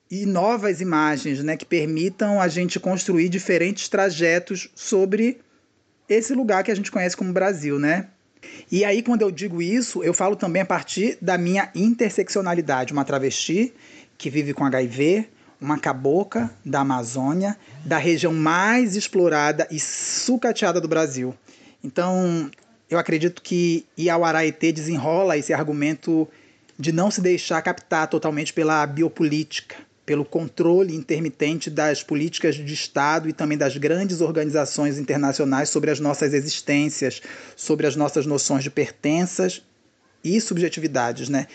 e 0.09 0.25
novas 0.25 0.81
imagens 0.81 1.43
né, 1.43 1.57
que 1.57 1.65
permitam 1.65 2.39
a 2.39 2.47
gente 2.47 2.79
construir 2.79 3.29
diferentes 3.29 3.89
trajetos 3.89 4.69
sobre 4.75 5.39
esse 6.07 6.33
lugar 6.33 6.63
que 6.63 6.71
a 6.71 6.75
gente 6.75 6.91
conhece 6.91 7.17
como 7.17 7.33
Brasil, 7.33 7.79
né? 7.79 8.07
E 8.71 8.83
aí, 8.83 9.01
quando 9.01 9.21
eu 9.21 9.31
digo 9.31 9.61
isso, 9.61 10.03
eu 10.03 10.13
falo 10.13 10.35
também 10.35 10.61
a 10.61 10.65
partir 10.65 11.17
da 11.21 11.37
minha 11.37 11.69
interseccionalidade. 11.75 12.93
Uma 12.93 13.05
travesti 13.05 13.73
que 14.17 14.29
vive 14.29 14.53
com 14.53 14.63
HIV, 14.63 15.27
uma 15.59 15.77
cabocla 15.77 16.49
da 16.63 16.81
Amazônia, 16.81 17.57
da 17.83 17.97
região 17.97 18.33
mais 18.33 18.95
explorada 18.95 19.67
e 19.71 19.79
sucateada 19.79 20.81
do 20.81 20.87
Brasil. 20.87 21.35
Então, 21.83 22.49
eu 22.89 22.97
acredito 22.97 23.41
que 23.41 23.85
Iauaraitê 23.97 24.71
desenrola 24.71 25.37
esse 25.37 25.53
argumento 25.53 26.27
de 26.77 26.91
não 26.91 27.09
se 27.09 27.21
deixar 27.21 27.61
captar 27.61 28.07
totalmente 28.07 28.51
pela 28.53 28.85
biopolítica, 28.85 29.75
pelo 30.05 30.23
controle 30.23 30.95
intermitente 30.95 31.69
das 31.69 32.03
políticas 32.03 32.55
de 32.55 32.73
Estado 32.73 33.27
e 33.27 33.33
também 33.33 33.57
das 33.57 33.75
grandes 33.75 34.21
organizações 34.21 34.99
internacionais 34.99 35.69
sobre 35.69 35.89
as 35.89 35.99
nossas 35.99 36.33
existências, 36.33 37.21
sobre 37.55 37.87
as 37.87 37.95
nossas 37.95 38.25
noções 38.25 38.63
de 38.63 38.69
pertenças 38.69 39.63
e 40.23 40.39
subjetividades, 40.39 41.27
né? 41.27 41.47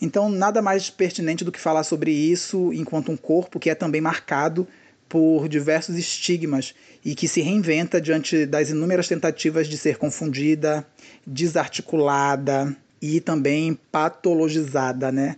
Então, 0.00 0.28
nada 0.28 0.60
mais 0.60 0.90
pertinente 0.90 1.44
do 1.44 1.52
que 1.52 1.60
falar 1.60 1.84
sobre 1.84 2.10
isso 2.10 2.72
enquanto 2.72 3.10
um 3.10 3.16
corpo 3.16 3.58
que 3.58 3.70
é 3.70 3.74
também 3.74 4.00
marcado 4.00 4.66
por 5.08 5.48
diversos 5.48 5.96
estigmas 5.96 6.74
e 7.04 7.14
que 7.14 7.28
se 7.28 7.40
reinventa 7.40 8.00
diante 8.00 8.44
das 8.44 8.70
inúmeras 8.70 9.08
tentativas 9.08 9.68
de 9.68 9.78
ser 9.78 9.96
confundida, 9.96 10.84
desarticulada 11.26 12.76
e 13.00 13.20
também 13.20 13.78
patologizada, 13.92 15.12
né? 15.12 15.36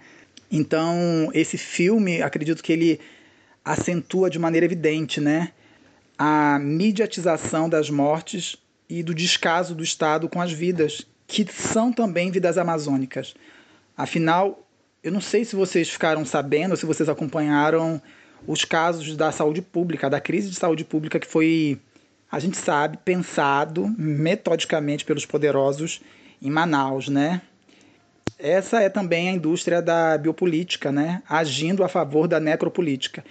Então, 0.50 1.30
esse 1.34 1.58
filme, 1.58 2.22
acredito 2.22 2.62
que 2.62 2.72
ele 2.72 3.00
acentua 3.64 4.30
de 4.30 4.38
maneira 4.38 4.64
evidente, 4.64 5.20
né, 5.20 5.52
a 6.16 6.58
mediatização 6.58 7.68
das 7.68 7.90
mortes 7.90 8.56
e 8.88 9.02
do 9.02 9.14
descaso 9.14 9.74
do 9.74 9.82
Estado 9.82 10.28
com 10.28 10.40
as 10.40 10.52
vidas, 10.52 11.06
que 11.26 11.44
são 11.50 11.92
também 11.92 12.30
vidas 12.30 12.56
amazônicas. 12.56 13.34
Afinal, 13.96 14.66
eu 15.02 15.10
não 15.10 15.20
sei 15.20 15.44
se 15.44 15.56
vocês 15.56 15.88
ficaram 15.88 16.24
sabendo, 16.24 16.76
se 16.76 16.86
vocês 16.86 17.08
acompanharam 17.08 18.00
os 18.46 18.64
casos 18.64 19.16
da 19.16 19.32
saúde 19.32 19.60
pública, 19.60 20.08
da 20.08 20.20
crise 20.20 20.50
de 20.50 20.56
saúde 20.56 20.84
pública 20.84 21.18
que 21.18 21.26
foi, 21.26 21.80
a 22.30 22.38
gente 22.38 22.56
sabe, 22.56 22.98
pensado 23.04 23.92
metodicamente 23.98 25.04
pelos 25.04 25.26
poderosos 25.26 26.00
em 26.40 26.50
Manaus, 26.50 27.08
né? 27.08 27.42
Essa 28.38 28.82
é 28.82 28.88
também 28.88 29.28
a 29.28 29.32
indústria 29.32 29.80
da 29.80 30.16
biopolítica, 30.18 30.92
né? 30.92 31.22
agindo 31.28 31.82
a 31.82 31.88
favor 31.88 32.28
da 32.28 32.38
necropolítica. 32.38 33.24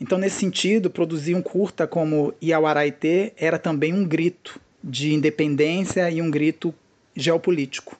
Então, 0.00 0.18
nesse 0.18 0.38
sentido, 0.40 0.90
produzir 0.90 1.34
um 1.34 1.42
curta 1.42 1.86
como 1.86 2.34
Iauaraitê 2.42 3.32
era 3.36 3.58
também 3.58 3.92
um 3.92 4.04
grito 4.04 4.60
de 4.82 5.14
independência 5.14 6.10
e 6.10 6.20
um 6.20 6.30
grito 6.30 6.74
geopolítico. 7.14 7.96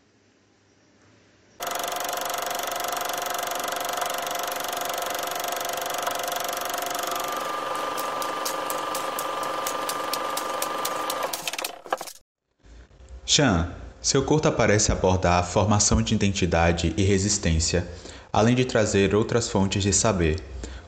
Chan, 13.25 13.75
seu 14.03 14.25
curta 14.25 14.51
parece 14.51 14.91
abordar 14.91 15.39
a 15.39 15.45
formação 15.45 16.03
de 16.03 16.13
identidade 16.13 16.93
e 16.97 17.05
resistência, 17.05 17.89
além 18.33 18.57
de 18.57 18.65
trazer 18.65 19.15
outras 19.15 19.49
fontes 19.49 19.81
de 19.81 19.93
saber, 19.93 20.41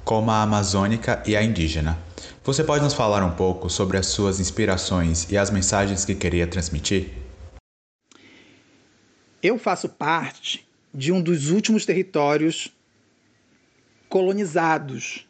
como 0.05 0.33
a 0.33 0.43
amazônica 0.43 1.23
e 1.25 1.37
a 1.37 1.43
indígena. 1.43 1.97
Você 2.43 2.65
pode 2.65 2.83
nos 2.83 2.93
falar 2.93 3.23
um 3.23 3.31
pouco 3.31 3.71
sobre 3.71 3.97
as 3.97 4.07
suas 4.07 4.41
inspirações 4.41 5.31
e 5.31 5.39
as 5.39 5.49
mensagens 5.49 6.05
que 6.05 6.15
queria 6.15 6.47
transmitir? 6.47 7.13
Eu 9.41 9.59
faço 9.59 9.89
parte 9.89 10.67
de 10.93 11.13
um 11.13 11.23
dos 11.23 11.51
últimos 11.51 11.87
territórios 11.87 12.69
colonizados 14.09 15.25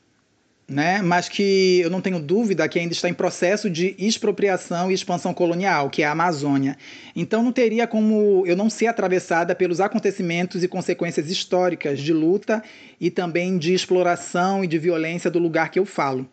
né? 0.68 1.02
mas 1.02 1.28
que 1.28 1.80
eu 1.80 1.90
não 1.90 2.00
tenho 2.00 2.18
dúvida 2.18 2.68
que 2.68 2.78
ainda 2.78 2.92
está 2.92 3.08
em 3.08 3.14
processo 3.14 3.68
de 3.68 3.94
expropriação 3.98 4.90
e 4.90 4.94
expansão 4.94 5.34
colonial, 5.34 5.90
que 5.90 6.02
é 6.02 6.06
a 6.06 6.12
Amazônia. 6.12 6.76
Então 7.14 7.42
não 7.42 7.52
teria 7.52 7.86
como 7.86 8.44
eu 8.46 8.56
não 8.56 8.70
ser 8.70 8.86
atravessada 8.86 9.54
pelos 9.54 9.80
acontecimentos 9.80 10.62
e 10.62 10.68
consequências 10.68 11.30
históricas 11.30 12.00
de 12.00 12.12
luta 12.12 12.62
e 13.00 13.10
também 13.10 13.58
de 13.58 13.74
exploração 13.74 14.64
e 14.64 14.66
de 14.66 14.78
violência 14.78 15.30
do 15.30 15.38
lugar 15.38 15.70
que 15.70 15.78
eu 15.78 15.84
falo. 15.84 16.28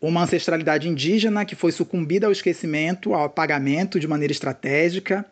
Uma 0.00 0.24
ancestralidade 0.24 0.86
indígena 0.86 1.46
que 1.46 1.54
foi 1.54 1.72
sucumbida 1.72 2.26
ao 2.26 2.32
esquecimento, 2.32 3.14
ao 3.14 3.24
apagamento 3.24 3.98
de 3.98 4.06
maneira 4.06 4.32
estratégica, 4.32 5.24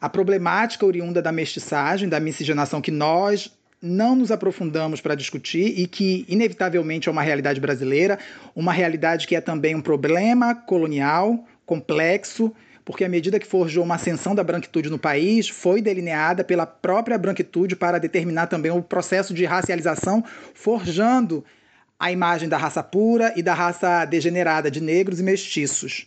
a 0.00 0.08
problemática 0.08 0.84
oriunda 0.84 1.22
da 1.22 1.30
mestiçagem, 1.30 2.08
da 2.08 2.18
miscigenação 2.18 2.80
que 2.80 2.90
nós, 2.90 3.55
não 3.80 4.16
nos 4.16 4.30
aprofundamos 4.30 5.00
para 5.00 5.14
discutir 5.14 5.78
e 5.78 5.86
que, 5.86 6.24
inevitavelmente, 6.28 7.08
é 7.08 7.12
uma 7.12 7.22
realidade 7.22 7.60
brasileira, 7.60 8.18
uma 8.54 8.72
realidade 8.72 9.26
que 9.26 9.36
é 9.36 9.40
também 9.40 9.74
um 9.74 9.82
problema 9.82 10.54
colonial, 10.54 11.44
complexo, 11.64 12.52
porque 12.84 13.04
à 13.04 13.08
medida 13.08 13.38
que 13.38 13.46
forjou 13.46 13.84
uma 13.84 13.96
ascensão 13.96 14.34
da 14.34 14.44
branquitude 14.44 14.88
no 14.88 14.98
país, 14.98 15.48
foi 15.48 15.82
delineada 15.82 16.44
pela 16.44 16.64
própria 16.64 17.18
branquitude 17.18 17.74
para 17.74 17.98
determinar 17.98 18.46
também 18.46 18.70
o 18.70 18.82
processo 18.82 19.34
de 19.34 19.44
racialização, 19.44 20.24
forjando 20.54 21.44
a 21.98 22.12
imagem 22.12 22.48
da 22.48 22.56
raça 22.56 22.82
pura 22.82 23.32
e 23.36 23.42
da 23.42 23.54
raça 23.54 24.04
degenerada 24.04 24.70
de 24.70 24.80
negros 24.80 25.18
e 25.18 25.22
mestiços. 25.22 26.06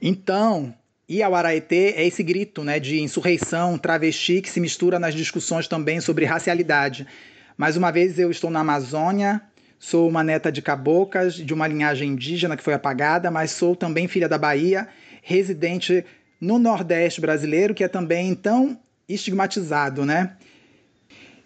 Então, 0.00 0.74
e 1.12 1.22
ao 1.22 1.34
Araetê 1.34 1.92
é 1.94 2.06
esse 2.06 2.22
grito 2.22 2.64
né, 2.64 2.80
de 2.80 2.98
insurreição, 2.98 3.76
travesti, 3.76 4.40
que 4.40 4.48
se 4.48 4.58
mistura 4.58 4.98
nas 4.98 5.14
discussões 5.14 5.68
também 5.68 6.00
sobre 6.00 6.24
racialidade. 6.24 7.06
Mais 7.54 7.76
uma 7.76 7.90
vez, 7.90 8.18
eu 8.18 8.30
estou 8.30 8.48
na 8.48 8.60
Amazônia, 8.60 9.42
sou 9.78 10.08
uma 10.08 10.24
neta 10.24 10.50
de 10.50 10.62
cabocas, 10.62 11.34
de 11.34 11.52
uma 11.52 11.66
linhagem 11.66 12.12
indígena 12.12 12.56
que 12.56 12.62
foi 12.62 12.72
apagada, 12.72 13.30
mas 13.30 13.50
sou 13.50 13.76
também 13.76 14.08
filha 14.08 14.26
da 14.26 14.38
Bahia, 14.38 14.88
residente 15.20 16.02
no 16.40 16.58
Nordeste 16.58 17.20
brasileiro, 17.20 17.74
que 17.74 17.84
é 17.84 17.88
também 17.88 18.34
tão 18.34 18.80
estigmatizado, 19.06 20.06
né? 20.06 20.32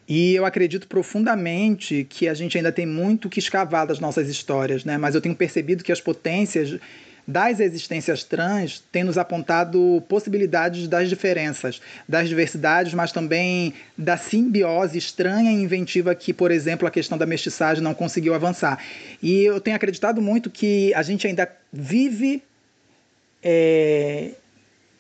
E 0.07 0.37
eu 0.37 0.45
acredito 0.45 0.87
profundamente 0.87 2.07
que 2.09 2.29
a 2.29 2.35
gente 2.35 2.57
ainda 2.57 2.71
tem 2.71 2.87
muito 2.87 3.29
que 3.29 3.41
escavar 3.41 3.85
das 3.85 3.99
nossas 3.99 4.29
histórias, 4.29 4.85
né? 4.85 4.97
Mas 4.97 5.17
eu 5.17 5.21
tenho 5.21 5.35
percebido 5.35 5.83
que 5.83 5.91
as 5.91 6.01
potências 6.01 6.79
das 7.27 7.59
existências 7.59 8.23
trans 8.23 8.83
têm 8.93 9.03
nos 9.03 9.19
apontado 9.19 10.03
possibilidades 10.09 10.87
das 10.87 11.09
diferenças, 11.09 11.81
das 12.09 12.29
diversidades, 12.29 12.95
mas 12.95 13.11
também 13.11 13.75
da 13.99 14.17
simbiose 14.17 14.97
estranha 14.97 15.51
e 15.51 15.55
inventiva 15.55 16.15
que, 16.15 16.33
por 16.33 16.53
exemplo, 16.53 16.87
a 16.87 16.91
questão 16.91 17.19
da 17.19 17.27
mestiçagem 17.27 17.83
não 17.83 17.95
conseguiu 17.95 18.35
avançar. 18.35 18.79
E 19.21 19.43
eu 19.43 19.61
tenho 19.61 19.77
acreditado 19.77 20.23
muito 20.23 20.49
que 20.49 20.95
a 20.95 21.03
gente 21.03 21.27
ainda 21.27 21.51
vive 21.73 22.43
é, 23.43 24.31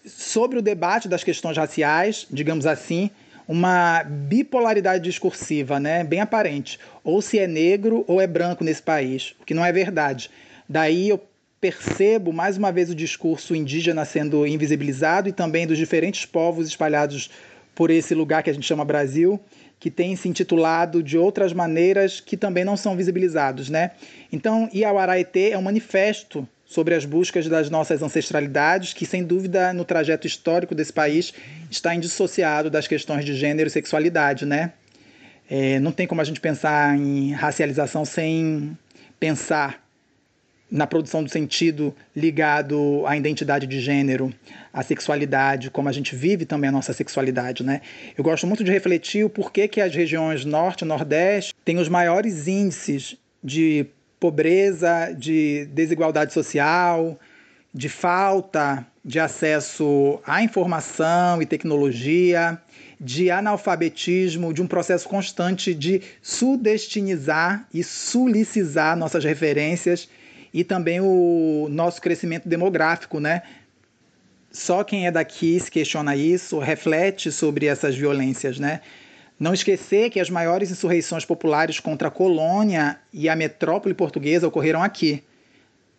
sobre 0.05 0.59
o 0.59 0.62
debate 0.62 1.09
das 1.09 1.22
questões 1.22 1.57
raciais, 1.57 2.27
digamos 2.29 2.66
assim, 2.66 3.09
uma 3.47 4.03
bipolaridade 4.03 5.05
discursiva, 5.05 5.79
né, 5.79 6.03
bem 6.03 6.20
aparente. 6.20 6.81
Ou 7.05 7.22
se 7.22 7.39
é 7.39 7.47
negro 7.47 8.05
ou 8.09 8.20
é 8.20 8.27
branco 8.27 8.64
nesse 8.64 8.83
país, 8.83 9.37
o 9.41 9.45
que 9.45 9.55
não 9.55 9.64
é 9.64 9.72
verdade. 9.72 10.29
Daí 10.68 11.09
eu 11.09 11.24
percebo 11.67 12.33
mais 12.33 12.57
uma 12.57 12.71
vez 12.71 12.91
o 12.91 12.95
discurso 12.95 13.53
indígena 13.53 14.05
sendo 14.05 14.47
invisibilizado 14.47 15.29
e 15.29 15.33
também 15.33 15.67
dos 15.67 15.77
diferentes 15.77 16.25
povos 16.25 16.69
espalhados 16.69 17.29
por 17.75 17.91
esse 17.91 18.14
lugar 18.14 18.43
que 18.45 18.49
a 18.49 18.53
gente 18.53 18.64
chama 18.64 18.85
Brasil, 18.85 19.41
que 19.81 19.91
tem 19.91 20.14
se 20.14 20.29
intitulado 20.29 21.03
de 21.03 21.19
outras 21.19 21.53
maneiras 21.53 22.21
que 22.21 22.37
também 22.37 22.64
não 22.64 22.77
são 22.77 22.97
visibilizados, 22.97 23.69
né? 23.69 23.91
Então, 24.33 24.71
Iauaraetê 24.73 25.51
é 25.51 25.59
um 25.59 25.62
manifesto 25.62 26.49
sobre 26.64 26.95
as 26.95 27.05
buscas 27.05 27.49
das 27.49 27.69
nossas 27.69 28.01
ancestralidades, 28.01 28.93
que 28.93 29.05
sem 29.05 29.25
dúvida 29.25 29.73
no 29.73 29.85
trajeto 29.85 30.27
histórico 30.27 30.73
desse 30.73 30.93
país 30.93 31.35
está 31.69 31.95
indissociado 31.97 32.71
das 32.71 32.87
questões 32.87 33.25
de 33.25 33.35
gênero 33.35 33.67
e 33.67 33.71
sexualidade, 33.71 34.47
né? 34.47 34.73
É, 35.51 35.81
não 35.81 35.91
tem 35.91 36.07
como 36.07 36.21
a 36.21 36.25
gente 36.25 36.41
pensar 36.41 36.97
em 36.97 37.33
racialização 37.33 38.05
sem 38.05 38.79
pensar 39.19 39.86
na 40.71 40.87
produção 40.87 41.23
do 41.23 41.31
sentido 41.31 41.95
ligado 42.14 43.05
à 43.07 43.17
identidade 43.17 43.67
de 43.67 43.81
gênero, 43.81 44.33
à 44.73 44.83
sexualidade, 44.83 45.71
como 45.71 45.89
a 45.89 45.93
gente 45.93 46.17
vive 46.17 46.45
também 46.45 46.69
a 46.69 46.73
nossa 46.73 46.93
sexualidade, 46.93 47.62
né? 47.62 47.81
Eu 48.17 48.25
gosto 48.25 48.47
muito 48.47 48.64
de 48.64 48.73
refletir 48.73 49.25
o 49.25 49.31
porquê 49.31 49.69
que 49.69 49.81
as 49.81 49.95
regiões 49.95 50.45
norte 50.45 50.83
e 50.83 50.85
nordeste 50.85 51.55
têm 51.64 51.79
os 51.79 51.89
maiores 51.89 52.49
índices 52.49 53.17
de 53.43 53.87
pobreza, 54.19 55.14
de 55.17 55.67
desigualdade 55.67 56.33
social, 56.33 57.19
de 57.73 57.89
falta 57.89 58.85
de 59.05 59.21
acesso 59.21 60.19
à 60.27 60.43
informação 60.43 61.41
e 61.41 61.47
tecnologia, 61.47 62.61
de 63.01 63.31
analfabetismo, 63.31 64.53
de 64.53 64.61
um 64.61 64.67
processo 64.67 65.09
constante 65.09 65.73
de 65.73 66.03
sudestinizar 66.21 67.69
e 67.73 67.85
sulicizar 67.85 68.97
nossas 68.97 69.23
referências 69.23 70.09
e 70.57 70.65
também 70.65 71.03
o 71.03 71.69
nosso 71.71 72.01
crescimento 72.01 72.49
demográfico, 72.49 73.21
né? 73.21 73.43
Só 74.51 74.83
quem 74.83 75.07
é 75.07 75.11
daqui 75.11 75.61
se 75.61 75.71
questiona 75.71 76.17
isso, 76.17 76.59
reflete 76.59 77.31
sobre 77.31 77.67
essas 77.67 77.95
violências, 77.95 78.59
né? 78.59 78.81
Não 79.39 79.53
esquecer 79.53 80.09
que 80.09 80.19
as 80.19 80.31
maiores 80.31 80.71
insurreições 80.71 81.27
populares 81.27 81.79
contra 81.79 82.09
a 82.09 82.11
colônia 82.11 82.99
e 83.13 83.29
a 83.29 83.37
metrópole 83.37 83.95
portuguesa 83.95 84.49
ocorreram 84.49 84.83
aqui. 84.83 85.23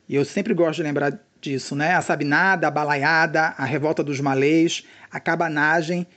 E 0.09 0.15
eu 0.15 0.25
sempre 0.25 0.55
gosto 0.55 0.77
de 0.77 0.83
lembrar 0.83 1.19
disso, 1.39 1.75
né? 1.75 1.93
A 1.93 2.01
sabinada, 2.01 2.67
a 2.67 2.71
balaiada, 2.71 3.53
a 3.59 3.63
revolta 3.63 4.03
dos 4.03 4.19
malês, 4.19 4.83
a 5.11 5.19
cabanagem 5.19 6.07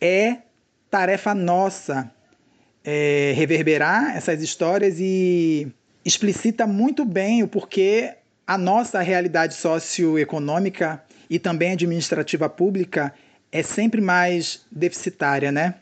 é 0.00 0.38
tarefa 0.90 1.36
nossa 1.36 2.10
é, 2.82 3.32
reverberar 3.36 4.16
essas 4.16 4.42
histórias 4.42 4.98
e 4.98 5.72
explicita 6.06 6.66
muito 6.66 7.04
bem 7.04 7.42
o 7.42 7.48
porquê 7.48 8.14
a 8.46 8.56
nossa 8.56 9.02
realidade 9.02 9.54
socioeconômica 9.54 11.02
e 11.28 11.36
também 11.36 11.72
administrativa 11.72 12.48
pública 12.48 13.12
é 13.50 13.62
sempre 13.62 14.00
mais 14.00 14.64
deficitária, 14.70 15.50
né? 15.50 15.74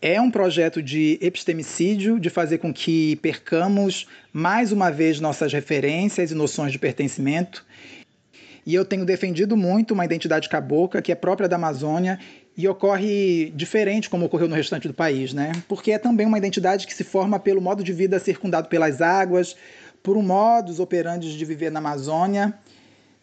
é 0.00 0.20
um 0.20 0.30
projeto 0.30 0.80
de 0.82 1.18
epistemicídio, 1.20 2.20
de 2.20 2.30
fazer 2.30 2.58
com 2.58 2.72
que 2.72 3.16
percamos 3.16 4.06
mais 4.32 4.70
uma 4.70 4.90
vez 4.90 5.18
nossas 5.18 5.52
referências 5.52 6.30
e 6.30 6.34
noções 6.34 6.70
de 6.70 6.78
pertencimento. 6.78 7.66
E 8.64 8.72
eu 8.74 8.84
tenho 8.84 9.04
defendido 9.04 9.56
muito 9.56 9.94
uma 9.94 10.04
identidade 10.04 10.48
cabocla 10.48 11.02
que 11.02 11.10
é 11.10 11.14
própria 11.14 11.48
da 11.48 11.56
Amazônia 11.56 12.20
e 12.56 12.66
ocorre 12.66 13.52
diferente 13.54 14.08
como 14.08 14.26
ocorreu 14.26 14.48
no 14.48 14.54
restante 14.54 14.88
do 14.88 14.94
país, 14.94 15.34
né? 15.34 15.52
Porque 15.68 15.92
é 15.92 15.98
também 15.98 16.26
uma 16.26 16.38
identidade 16.38 16.86
que 16.86 16.94
se 16.94 17.04
forma 17.04 17.38
pelo 17.38 17.60
modo 17.60 17.84
de 17.84 17.92
vida 17.92 18.18
circundado 18.18 18.68
pelas 18.68 19.02
águas, 19.02 19.54
por 20.02 20.16
um 20.16 20.22
modus 20.22 20.80
operandi 20.80 21.36
de 21.36 21.44
viver 21.44 21.70
na 21.70 21.80
Amazônia 21.80 22.54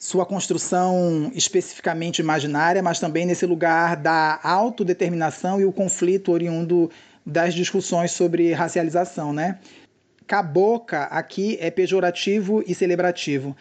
sua 0.04 0.26
construção 0.26 1.32
especificamente 1.34 2.20
imaginária, 2.20 2.84
mas 2.84 3.00
também 3.00 3.26
nesse 3.26 3.46
lugar 3.46 3.96
da 3.96 4.38
autodeterminação 4.44 5.62
e 5.62 5.66
o 5.66 5.72
conflito 5.72 6.34
oriundo 6.34 6.92
das 7.26 7.54
discussões 7.54 8.12
sobre 8.12 8.52
racialização, 8.52 9.32
né? 9.32 9.60
Caboca 10.28 11.04
aqui 11.04 11.58
é 11.62 11.72
pejorativo 11.72 12.62
e 12.68 12.76
celebrativo. 12.76 13.56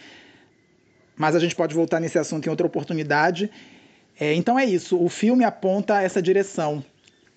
Mas 1.16 1.36
a 1.36 1.38
gente 1.38 1.54
pode 1.54 1.76
voltar 1.76 2.00
nesse 2.00 2.18
assunto 2.18 2.44
em 2.46 2.50
outra 2.50 2.66
oportunidade. 2.66 3.48
É, 4.22 4.34
então 4.34 4.56
é 4.56 4.64
isso, 4.64 4.96
o 5.02 5.08
filme 5.08 5.42
aponta 5.42 6.00
essa 6.00 6.22
direção. 6.22 6.84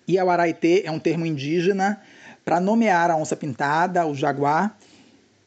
E 0.07 0.21
o 0.21 0.29
Araitê 0.29 0.83
é 0.86 0.91
um 0.91 0.99
termo 0.99 1.25
indígena 1.25 1.99
para 2.45 2.59
nomear 2.59 3.09
a 3.09 3.17
onça 3.17 3.36
pintada, 3.36 4.05
o 4.05 4.13
jaguar, 4.13 4.77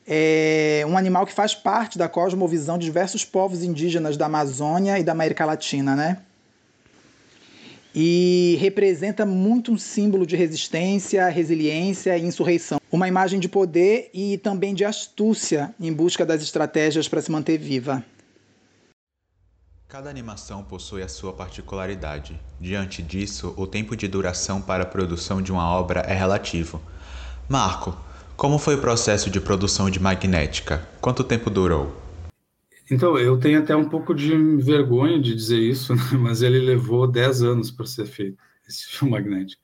é 0.04 0.82
um 0.88 0.98
animal 0.98 1.24
que 1.24 1.32
faz 1.32 1.54
parte 1.54 1.96
da 1.96 2.08
cosmovisão 2.08 2.76
de 2.76 2.86
diversos 2.86 3.24
povos 3.24 3.62
indígenas 3.62 4.16
da 4.16 4.26
Amazônia 4.26 4.98
e 4.98 5.04
da 5.04 5.12
América 5.12 5.44
Latina, 5.44 5.94
né? 5.94 6.18
E 7.94 8.58
representa 8.60 9.24
muito 9.24 9.70
um 9.70 9.78
símbolo 9.78 10.26
de 10.26 10.34
resistência, 10.34 11.28
resiliência 11.28 12.18
e 12.18 12.24
insurreição. 12.24 12.80
Uma 12.90 13.06
imagem 13.06 13.38
de 13.38 13.48
poder 13.48 14.10
e 14.12 14.38
também 14.38 14.74
de 14.74 14.84
astúcia 14.84 15.72
em 15.80 15.92
busca 15.92 16.26
das 16.26 16.42
estratégias 16.42 17.06
para 17.06 17.22
se 17.22 17.30
manter 17.30 17.58
viva. 17.58 18.04
Cada 19.88 20.10
animação 20.10 20.62
possui 20.62 21.00
a 21.00 21.08
sua 21.08 21.32
particularidade. 21.32 22.38
Diante 22.60 23.02
disso, 23.02 23.54
o 23.56 23.66
tempo 23.66 23.96
de 23.96 24.06
duração 24.06 24.60
para 24.60 24.82
a 24.82 24.86
produção 24.86 25.40
de 25.40 25.50
uma 25.50 25.66
obra 25.66 26.00
é 26.00 26.12
relativo. 26.12 26.78
Marco, 27.48 27.96
como 28.36 28.58
foi 28.58 28.74
o 28.74 28.80
processo 28.82 29.30
de 29.30 29.40
produção 29.40 29.88
de 29.88 29.98
Magnética? 29.98 30.86
Quanto 31.00 31.24
tempo 31.24 31.48
durou? 31.48 31.96
Então, 32.90 33.18
eu 33.18 33.38
tenho 33.38 33.60
até 33.60 33.74
um 33.74 33.88
pouco 33.88 34.14
de 34.14 34.36
vergonha 34.56 35.18
de 35.18 35.34
dizer 35.34 35.58
isso, 35.58 35.94
né? 35.96 36.02
mas 36.20 36.42
ele 36.42 36.58
levou 36.58 37.10
10 37.10 37.42
anos 37.42 37.70
para 37.70 37.86
ser 37.86 38.04
feito, 38.04 38.36
esse 38.68 38.84
filme 38.92 39.12
Magnética. 39.12 39.62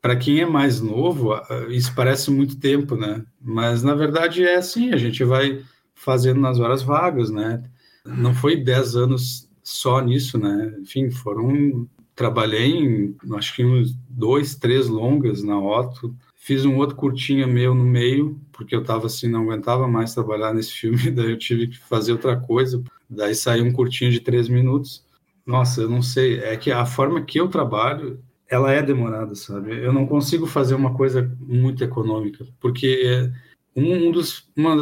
Para 0.00 0.14
quem 0.14 0.38
é 0.38 0.46
mais 0.46 0.80
novo, 0.80 1.34
isso 1.68 1.92
parece 1.96 2.30
muito 2.30 2.60
tempo, 2.60 2.94
né? 2.94 3.24
Mas, 3.40 3.82
na 3.82 3.96
verdade, 3.96 4.44
é 4.44 4.54
assim, 4.54 4.92
a 4.92 4.96
gente 4.96 5.24
vai 5.24 5.64
fazendo 5.96 6.40
nas 6.40 6.60
horas 6.60 6.80
vagas, 6.80 7.28
né? 7.28 7.60
Não 8.04 8.34
foi 8.34 8.56
10 8.56 8.96
anos 8.96 9.48
só 9.62 10.00
nisso, 10.00 10.38
né? 10.38 10.76
Enfim, 10.80 11.10
foram... 11.10 11.88
Trabalhei 12.14 12.66
em, 12.66 13.16
acho 13.32 13.56
que 13.56 13.64
uns 13.64 13.96
dois, 14.08 14.54
três 14.54 14.86
longas 14.86 15.42
na 15.42 15.58
Otto, 15.58 16.14
Fiz 16.44 16.64
um 16.64 16.76
outro 16.78 16.96
curtinha 16.96 17.46
meu 17.46 17.72
no 17.72 17.84
meio, 17.84 18.36
porque 18.50 18.74
eu 18.74 18.80
estava 18.80 19.06
assim, 19.06 19.28
não 19.28 19.42
aguentava 19.42 19.86
mais 19.86 20.12
trabalhar 20.12 20.52
nesse 20.52 20.72
filme, 20.74 21.08
daí 21.12 21.30
eu 21.30 21.38
tive 21.38 21.68
que 21.68 21.78
fazer 21.78 22.10
outra 22.10 22.36
coisa. 22.36 22.82
Daí 23.08 23.32
saiu 23.32 23.64
um 23.64 23.72
curtinho 23.72 24.10
de 24.10 24.18
três 24.18 24.48
minutos. 24.48 25.06
Nossa, 25.46 25.82
eu 25.82 25.88
não 25.88 26.02
sei, 26.02 26.40
é 26.40 26.56
que 26.56 26.72
a 26.72 26.84
forma 26.84 27.22
que 27.22 27.38
eu 27.38 27.46
trabalho, 27.46 28.20
ela 28.48 28.72
é 28.72 28.82
demorada, 28.82 29.36
sabe? 29.36 29.70
Eu 29.84 29.92
não 29.92 30.04
consigo 30.04 30.44
fazer 30.44 30.74
uma 30.74 30.92
coisa 30.94 31.30
muito 31.38 31.84
econômica, 31.84 32.44
porque 32.58 33.30
um, 33.74 34.10
dos, 34.10 34.48
uma 34.56 34.76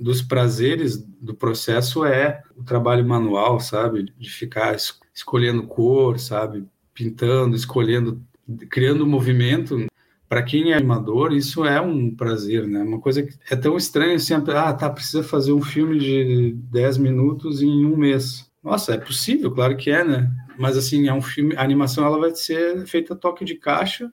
dos 0.00 0.22
prazeres 0.22 0.96
do 0.98 1.34
processo 1.34 2.04
é 2.04 2.42
o 2.56 2.62
trabalho 2.62 3.06
manual, 3.06 3.58
sabe? 3.60 4.12
De 4.16 4.30
ficar 4.30 4.76
escolhendo 5.14 5.64
cor, 5.64 6.18
sabe? 6.18 6.64
Pintando, 6.94 7.56
escolhendo, 7.56 8.22
criando 8.70 9.06
movimento 9.06 9.86
para 10.28 10.42
quem 10.42 10.72
é 10.72 10.76
animador, 10.76 11.32
isso 11.32 11.64
é 11.64 11.80
um 11.80 12.14
prazer, 12.14 12.66
né? 12.66 12.82
Uma 12.82 13.00
coisa 13.00 13.22
que 13.22 13.34
é 13.50 13.54
tão 13.54 13.76
estranha 13.76 14.16
assim, 14.16 14.34
ah, 14.34 14.72
tá, 14.72 14.90
precisa 14.90 15.22
fazer 15.22 15.52
um 15.52 15.62
filme 15.62 15.98
de 15.98 16.52
10 16.70 16.98
minutos 16.98 17.62
em 17.62 17.84
um 17.84 17.96
mês. 17.96 18.50
Nossa, 18.62 18.94
é 18.94 18.98
possível, 18.98 19.52
claro 19.52 19.76
que 19.76 19.90
é, 19.90 20.02
né? 20.02 20.30
Mas 20.58 20.76
assim, 20.76 21.06
é 21.06 21.14
um 21.14 21.22
filme, 21.22 21.54
a 21.54 21.62
animação 21.62 22.04
ela 22.04 22.18
vai 22.18 22.34
ser 22.34 22.84
feita 22.86 23.14
toque 23.14 23.44
de 23.44 23.54
caixa, 23.54 24.12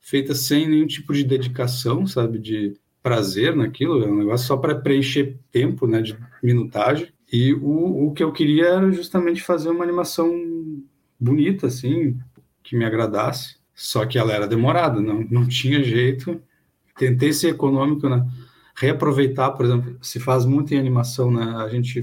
feita 0.00 0.34
sem 0.34 0.68
nenhum 0.68 0.86
tipo 0.86 1.12
de 1.12 1.22
dedicação, 1.22 2.06
sabe, 2.06 2.38
de 2.38 2.74
prazer 3.02 3.54
naquilo, 3.54 4.02
é 4.02 4.06
um 4.08 4.18
negócio 4.18 4.46
só 4.46 4.56
para 4.56 4.74
preencher 4.74 5.38
tempo, 5.50 5.86
né, 5.86 6.02
de 6.02 6.16
minutagem. 6.42 7.08
E 7.32 7.52
o, 7.54 8.06
o 8.06 8.12
que 8.12 8.22
eu 8.22 8.32
queria 8.32 8.66
era 8.66 8.92
justamente 8.92 9.42
fazer 9.42 9.68
uma 9.68 9.84
animação 9.84 10.30
bonita, 11.18 11.66
assim, 11.66 12.18
que 12.62 12.76
me 12.76 12.84
agradasse 12.84 13.56
Só 13.74 14.06
que 14.06 14.18
ela 14.18 14.32
era 14.32 14.46
demorada, 14.46 15.00
não, 15.00 15.26
não 15.30 15.46
tinha 15.46 15.82
jeito. 15.82 16.40
Tentei 16.96 17.32
ser 17.32 17.48
econômico, 17.50 18.08
né? 18.08 18.26
Reaproveitar, 18.76 19.52
por 19.52 19.66
exemplo, 19.66 19.98
se 20.02 20.20
faz 20.20 20.44
muito 20.44 20.72
em 20.74 20.78
animação, 20.78 21.30
né? 21.30 21.44
A 21.56 21.68
gente 21.68 22.02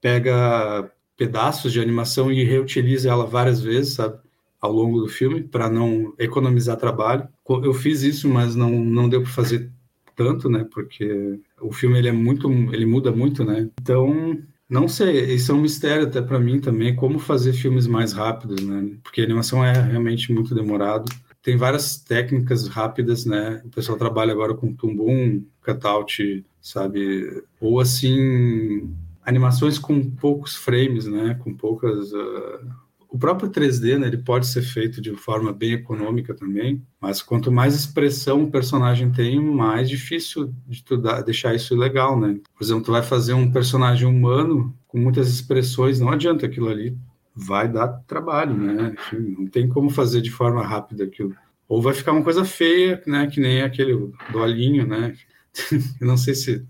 pega 0.00 0.90
pedaços 1.16 1.72
de 1.72 1.80
animação 1.80 2.32
e 2.32 2.42
reutiliza 2.44 3.10
ela 3.10 3.26
várias 3.26 3.60
vezes, 3.60 3.94
sabe? 3.94 4.18
Ao 4.60 4.72
longo 4.72 5.00
do 5.00 5.08
filme, 5.08 5.42
para 5.42 5.68
não 5.68 6.14
economizar 6.18 6.76
trabalho. 6.76 7.28
Eu 7.62 7.74
fiz 7.74 8.02
isso, 8.02 8.28
mas 8.28 8.54
não, 8.54 8.70
não 8.70 9.08
deu 9.08 9.22
para 9.22 9.30
fazer 9.30 9.70
tanto, 10.14 10.48
né? 10.48 10.66
Porque 10.70 11.40
o 11.60 11.72
filme 11.72 11.98
ele 11.98 12.08
é 12.08 12.12
muito, 12.12 12.50
ele 12.72 12.86
muda 12.86 13.12
muito, 13.12 13.44
né? 13.44 13.68
Então, 13.80 14.38
não 14.68 14.88
sei, 14.88 15.34
isso 15.34 15.52
é 15.52 15.54
um 15.54 15.60
mistério 15.60 16.06
até 16.06 16.22
para 16.22 16.38
mim 16.38 16.60
também, 16.60 16.94
como 16.96 17.18
fazer 17.18 17.52
filmes 17.52 17.86
mais 17.86 18.12
rápidos, 18.12 18.64
né? 18.64 18.96
Porque 19.02 19.20
animação 19.20 19.64
é 19.64 19.72
realmente 19.72 20.32
muito 20.32 20.54
demorado. 20.54 21.12
Tem 21.42 21.56
várias 21.56 21.96
técnicas 21.96 22.68
rápidas, 22.68 23.26
né? 23.26 23.60
O 23.64 23.68
pessoal 23.70 23.98
trabalha 23.98 24.32
agora 24.32 24.54
com 24.54 24.72
tumbum, 24.72 25.44
cutout, 25.64 26.44
sabe? 26.60 27.42
Ou 27.60 27.80
assim, 27.80 28.94
animações 29.24 29.78
com 29.78 30.08
poucos 30.10 30.54
frames, 30.54 31.06
né? 31.06 31.34
Com 31.42 31.54
poucas 31.54 32.12
uh 32.12 32.82
o 33.12 33.18
próprio 33.18 33.50
3D, 33.50 33.98
né, 33.98 34.06
ele 34.06 34.16
pode 34.16 34.46
ser 34.46 34.62
feito 34.62 34.98
de 34.98 35.14
forma 35.14 35.52
bem 35.52 35.74
econômica 35.74 36.32
também, 36.32 36.82
mas 36.98 37.20
quanto 37.20 37.52
mais 37.52 37.74
expressão 37.74 38.44
o 38.44 38.50
personagem 38.50 39.12
tem, 39.12 39.38
mais 39.38 39.86
difícil 39.86 40.50
de 40.66 40.82
tu 40.82 40.96
dar, 40.96 41.20
deixar 41.20 41.54
isso 41.54 41.76
legal, 41.76 42.18
né? 42.18 42.40
Por 42.56 42.64
exemplo, 42.64 42.84
tu 42.84 42.90
vai 42.90 43.02
fazer 43.02 43.34
um 43.34 43.52
personagem 43.52 44.08
humano 44.08 44.74
com 44.88 44.96
muitas 44.96 45.28
expressões, 45.28 46.00
não 46.00 46.08
adianta 46.08 46.46
aquilo 46.46 46.70
ali, 46.70 46.96
vai 47.36 47.70
dar 47.70 47.88
trabalho, 48.06 48.56
né? 48.56 48.94
Enfim, 48.98 49.36
não 49.38 49.46
tem 49.46 49.68
como 49.68 49.90
fazer 49.90 50.22
de 50.22 50.30
forma 50.30 50.66
rápida 50.66 51.04
aquilo. 51.04 51.36
Ou 51.68 51.82
vai 51.82 51.92
ficar 51.92 52.12
uma 52.12 52.24
coisa 52.24 52.46
feia, 52.46 53.02
né, 53.06 53.26
que 53.26 53.40
nem 53.40 53.60
aquele 53.60 53.94
do 54.32 54.38
olhinho, 54.38 54.86
né? 54.86 55.14
Eu 56.00 56.06
não 56.06 56.16
sei 56.16 56.34
se 56.34 56.66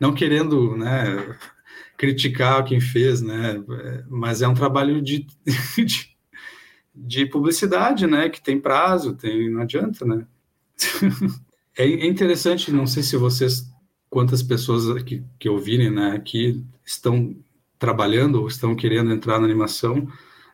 não 0.00 0.12
querendo, 0.12 0.76
né, 0.76 1.36
criticar 1.96 2.64
quem 2.64 2.80
fez, 2.80 3.20
né? 3.20 3.62
Mas 4.08 4.42
é 4.42 4.48
um 4.48 4.54
trabalho 4.54 5.00
de, 5.00 5.26
de, 5.76 6.16
de, 6.94 7.26
publicidade, 7.26 8.06
né? 8.06 8.28
Que 8.28 8.40
tem 8.40 8.60
prazo, 8.60 9.14
tem, 9.14 9.50
não 9.50 9.62
adianta, 9.62 10.04
né? 10.04 10.26
é 11.76 12.06
interessante, 12.06 12.72
não 12.72 12.86
sei 12.86 13.02
se 13.02 13.16
vocês, 13.16 13.70
quantas 14.10 14.42
pessoas 14.42 15.02
que, 15.02 15.24
que 15.38 15.48
ouvirem, 15.48 15.90
né? 15.90 16.12
Aqui 16.12 16.64
estão 16.84 17.34
trabalhando 17.78 18.40
ou 18.40 18.48
estão 18.48 18.74
querendo 18.74 19.12
entrar 19.12 19.38
na 19.38 19.44
animação, 19.44 20.08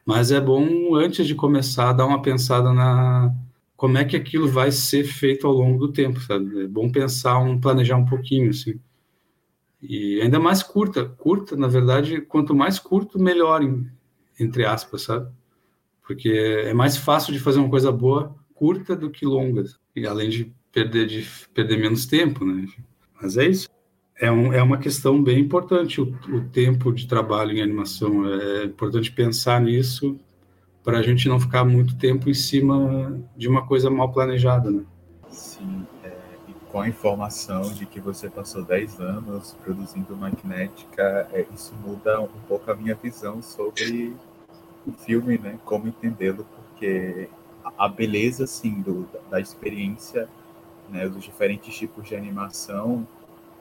mas 0.04 0.32
é 0.32 0.40
bom 0.40 0.94
antes 0.96 1.26
de 1.26 1.34
começar 1.34 1.92
dar 1.92 2.06
uma 2.06 2.20
pensada 2.20 2.72
na 2.72 3.32
como 3.76 3.98
é 3.98 4.04
que 4.04 4.16
aquilo 4.16 4.48
vai 4.48 4.70
ser 4.70 5.02
feito 5.02 5.44
ao 5.44 5.52
longo 5.52 5.76
do 5.86 5.92
tempo, 5.92 6.20
sabe? 6.20 6.62
É 6.64 6.68
bom 6.68 6.90
pensar 6.90 7.38
um 7.40 7.60
planejar 7.60 7.96
um 7.96 8.04
pouquinho, 8.04 8.50
assim. 8.50 8.78
E 9.82 10.20
ainda 10.20 10.38
mais 10.38 10.62
curta. 10.62 11.04
Curta, 11.04 11.56
na 11.56 11.66
verdade, 11.66 12.20
quanto 12.20 12.54
mais 12.54 12.78
curto, 12.78 13.18
melhor, 13.18 13.60
entre 14.38 14.64
aspas, 14.64 15.02
sabe? 15.02 15.28
Porque 16.06 16.28
é 16.28 16.72
mais 16.72 16.96
fácil 16.96 17.32
de 17.32 17.40
fazer 17.40 17.58
uma 17.58 17.68
coisa 17.68 17.90
boa 17.90 18.34
curta 18.54 18.94
do 18.94 19.10
que 19.10 19.26
longa. 19.26 19.64
E 19.96 20.06
além 20.06 20.30
de 20.30 20.54
perder, 20.70 21.06
de 21.06 21.26
perder 21.52 21.78
menos 21.78 22.06
tempo, 22.06 22.44
né? 22.44 22.66
Mas 23.20 23.36
é 23.36 23.46
isso. 23.48 23.68
É, 24.20 24.30
um, 24.30 24.52
é 24.52 24.62
uma 24.62 24.78
questão 24.78 25.20
bem 25.20 25.40
importante 25.40 26.00
o, 26.00 26.16
o 26.28 26.48
tempo 26.50 26.92
de 26.92 27.08
trabalho 27.08 27.52
em 27.52 27.62
animação. 27.62 28.24
É 28.26 28.64
importante 28.64 29.10
pensar 29.10 29.60
nisso 29.60 30.16
para 30.84 30.98
a 30.98 31.02
gente 31.02 31.28
não 31.28 31.40
ficar 31.40 31.64
muito 31.64 31.96
tempo 31.96 32.30
em 32.30 32.34
cima 32.34 33.20
de 33.36 33.48
uma 33.48 33.66
coisa 33.66 33.90
mal 33.90 34.12
planejada, 34.12 34.70
né? 34.70 34.84
Sim 35.28 35.84
com 36.72 36.80
a 36.80 36.88
informação 36.88 37.70
de 37.70 37.84
que 37.84 38.00
você 38.00 38.30
passou 38.30 38.64
10 38.64 38.98
anos 38.98 39.54
produzindo 39.62 40.16
magnética, 40.16 41.28
é, 41.30 41.44
isso 41.54 41.74
muda 41.86 42.18
um 42.18 42.40
pouco 42.48 42.70
a 42.70 42.74
minha 42.74 42.94
visão 42.94 43.42
sobre 43.42 44.16
o 44.86 44.92
filme, 44.92 45.36
né? 45.36 45.58
Como 45.66 45.86
entendê-lo, 45.86 46.46
porque 46.56 47.28
a 47.76 47.86
beleza, 47.86 48.44
assim, 48.44 48.80
do, 48.80 49.06
da 49.30 49.38
experiência, 49.38 50.26
né, 50.88 51.06
dos 51.06 51.22
diferentes 51.22 51.76
tipos 51.76 52.08
de 52.08 52.16
animação 52.16 53.06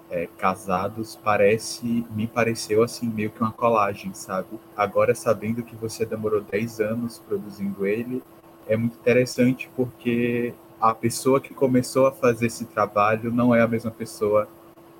é, 0.10 0.28
casados, 0.38 1.20
parece, 1.22 2.06
me 2.12 2.28
pareceu, 2.28 2.82
assim, 2.82 3.10
meio 3.10 3.30
que 3.30 3.42
uma 3.42 3.52
colagem, 3.52 4.14
sabe? 4.14 4.58
Agora, 4.76 5.14
sabendo 5.14 5.64
que 5.64 5.76
você 5.76 6.06
demorou 6.06 6.40
10 6.42 6.80
anos 6.80 7.20
produzindo 7.20 7.86
ele, 7.86 8.24
é 8.68 8.78
muito 8.78 8.96
interessante 8.96 9.70
porque 9.76 10.54
a 10.82 10.96
pessoa 10.96 11.40
que 11.40 11.54
começou 11.54 12.08
a 12.08 12.12
fazer 12.12 12.48
esse 12.48 12.66
trabalho 12.66 13.32
não 13.32 13.54
é 13.54 13.62
a 13.62 13.68
mesma 13.68 13.92
pessoa 13.92 14.50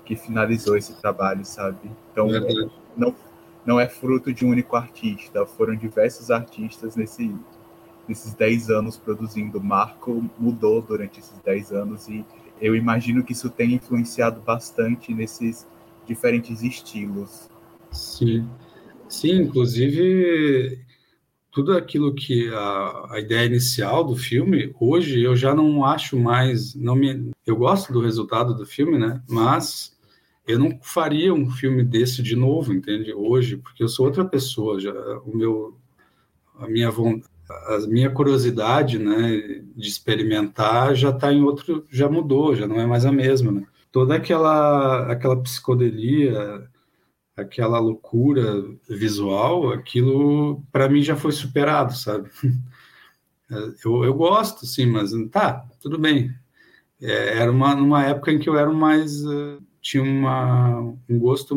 que 0.04 0.14
finalizou 0.14 0.76
esse 0.76 0.94
trabalho, 0.94 1.44
sabe? 1.44 1.90
Então, 2.12 2.28
não, 2.96 3.14
não 3.66 3.80
é 3.80 3.88
fruto 3.88 4.32
de 4.32 4.44
um 4.44 4.50
único 4.50 4.76
artista, 4.76 5.44
foram 5.44 5.74
diversos 5.74 6.30
artistas 6.30 6.94
nesse, 6.94 7.34
nesses 8.06 8.32
10 8.34 8.70
anos 8.70 8.96
produzindo. 8.96 9.58
O 9.58 9.64
Marco 9.64 10.24
mudou 10.38 10.80
durante 10.80 11.18
esses 11.18 11.38
10 11.40 11.72
anos 11.72 12.08
e 12.08 12.24
eu 12.60 12.76
imagino 12.76 13.24
que 13.24 13.32
isso 13.32 13.50
tenha 13.50 13.74
influenciado 13.74 14.40
bastante 14.40 15.12
nesses 15.12 15.66
diferentes 16.06 16.62
estilos. 16.62 17.50
Sim, 17.90 18.48
sim, 19.08 19.42
inclusive 19.42 20.80
tudo 21.52 21.76
aquilo 21.76 22.14
que 22.14 22.48
a, 22.48 23.06
a, 23.10 23.20
ideia 23.20 23.46
inicial 23.46 24.02
do 24.02 24.16
filme, 24.16 24.74
hoje 24.80 25.22
eu 25.22 25.36
já 25.36 25.54
não 25.54 25.84
acho 25.84 26.18
mais, 26.18 26.74
não 26.74 26.96
me, 26.96 27.30
eu 27.46 27.54
gosto 27.54 27.92
do 27.92 28.00
resultado 28.00 28.54
do 28.54 28.64
filme, 28.64 28.98
né? 28.98 29.22
Mas 29.28 29.94
eu 30.48 30.58
não 30.58 30.78
faria 30.82 31.32
um 31.32 31.50
filme 31.50 31.84
desse 31.84 32.22
de 32.22 32.34
novo, 32.34 32.72
entende? 32.72 33.12
Hoje, 33.12 33.58
porque 33.58 33.82
eu 33.82 33.88
sou 33.88 34.06
outra 34.06 34.24
pessoa, 34.24 34.80
já 34.80 34.92
o 35.26 35.36
meu 35.36 35.76
a 36.58 36.66
minha 36.66 36.88
a 36.88 37.78
minha 37.86 38.10
curiosidade, 38.10 38.98
né, 38.98 39.62
de 39.76 39.88
experimentar 39.88 40.94
já 40.94 41.10
está 41.10 41.30
em 41.32 41.42
outro, 41.42 41.84
já 41.90 42.08
mudou, 42.08 42.54
já 42.54 42.66
não 42.66 42.80
é 42.80 42.86
mais 42.86 43.04
a 43.04 43.12
mesma, 43.12 43.52
né? 43.52 43.66
Toda 43.90 44.14
aquela 44.16 45.12
aquela 45.12 45.36
psicodelia 45.42 46.66
aquela 47.42 47.78
loucura 47.78 48.64
visual, 48.88 49.72
aquilo 49.72 50.62
para 50.72 50.88
mim 50.88 51.02
já 51.02 51.16
foi 51.16 51.32
superado, 51.32 51.94
sabe? 51.94 52.30
Eu, 53.84 54.02
eu 54.02 54.14
gosto, 54.14 54.64
sim, 54.64 54.86
mas 54.86 55.10
tá, 55.30 55.68
tudo 55.78 55.98
bem. 55.98 56.34
É, 56.98 57.36
era 57.36 57.52
uma 57.52 57.74
numa 57.74 58.02
época 58.02 58.32
em 58.32 58.38
que 58.38 58.48
eu 58.48 58.56
era 58.56 58.72
mais 58.72 59.22
uh, 59.26 59.62
tinha 59.82 60.02
uma, 60.02 60.78
um 61.08 61.18
gosto 61.18 61.54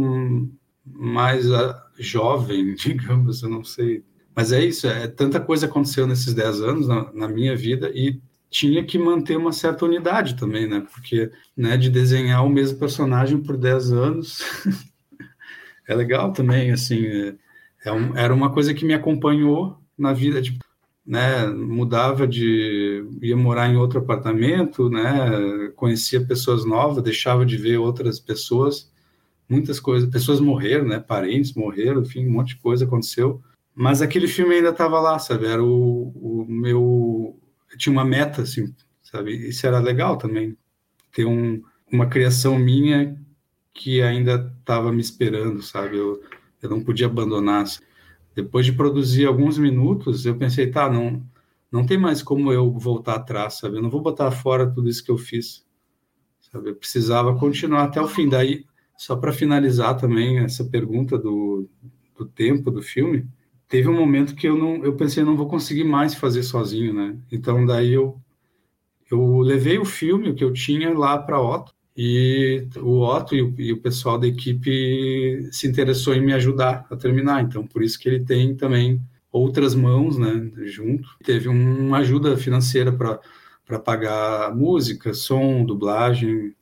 mais 0.84 1.50
uh, 1.50 1.74
jovem, 1.98 2.74
digamos, 2.76 3.44
eu 3.44 3.50
não 3.50 3.64
sei. 3.64 4.04
Mas 4.36 4.52
é 4.52 4.66
isso, 4.66 4.88
é 4.88 5.08
tanta 5.08 5.40
coisa 5.40 5.68
aconteceu 5.68 6.06
nesses 6.06 6.34
10 6.34 6.62
anos 6.62 6.88
na, 6.88 7.14
na 7.14 7.28
minha 7.28 7.56
vida 7.56 7.90
e 7.94 8.20
tinha 8.50 8.84
que 8.84 8.98
manter 8.98 9.38
uma 9.38 9.52
certa 9.52 9.86
unidade 9.86 10.36
também, 10.36 10.68
né? 10.68 10.86
Porque, 10.92 11.32
né, 11.56 11.78
de 11.78 11.90
desenhar 11.90 12.44
o 12.46 12.50
mesmo 12.50 12.80
personagem 12.80 13.42
por 13.42 13.56
10 13.58 13.92
anos 13.92 14.40
é 15.88 15.96
legal 15.96 16.32
também, 16.34 16.72
assim, 16.72 17.06
é, 17.06 17.36
é 17.86 17.92
um, 17.92 18.18
era 18.18 18.34
uma 18.34 18.52
coisa 18.52 18.74
que 18.74 18.86
me 18.86 18.94
acompanhou 18.94 19.78
na 19.98 20.14
vida, 20.14 20.42
tipo, 20.42 20.64
né, 21.06 21.46
mudava 21.48 22.28
de, 22.28 23.08
ia 23.22 23.38
morar 23.38 23.70
em 23.70 23.78
outro 23.78 24.00
apartamento, 24.00 24.90
né, 24.90 25.72
conhecia 25.76 26.26
pessoas 26.26 26.66
novas, 26.66 27.04
deixava 27.04 27.46
de 27.46 27.58
ver 27.58 27.78
outras 27.78 28.20
pessoas, 28.20 28.92
muitas 29.48 29.80
coisas, 29.80 30.10
pessoas 30.10 30.40
morreram, 30.40 30.86
né, 30.86 31.00
parentes 31.00 31.54
morreram, 31.54 32.02
enfim, 32.02 32.28
um 32.28 32.32
monte 32.32 32.50
de 32.50 32.58
coisa 32.58 32.86
aconteceu, 32.86 33.42
mas 33.76 34.02
aquele 34.02 34.28
filme 34.28 34.56
ainda 34.56 34.70
estava 34.70 35.00
lá, 35.00 35.20
sabe, 35.20 35.46
era 35.46 35.64
o, 35.64 36.12
o 36.16 36.46
meu, 36.50 37.40
tinha 37.78 37.94
uma 37.94 38.06
meta, 38.06 38.42
assim, 38.42 38.74
sabe, 39.04 39.48
isso 39.48 39.68
era 39.68 39.80
legal 39.80 40.18
também, 40.18 40.58
ter 41.14 41.26
um, 41.26 41.62
uma 41.92 42.08
criação 42.08 42.58
minha 42.58 43.16
que 43.76 44.02
ainda 44.02 44.54
estava 44.60 44.92
me 44.92 45.02
esperando, 45.02 45.62
sabe? 45.62 45.98
Eu, 45.98 46.24
eu 46.62 46.70
não 46.70 46.82
podia 46.82 47.08
abandonar. 47.08 47.66
Depois 48.34 48.66
de 48.66 48.72
produzir 48.72 49.26
alguns 49.26 49.58
minutos, 49.58 50.26
eu 50.26 50.38
pensei, 50.38 50.72
tá, 50.72 50.90
não, 50.90 51.22
não 51.70 51.86
tem 51.86 51.98
mais 51.98 52.24
como 52.24 52.52
eu 52.54 52.72
voltar 52.72 53.16
atrás, 53.16 53.56
sabe? 53.56 53.78
Eu 53.78 53.82
não 53.84 53.90
vou 53.90 54.02
botar 54.02 54.32
fora 54.32 54.72
tudo 54.72 54.90
isso 54.90 55.04
que 55.04 55.12
eu 55.12 55.18
fiz, 55.18 55.66
sabe? 56.40 56.70
Eu 56.70 56.76
precisava 56.76 57.38
continuar 57.38 57.84
até 57.84 58.02
o 58.02 58.08
fim. 58.08 58.30
Daí, 58.30 58.66
só 58.98 59.16
para 59.16 59.34
finalizar 59.34 59.98
também 59.98 60.40
essa 60.40 60.64
pergunta 60.64 61.18
do, 61.18 61.68
do 62.18 62.26
tempo 62.26 62.72
do 62.72 62.82
filme, 62.82 63.28
teve 63.68 63.90
um 63.90 63.98
momento 63.98 64.36
que 64.36 64.48
eu 64.48 64.58
não, 64.58 64.86
eu 64.86 64.96
pensei, 64.96 65.24
não 65.24 65.36
vou 65.36 65.50
conseguir 65.50 65.84
mais 65.84 66.16
fazer 66.16 66.44
sozinho, 66.44 66.94
né? 66.94 67.18
Então 67.32 67.66
daí 67.66 67.94
eu 67.94 68.20
eu 69.12 69.40
levei 69.40 69.78
o 69.78 69.86
filme 69.86 70.34
que 70.34 70.44
eu 70.44 70.52
tinha 70.52 70.92
lá 70.98 71.16
para 71.18 71.40
Otto 71.40 71.75
e 71.98 72.68
o 72.78 73.00
Otto 73.02 73.34
e 73.36 73.42
o, 73.42 73.54
e 73.58 73.72
o, 73.72 73.82
pessoal 73.82 74.20
da 74.20 74.28
equipe 74.28 75.48
se 75.52 75.66
interessou 75.66 76.14
em 76.14 76.22
me 76.22 76.34
ajudar 76.34 76.86
a 76.92 76.96
terminar. 76.96 77.42
Então, 77.42 77.66
por 77.66 77.82
isso 77.82 77.98
que 77.98 78.10
ele 78.10 78.26
tem 78.26 78.54
também 78.54 79.02
outras 79.32 79.74
mãos, 79.74 80.18
né, 80.18 80.52
junto. 80.66 81.08
Teve 81.24 81.48
uma 81.48 82.00
ajuda 82.00 82.36
financeira 82.36 82.92
para 82.92 83.80
pagar 83.80 84.54
música, 84.54 85.14
som, 85.14 85.64
dublagem, 85.64 86.54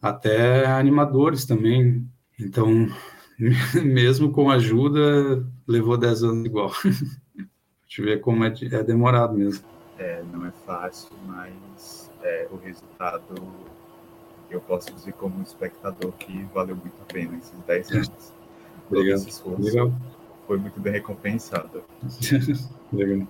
até 0.00 0.66
animadores 0.66 1.44
também. 1.44 2.08
Então, 2.40 2.88
mesmo 3.84 4.30
com 4.30 4.50
ajuda, 4.50 5.46
levou 5.68 5.98
10 5.98 6.22
anos 6.24 6.46
igual. 6.46 6.72
Deixa 7.86 8.00
eu 8.00 8.04
ver 8.06 8.20
como 8.20 8.44
é, 8.44 8.54
é 8.72 8.82
demorado 8.82 9.36
mesmo. 9.36 9.64
É, 9.98 10.22
não 10.32 10.46
é 10.46 10.50
fácil, 10.50 11.10
mas 11.26 12.10
é, 12.22 12.48
o 12.50 12.56
resultado 12.56 13.34
eu 14.54 14.60
posso 14.60 14.92
dizer 14.92 15.12
como 15.14 15.42
espectador 15.42 16.12
que 16.12 16.44
valeu 16.54 16.76
muito 16.76 16.94
a 17.00 17.12
pena 17.12 17.36
esses 17.36 17.58
10 17.66 17.90
anos. 17.92 18.32
Obrigado. 18.90 19.26
Legal. 19.58 19.92
Foi 20.46 20.58
muito 20.58 20.78
bem 20.80 20.92
recompensado. 20.92 21.82
Legal. 22.92 23.26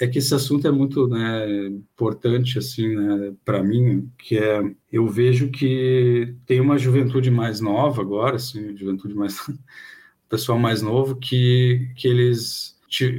É 0.00 0.06
que 0.06 0.18
esse 0.18 0.32
assunto 0.32 0.66
é 0.66 0.70
muito 0.70 1.08
né, 1.08 1.66
importante 1.66 2.58
assim, 2.58 2.94
né, 2.94 3.32
para 3.44 3.62
mim, 3.62 4.08
que 4.16 4.38
é 4.38 4.62
eu 4.92 5.08
vejo 5.08 5.50
que 5.50 6.36
tem 6.46 6.60
uma 6.60 6.78
juventude 6.78 7.30
mais 7.30 7.60
nova 7.60 8.00
agora, 8.00 8.36
assim, 8.36 8.76
juventude 8.76 9.14
mais 9.14 9.36
pessoal 10.28 10.58
mais 10.58 10.82
novo 10.82 11.16
que 11.16 11.90
que 11.96 12.06
eles 12.06 12.78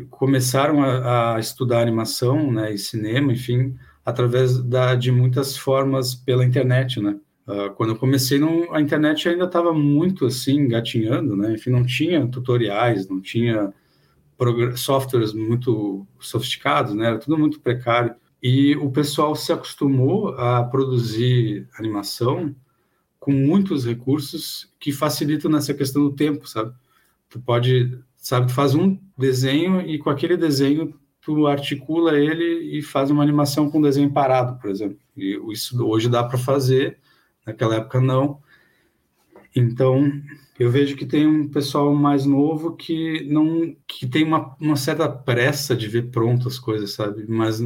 começaram 0.09 0.81
a, 0.81 1.35
a, 1.35 1.39
estudar 1.39 1.81
animação, 1.81 2.51
né, 2.51 2.73
e 2.73 2.77
cinema, 2.77 3.31
enfim, 3.31 3.75
através 4.09 4.61
da, 4.61 4.95
de 4.95 5.11
muitas 5.11 5.57
formas 5.57 6.15
pela 6.15 6.45
internet, 6.45 6.99
né? 7.01 7.17
Uh, 7.47 7.73
quando 7.75 7.91
eu 7.91 7.95
comecei, 7.95 8.37
não, 8.37 8.73
a 8.73 8.79
internet 8.79 9.27
ainda 9.27 9.45
estava 9.45 9.73
muito 9.73 10.25
assim, 10.25 10.59
engatinhando, 10.59 11.35
né? 11.35 11.53
Enfim, 11.53 11.71
não 11.71 11.83
tinha 11.83 12.27
tutoriais, 12.27 13.07
não 13.09 13.19
tinha 13.19 13.73
softwares 14.75 15.33
muito 15.33 16.07
sofisticados, 16.19 16.93
né? 16.93 17.07
Era 17.07 17.17
tudo 17.17 17.37
muito 17.37 17.59
precário. 17.59 18.13
E 18.41 18.75
o 18.77 18.89
pessoal 18.89 19.35
se 19.35 19.51
acostumou 19.51 20.29
a 20.29 20.63
produzir 20.63 21.67
animação 21.77 22.55
com 23.19 23.31
muitos 23.31 23.85
recursos 23.85 24.71
que 24.79 24.91
facilitam 24.91 25.51
nessa 25.51 25.73
questão 25.73 26.03
do 26.03 26.15
tempo, 26.15 26.47
sabe? 26.47 26.73
Tu 27.29 27.39
pode, 27.39 27.99
sabe, 28.15 28.47
tu 28.47 28.53
faz 28.53 28.73
um 28.73 28.97
desenho 29.17 29.81
e 29.81 29.99
com 29.99 30.09
aquele 30.09 30.37
desenho 30.37 30.93
tu 31.29 31.45
articula 31.45 32.17
ele 32.17 32.75
e 32.75 32.81
faz 32.81 33.11
uma 33.11 33.21
animação 33.21 33.69
com 33.69 33.79
desenho 33.79 34.09
parado, 34.09 34.59
por 34.59 34.67
exemplo. 34.67 34.97
E 35.15 35.39
isso 35.53 35.85
hoje 35.85 36.09
dá 36.09 36.23
para 36.23 36.39
fazer, 36.39 36.97
naquela 37.45 37.75
época 37.75 38.01
não. 38.01 38.39
Então, 39.55 40.11
eu 40.57 40.71
vejo 40.71 40.95
que 40.95 41.05
tem 41.05 41.27
um 41.27 41.47
pessoal 41.47 41.93
mais 41.93 42.25
novo 42.25 42.75
que 42.75 43.23
não 43.29 43.75
que 43.87 44.07
tem 44.07 44.23
uma, 44.23 44.55
uma 44.59 44.75
certa 44.75 45.07
pressa 45.07 45.75
de 45.75 45.87
ver 45.87 46.09
pronto 46.09 46.47
as 46.47 46.57
coisas, 46.57 46.93
sabe? 46.93 47.25
Mas 47.27 47.59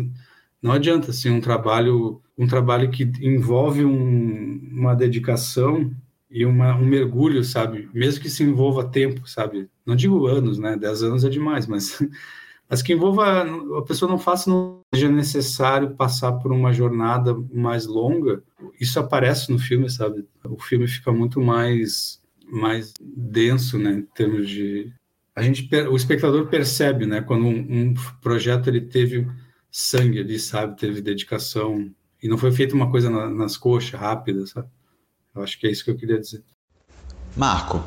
não 0.61 0.73
adianta 0.73 1.11
assim 1.11 1.29
um 1.29 1.39
trabalho 1.39 2.21
um 2.37 2.45
trabalho 2.45 2.91
que 2.91 3.09
envolve 3.21 3.85
um, 3.85 4.59
uma 4.73 4.93
dedicação 4.93 5.89
e 6.29 6.45
uma, 6.45 6.75
um 6.75 6.85
mergulho, 6.85 7.45
sabe? 7.45 7.89
Mesmo 7.93 8.21
que 8.21 8.29
se 8.29 8.43
envolva 8.43 8.83
tempo, 8.89 9.25
sabe? 9.25 9.69
Não 9.85 9.95
digo 9.95 10.27
anos, 10.27 10.59
né? 10.59 10.75
Dez 10.75 11.01
anos 11.01 11.23
é 11.23 11.29
demais, 11.29 11.65
mas 11.65 11.97
mas 12.69 12.81
que 12.81 12.93
envolva 12.93 13.43
a 13.77 13.81
pessoa 13.83 14.09
não 14.09 14.17
faça 14.17 14.49
não 14.49 14.79
seja 14.93 15.09
necessário 15.09 15.95
passar 15.95 16.33
por 16.33 16.51
uma 16.51 16.73
jornada 16.73 17.35
mais 17.53 17.85
longa. 17.85 18.43
Isso 18.79 18.99
aparece 18.99 19.51
no 19.51 19.59
filme 19.59 19.89
sabe? 19.89 20.25
O 20.43 20.59
filme 20.59 20.87
fica 20.87 21.11
muito 21.11 21.41
mais 21.41 22.21
mais 22.45 22.93
denso 22.99 23.77
né 23.77 23.91
em 23.91 24.01
termos 24.01 24.49
de 24.49 24.91
a 25.35 25.41
gente 25.41 25.67
o 25.87 25.95
espectador 25.95 26.47
percebe 26.47 27.05
né 27.05 27.21
quando 27.21 27.45
um, 27.45 27.57
um 27.69 27.93
projeto 28.21 28.67
ele 28.67 28.81
teve 28.81 29.27
sangue 29.71 30.19
ali 30.19 30.39
sabe? 30.39 30.77
Teve 30.77 31.01
dedicação. 31.01 31.91
E 32.21 32.27
não 32.27 32.37
foi 32.37 32.53
feita 32.53 32.73
uma 32.73 32.89
coisa 32.89 33.09
na, 33.09 33.29
nas 33.29 33.57
coxas 33.57 33.99
rápida 33.99 34.45
sabe? 34.47 34.67
Eu 35.35 35.43
acho 35.43 35.59
que 35.59 35.67
é 35.67 35.71
isso 35.71 35.83
que 35.83 35.91
eu 35.91 35.97
queria 35.97 36.19
dizer. 36.19 36.43
Marco 37.35 37.83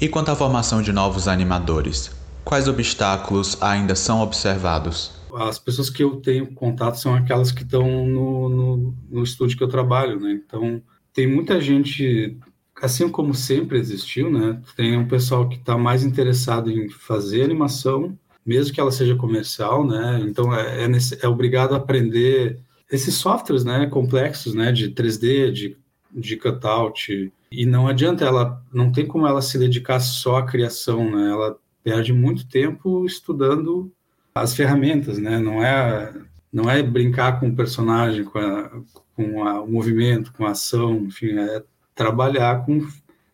e 0.00 0.08
quanto 0.08 0.30
à 0.30 0.36
formação 0.36 0.82
de 0.82 0.92
novos 0.92 1.26
animadores 1.26 2.15
Quais 2.46 2.68
obstáculos 2.68 3.60
ainda 3.60 3.96
são 3.96 4.20
observados? 4.20 5.10
As 5.34 5.58
pessoas 5.58 5.90
que 5.90 6.04
eu 6.04 6.14
tenho 6.20 6.46
contato 6.54 6.94
são 6.94 7.12
aquelas 7.12 7.50
que 7.50 7.64
estão 7.64 8.06
no, 8.06 8.48
no, 8.48 8.94
no 9.10 9.22
estúdio 9.24 9.58
que 9.58 9.64
eu 9.64 9.68
trabalho, 9.68 10.20
né? 10.20 10.30
Então, 10.30 10.80
tem 11.12 11.26
muita 11.26 11.60
gente, 11.60 12.38
assim 12.80 13.08
como 13.08 13.34
sempre 13.34 13.80
existiu, 13.80 14.30
né? 14.30 14.62
Tem 14.76 14.96
um 14.96 15.08
pessoal 15.08 15.48
que 15.48 15.56
está 15.56 15.76
mais 15.76 16.04
interessado 16.04 16.70
em 16.70 16.88
fazer 16.88 17.42
animação, 17.42 18.16
mesmo 18.46 18.72
que 18.72 18.80
ela 18.80 18.92
seja 18.92 19.16
comercial, 19.16 19.84
né? 19.84 20.20
Então, 20.22 20.54
é, 20.54 20.84
é, 20.84 20.88
é 21.22 21.28
obrigado 21.28 21.74
a 21.74 21.78
aprender 21.78 22.60
esses 22.88 23.16
softwares, 23.16 23.64
né? 23.64 23.88
Complexos, 23.88 24.54
né? 24.54 24.70
De 24.70 24.92
3D, 24.92 25.50
de, 25.50 25.76
de 26.14 26.36
cutout. 26.36 27.32
E 27.50 27.66
não 27.66 27.88
adianta 27.88 28.24
ela, 28.24 28.62
não 28.72 28.92
tem 28.92 29.04
como 29.04 29.26
ela 29.26 29.42
se 29.42 29.58
dedicar 29.58 29.98
só 29.98 30.36
à 30.36 30.46
criação, 30.46 31.10
né? 31.10 31.28
Ela 31.28 31.58
perde 31.86 32.12
muito 32.12 32.48
tempo 32.48 33.06
estudando 33.06 33.92
as 34.34 34.56
ferramentas, 34.56 35.18
né? 35.18 35.38
Não 35.38 35.62
é 35.62 36.12
não 36.52 36.68
é 36.68 36.82
brincar 36.82 37.38
com 37.38 37.48
o 37.48 37.54
personagem, 37.54 38.24
com, 38.24 38.40
a, 38.40 38.70
com 39.14 39.44
a, 39.44 39.62
o 39.62 39.70
movimento, 39.70 40.32
com 40.32 40.44
a 40.44 40.50
ação, 40.50 41.04
enfim, 41.04 41.38
é 41.38 41.62
trabalhar 41.94 42.64
com 42.64 42.84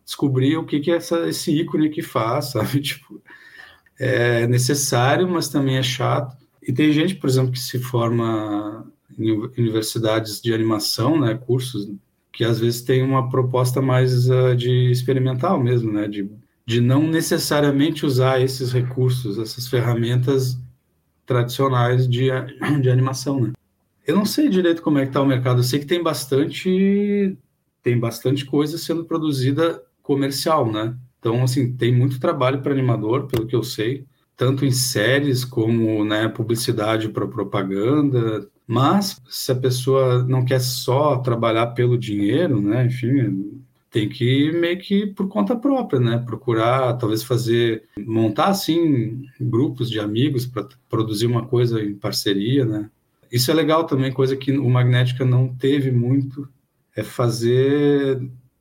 descobrir 0.04 0.58
o 0.58 0.66
que 0.66 0.80
que 0.80 0.90
essa, 0.90 1.26
esse 1.30 1.50
ícone 1.50 1.86
aqui 1.86 2.02
faz, 2.02 2.50
sabe? 2.52 2.82
Tipo, 2.82 3.22
é 3.98 4.46
necessário, 4.46 5.26
mas 5.26 5.48
também 5.48 5.78
é 5.78 5.82
chato. 5.82 6.36
E 6.62 6.74
tem 6.74 6.92
gente, 6.92 7.14
por 7.14 7.30
exemplo, 7.30 7.52
que 7.52 7.58
se 7.58 7.78
forma 7.78 8.86
em 9.18 9.30
universidades 9.56 10.42
de 10.42 10.52
animação, 10.52 11.18
né, 11.18 11.34
cursos 11.34 11.90
que 12.30 12.44
às 12.44 12.60
vezes 12.60 12.82
tem 12.82 13.02
uma 13.02 13.30
proposta 13.30 13.80
mais 13.80 14.28
uh, 14.28 14.54
de 14.54 14.90
experimental 14.90 15.58
mesmo, 15.58 15.90
né, 15.90 16.06
de 16.06 16.28
de 16.66 16.80
não 16.80 17.02
necessariamente 17.06 18.06
usar 18.06 18.40
esses 18.40 18.72
recursos, 18.72 19.38
essas 19.38 19.66
ferramentas 19.66 20.58
tradicionais 21.26 22.08
de, 22.08 22.28
de 22.80 22.90
animação, 22.90 23.40
né? 23.40 23.52
Eu 24.06 24.16
não 24.16 24.24
sei 24.24 24.48
direito 24.48 24.82
como 24.82 24.98
é 24.98 25.02
que 25.02 25.08
está 25.08 25.22
o 25.22 25.26
mercado. 25.26 25.60
Eu 25.60 25.64
sei 25.64 25.78
que 25.78 25.86
tem 25.86 26.02
bastante 26.02 27.36
tem 27.82 27.98
bastante 27.98 28.44
coisa 28.44 28.78
sendo 28.78 29.04
produzida 29.04 29.82
comercial, 30.02 30.70
né? 30.70 30.96
Então, 31.18 31.42
assim, 31.42 31.72
tem 31.72 31.94
muito 31.94 32.20
trabalho 32.20 32.62
para 32.62 32.72
animador, 32.72 33.26
pelo 33.26 33.46
que 33.46 33.54
eu 33.56 33.62
sei, 33.62 34.06
tanto 34.36 34.64
em 34.64 34.70
séries 34.70 35.44
como 35.44 36.04
né, 36.04 36.28
publicidade 36.28 37.08
para 37.08 37.26
propaganda. 37.26 38.48
Mas 38.66 39.20
se 39.28 39.52
a 39.52 39.56
pessoa 39.56 40.24
não 40.24 40.44
quer 40.44 40.60
só 40.60 41.18
trabalhar 41.18 41.68
pelo 41.68 41.98
dinheiro, 41.98 42.60
né? 42.60 42.86
Enfim, 42.86 43.62
tem 43.92 44.08
que 44.08 44.50
meio 44.52 44.78
que 44.78 45.06
por 45.06 45.28
conta 45.28 45.54
própria, 45.54 46.00
né? 46.00 46.16
Procurar, 46.18 46.94
talvez 46.94 47.22
fazer, 47.22 47.84
montar 47.98 48.46
assim 48.46 49.26
grupos 49.38 49.90
de 49.90 50.00
amigos 50.00 50.46
para 50.46 50.66
produzir 50.88 51.26
uma 51.26 51.46
coisa 51.46 51.80
em 51.80 51.94
parceria, 51.94 52.64
né? 52.64 52.90
Isso 53.30 53.50
é 53.50 53.54
legal 53.54 53.84
também, 53.84 54.10
coisa 54.10 54.34
que 54.34 54.50
o 54.50 54.68
Magnética 54.70 55.26
não 55.26 55.54
teve 55.54 55.90
muito, 55.92 56.48
é 56.96 57.02
fazer, 57.02 58.18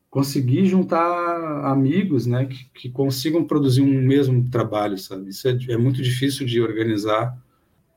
conseguir 0.10 0.66
juntar 0.66 1.66
amigos, 1.66 2.26
né? 2.26 2.46
Que, 2.46 2.66
que 2.74 2.90
consigam 2.90 3.46
produzir 3.46 3.82
um 3.82 4.02
mesmo 4.02 4.50
trabalho, 4.50 4.98
sabe? 4.98 5.30
Isso 5.30 5.48
é, 5.48 5.58
é 5.70 5.78
muito 5.78 6.02
difícil 6.02 6.46
de 6.46 6.60
organizar, 6.62 7.38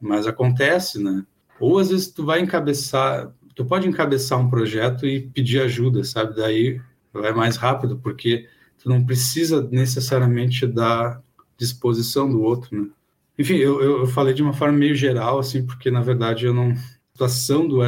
mas 0.01 0.29
acontece, 0.29 1.03
né? 1.03 1.27
Ou 1.59 1.81
às 1.81 1.91
vezes 1.91 2.13
tu 2.13 2.25
vai 2.25 2.41
encabeçar, 2.41 3.35
tu 3.57 3.65
pode 3.65 3.89
encabeçar 3.89 4.39
um 4.39 4.49
projeto 4.49 5.05
e 5.05 5.21
pedir 5.21 5.61
ajuda, 5.61 6.05
sabe? 6.05 6.37
Daí 6.37 6.81
vai 7.21 7.33
mais 7.33 7.57
rápido, 7.57 7.99
porque 7.99 8.49
tu 8.79 8.89
não 8.89 9.05
precisa 9.05 9.67
necessariamente 9.71 10.67
da 10.67 11.21
disposição 11.57 12.29
do 12.29 12.43
outro, 12.43 12.83
né? 12.83 12.89
Enfim, 13.39 13.57
eu, 13.57 13.83
eu 13.83 14.07
falei 14.07 14.33
de 14.33 14.43
uma 14.43 14.53
forma 14.53 14.79
meio 14.79 14.95
geral, 14.95 15.39
assim, 15.39 15.67
porque 15.67 15.91
na 15.91 16.01
verdade 16.01 16.47
eu 16.47 16.55
não. 16.55 16.71
A 16.71 17.17
situação 17.17 17.69
do, 17.69 17.81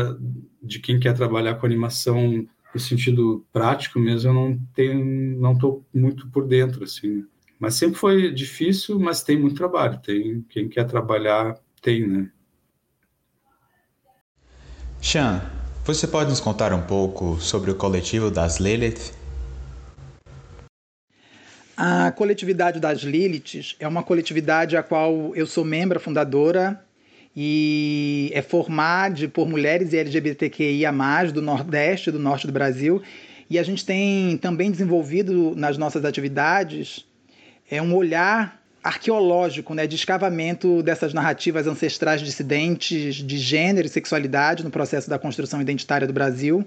de 0.62 0.78
quem 0.78 1.00
quer 1.00 1.12
trabalhar 1.12 1.56
com 1.56 1.66
animação 1.66 2.46
no 2.72 2.80
sentido 2.80 3.44
prático 3.52 3.98
mesmo, 3.98 4.30
eu 4.30 4.34
não 4.34 4.58
tenho, 4.72 5.40
não 5.40 5.52
estou 5.52 5.84
muito 5.92 6.28
por 6.28 6.46
dentro, 6.46 6.84
assim. 6.84 7.24
Mas 7.58 7.74
sempre 7.74 7.98
foi 7.98 8.32
difícil, 8.32 9.00
mas 9.00 9.22
tem 9.22 9.36
muito 9.40 9.56
trabalho. 9.56 9.98
Tem 10.00 10.44
quem 10.48 10.68
quer 10.68 10.84
trabalhar, 10.84 11.58
tem, 11.82 12.06
né? 12.06 12.30
Chan, 15.00 15.42
você 15.84 16.06
pode 16.06 16.30
nos 16.30 16.40
contar 16.40 16.72
um 16.72 16.82
pouco 16.82 17.40
sobre 17.40 17.70
o 17.70 17.74
coletivo 17.74 18.30
das 18.30 18.60
Lilith? 18.60 19.12
A 21.76 22.10
coletividade 22.10 22.80
das 22.80 23.00
Liliths 23.00 23.76
é 23.78 23.86
uma 23.86 24.02
coletividade 24.02 24.78
a 24.78 24.82
qual 24.82 25.36
eu 25.36 25.46
sou 25.46 25.62
membro 25.62 26.00
fundadora 26.00 26.80
e 27.36 28.30
é 28.32 28.40
formada 28.40 29.28
por 29.28 29.46
mulheres 29.46 29.92
LGBTQIA+, 29.92 30.90
do 31.34 31.42
Nordeste 31.42 32.10
do 32.10 32.18
Norte 32.18 32.46
do 32.46 32.52
Brasil. 32.52 33.02
E 33.50 33.58
a 33.58 33.62
gente 33.62 33.84
tem 33.84 34.38
também 34.38 34.70
desenvolvido 34.70 35.54
nas 35.54 35.76
nossas 35.76 36.04
atividades 36.06 37.04
é 37.70 37.82
um 37.82 37.94
olhar 37.94 38.58
arqueológico, 38.82 39.74
né, 39.74 39.86
de 39.86 39.96
escavamento 39.96 40.82
dessas 40.82 41.12
narrativas 41.12 41.66
ancestrais 41.66 42.20
dissidentes 42.22 43.16
de 43.16 43.36
gênero 43.36 43.86
e 43.86 43.90
sexualidade 43.90 44.64
no 44.64 44.70
processo 44.70 45.10
da 45.10 45.18
construção 45.18 45.60
identitária 45.60 46.06
do 46.06 46.12
Brasil. 46.12 46.64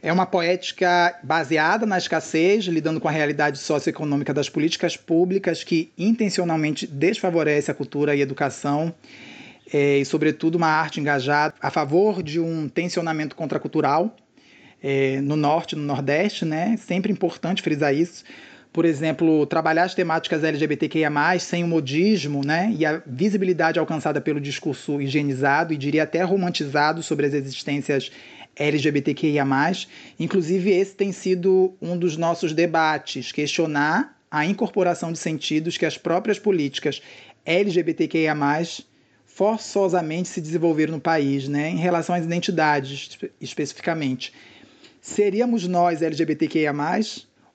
É 0.00 0.12
uma 0.12 0.26
poética 0.26 1.18
baseada 1.24 1.84
na 1.84 1.98
escassez, 1.98 2.64
lidando 2.66 3.00
com 3.00 3.08
a 3.08 3.10
realidade 3.10 3.58
socioeconômica 3.58 4.32
das 4.32 4.48
políticas 4.48 4.96
públicas 4.96 5.64
que 5.64 5.90
intencionalmente 5.98 6.86
desfavorece 6.86 7.70
a 7.70 7.74
cultura 7.74 8.14
e 8.14 8.20
a 8.20 8.22
educação, 8.22 8.94
é, 9.72 9.98
e, 9.98 10.04
sobretudo, 10.04 10.54
uma 10.54 10.68
arte 10.68 11.00
engajada 11.00 11.54
a 11.60 11.70
favor 11.70 12.22
de 12.22 12.38
um 12.38 12.68
tensionamento 12.68 13.34
contracultural 13.34 14.16
é, 14.82 15.20
no 15.20 15.36
Norte, 15.36 15.74
no 15.74 15.82
Nordeste, 15.82 16.44
né? 16.44 16.76
Sempre 16.78 17.12
importante 17.12 17.60
frisar 17.60 17.92
isso. 17.92 18.24
Por 18.72 18.84
exemplo, 18.84 19.44
trabalhar 19.46 19.84
as 19.84 19.94
temáticas 19.94 20.44
LGBTQIA+, 20.44 21.10
sem 21.40 21.64
o 21.64 21.66
modismo, 21.66 22.42
né? 22.44 22.72
E 22.78 22.86
a 22.86 23.02
visibilidade 23.04 23.78
alcançada 23.78 24.20
pelo 24.20 24.40
discurso 24.40 25.02
higienizado 25.02 25.74
e 25.74 25.76
diria 25.76 26.04
até 26.04 26.22
romantizado 26.22 27.02
sobre 27.02 27.26
as 27.26 27.34
existências 27.34 28.12
LGBTQIA+. 28.58 29.46
Inclusive, 30.18 30.70
esse 30.70 30.94
tem 30.94 31.12
sido 31.12 31.74
um 31.80 31.96
dos 31.96 32.16
nossos 32.16 32.52
debates, 32.52 33.32
questionar 33.32 34.18
a 34.30 34.44
incorporação 34.44 35.12
de 35.12 35.18
sentidos 35.18 35.78
que 35.78 35.86
as 35.86 35.96
próprias 35.96 36.38
políticas 36.38 37.00
LGBTQIA+, 37.46 38.36
forçosamente 39.24 40.28
se 40.28 40.40
desenvolveram 40.40 40.94
no 40.94 41.00
país, 41.00 41.48
né, 41.48 41.70
em 41.70 41.76
relação 41.76 42.14
às 42.14 42.24
identidades 42.24 43.16
especificamente. 43.40 44.32
Seríamos 45.00 45.66
nós 45.66 46.02
LGBTQIA+, 46.02 46.74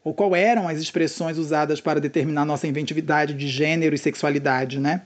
ou 0.03 0.13
qual 0.13 0.35
eram 0.35 0.67
as 0.67 0.79
expressões 0.79 1.37
usadas 1.37 1.79
para 1.79 2.01
determinar 2.01 2.45
nossa 2.45 2.67
inventividade 2.67 3.33
de 3.33 3.47
gênero 3.47 3.93
e 3.93 3.97
sexualidade, 3.97 4.79
né? 4.79 5.03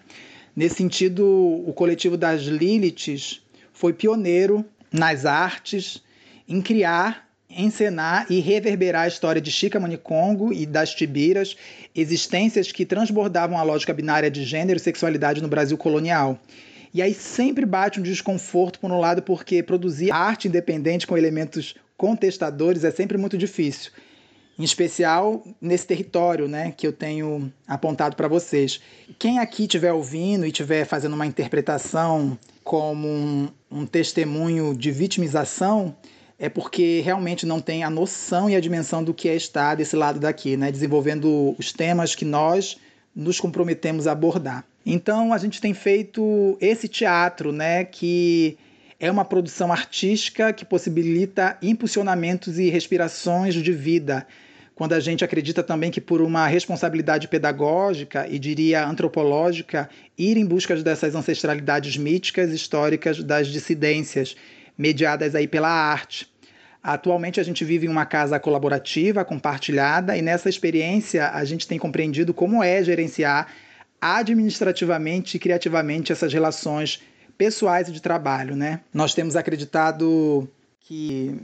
Nesse 0.55 0.75
sentido, 0.75 1.23
o 1.67 1.71
coletivo 1.73 2.17
das 2.17 2.41
Liliths 2.41 3.41
foi 3.71 3.93
pioneiro 3.93 4.65
nas 4.91 5.25
artes, 5.25 6.01
em 6.47 6.61
criar, 6.61 7.27
encenar 7.49 8.25
e 8.29 8.39
reverberar 8.39 9.03
a 9.03 9.07
história 9.07 9.41
de 9.41 9.51
Chica 9.51 9.79
Manicongo 9.79 10.53
e 10.53 10.65
das 10.65 10.93
Tibiras, 10.93 11.55
existências 11.95 12.71
que 12.71 12.85
transbordavam 12.85 13.57
a 13.57 13.63
lógica 13.63 13.93
binária 13.93 14.29
de 14.29 14.43
gênero 14.43 14.77
e 14.77 14.81
sexualidade 14.81 15.41
no 15.41 15.47
Brasil 15.47 15.77
colonial. 15.77 16.39
E 16.93 17.01
aí 17.01 17.13
sempre 17.13 17.65
bate 17.65 17.99
um 17.99 18.03
desconforto, 18.03 18.79
por 18.79 18.91
um 18.91 18.99
lado, 18.99 19.21
porque 19.21 19.61
produzir 19.61 20.11
arte 20.11 20.47
independente 20.47 21.05
com 21.05 21.17
elementos 21.17 21.75
contestadores 21.97 22.83
é 22.83 22.91
sempre 22.91 23.17
muito 23.17 23.37
difícil. 23.37 23.91
Em 24.57 24.63
especial 24.63 25.43
nesse 25.61 25.85
território 25.85 26.47
né, 26.47 26.73
que 26.75 26.87
eu 26.87 26.91
tenho 26.91 27.51
apontado 27.67 28.15
para 28.15 28.27
vocês. 28.27 28.81
Quem 29.19 29.37
aqui 29.37 29.63
estiver 29.63 29.93
ouvindo 29.93 30.45
e 30.45 30.49
estiver 30.49 30.85
fazendo 30.85 31.13
uma 31.13 31.27
interpretação 31.27 32.37
como 32.67 33.07
um, 33.07 33.47
um 33.71 33.85
testemunho 33.85 34.75
de 34.75 34.91
vitimização, 34.91 35.95
é 36.37 36.49
porque 36.49 36.99
realmente 36.99 37.45
não 37.45 37.61
tem 37.61 37.81
a 37.81 37.89
noção 37.89 38.49
e 38.49 38.57
a 38.57 38.59
dimensão 38.59 39.01
do 39.01 39.13
que 39.13 39.29
é 39.29 39.35
estar 39.37 39.75
desse 39.75 39.95
lado 39.95 40.19
daqui, 40.19 40.57
né? 40.57 40.69
desenvolvendo 40.69 41.55
os 41.57 41.71
temas 41.71 42.13
que 42.13 42.25
nós 42.25 42.77
nos 43.15 43.39
comprometemos 43.39 44.05
a 44.05 44.11
abordar. 44.11 44.65
Então 44.85 45.31
a 45.31 45.37
gente 45.37 45.61
tem 45.61 45.73
feito 45.73 46.57
esse 46.59 46.89
teatro, 46.89 47.53
né, 47.53 47.85
que 47.85 48.57
é 48.99 49.09
uma 49.09 49.23
produção 49.23 49.71
artística 49.71 50.51
que 50.51 50.65
possibilita 50.65 51.57
impulsionamentos 51.61 52.59
e 52.59 52.69
respirações 52.69 53.55
de 53.55 53.71
vida. 53.71 54.27
Quando 54.77 54.93
a 54.93 54.99
gente 54.99 55.25
acredita 55.25 55.63
também 55.63 55.89
que 55.89 55.99
por 55.99 56.21
uma 56.21 56.45
responsabilidade 56.45 57.27
pedagógica 57.27 58.27
e 58.29 58.37
diria 58.37 58.85
antropológica, 58.85 59.89
ir 60.15 60.37
em 60.37 60.45
busca 60.45 60.75
dessas 60.75 61.15
ancestralidades 61.15 61.97
míticas 61.97 62.51
históricas 62.51 63.23
das 63.23 63.47
dissidências, 63.47 64.35
mediadas 64.77 65.33
aí 65.33 65.47
pela 65.47 65.67
arte. 65.67 66.31
Atualmente 66.83 67.39
a 67.39 67.43
gente 67.43 67.65
vive 67.65 67.87
em 67.87 67.89
uma 67.89 68.05
casa 68.05 68.39
colaborativa, 68.39 69.25
compartilhada, 69.25 70.15
e 70.15 70.21
nessa 70.21 70.47
experiência 70.47 71.31
a 71.31 71.43
gente 71.43 71.67
tem 71.67 71.79
compreendido 71.79 72.31
como 72.31 72.61
é 72.61 72.83
gerenciar 72.83 73.47
administrativamente 73.99 75.37
e 75.37 75.39
criativamente 75.39 76.11
essas 76.11 76.31
relações 76.31 77.01
pessoais 77.35 77.89
e 77.89 77.91
de 77.91 77.99
trabalho, 77.99 78.55
né? 78.55 78.81
Nós 78.93 79.15
temos 79.15 79.35
acreditado 79.35 80.47
que 80.81 81.35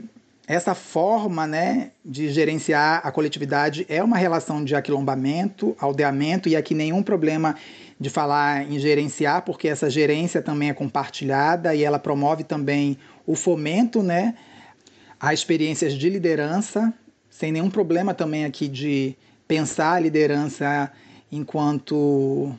essa 0.46 0.74
forma 0.74 1.46
né, 1.46 1.90
de 2.04 2.28
gerenciar 2.30 3.00
a 3.02 3.10
coletividade 3.10 3.86
é 3.88 4.02
uma 4.02 4.18
relação 4.18 4.62
de 4.62 4.74
aquilombamento, 4.74 5.74
aldeamento, 5.80 6.48
e 6.48 6.56
aqui 6.56 6.74
nenhum 6.74 7.02
problema 7.02 7.54
de 7.98 8.10
falar 8.10 8.70
em 8.70 8.78
gerenciar, 8.78 9.42
porque 9.42 9.68
essa 9.68 9.88
gerência 9.88 10.42
também 10.42 10.68
é 10.68 10.74
compartilhada 10.74 11.74
e 11.74 11.82
ela 11.82 11.98
promove 11.98 12.44
também 12.44 12.98
o 13.26 13.34
fomento 13.34 14.02
né, 14.02 14.34
a 15.18 15.32
experiências 15.32 15.94
de 15.94 16.10
liderança, 16.10 16.92
sem 17.30 17.50
nenhum 17.50 17.70
problema 17.70 18.12
também 18.12 18.44
aqui 18.44 18.68
de 18.68 19.16
pensar 19.48 19.94
a 19.94 20.00
liderança 20.00 20.92
enquanto 21.32 22.54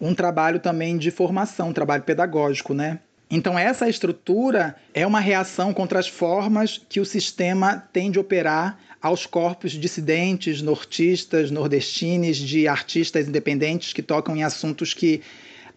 um 0.00 0.14
trabalho 0.14 0.60
também 0.60 0.96
de 0.96 1.10
formação, 1.10 1.70
um 1.70 1.72
trabalho 1.72 2.04
pedagógico, 2.04 2.72
né? 2.72 3.00
Então, 3.30 3.56
essa 3.56 3.88
estrutura 3.88 4.74
é 4.92 5.06
uma 5.06 5.20
reação 5.20 5.72
contra 5.72 6.00
as 6.00 6.08
formas 6.08 6.80
que 6.88 6.98
o 6.98 7.04
sistema 7.04 7.76
tem 7.92 8.10
de 8.10 8.18
operar 8.18 8.76
aos 9.00 9.24
corpos 9.24 9.72
dissidentes, 9.72 10.60
nortistas, 10.60 11.50
nordestines, 11.50 12.36
de 12.36 12.66
artistas 12.66 13.28
independentes 13.28 13.92
que 13.92 14.02
tocam 14.02 14.36
em 14.36 14.42
assuntos 14.42 14.92
que 14.92 15.22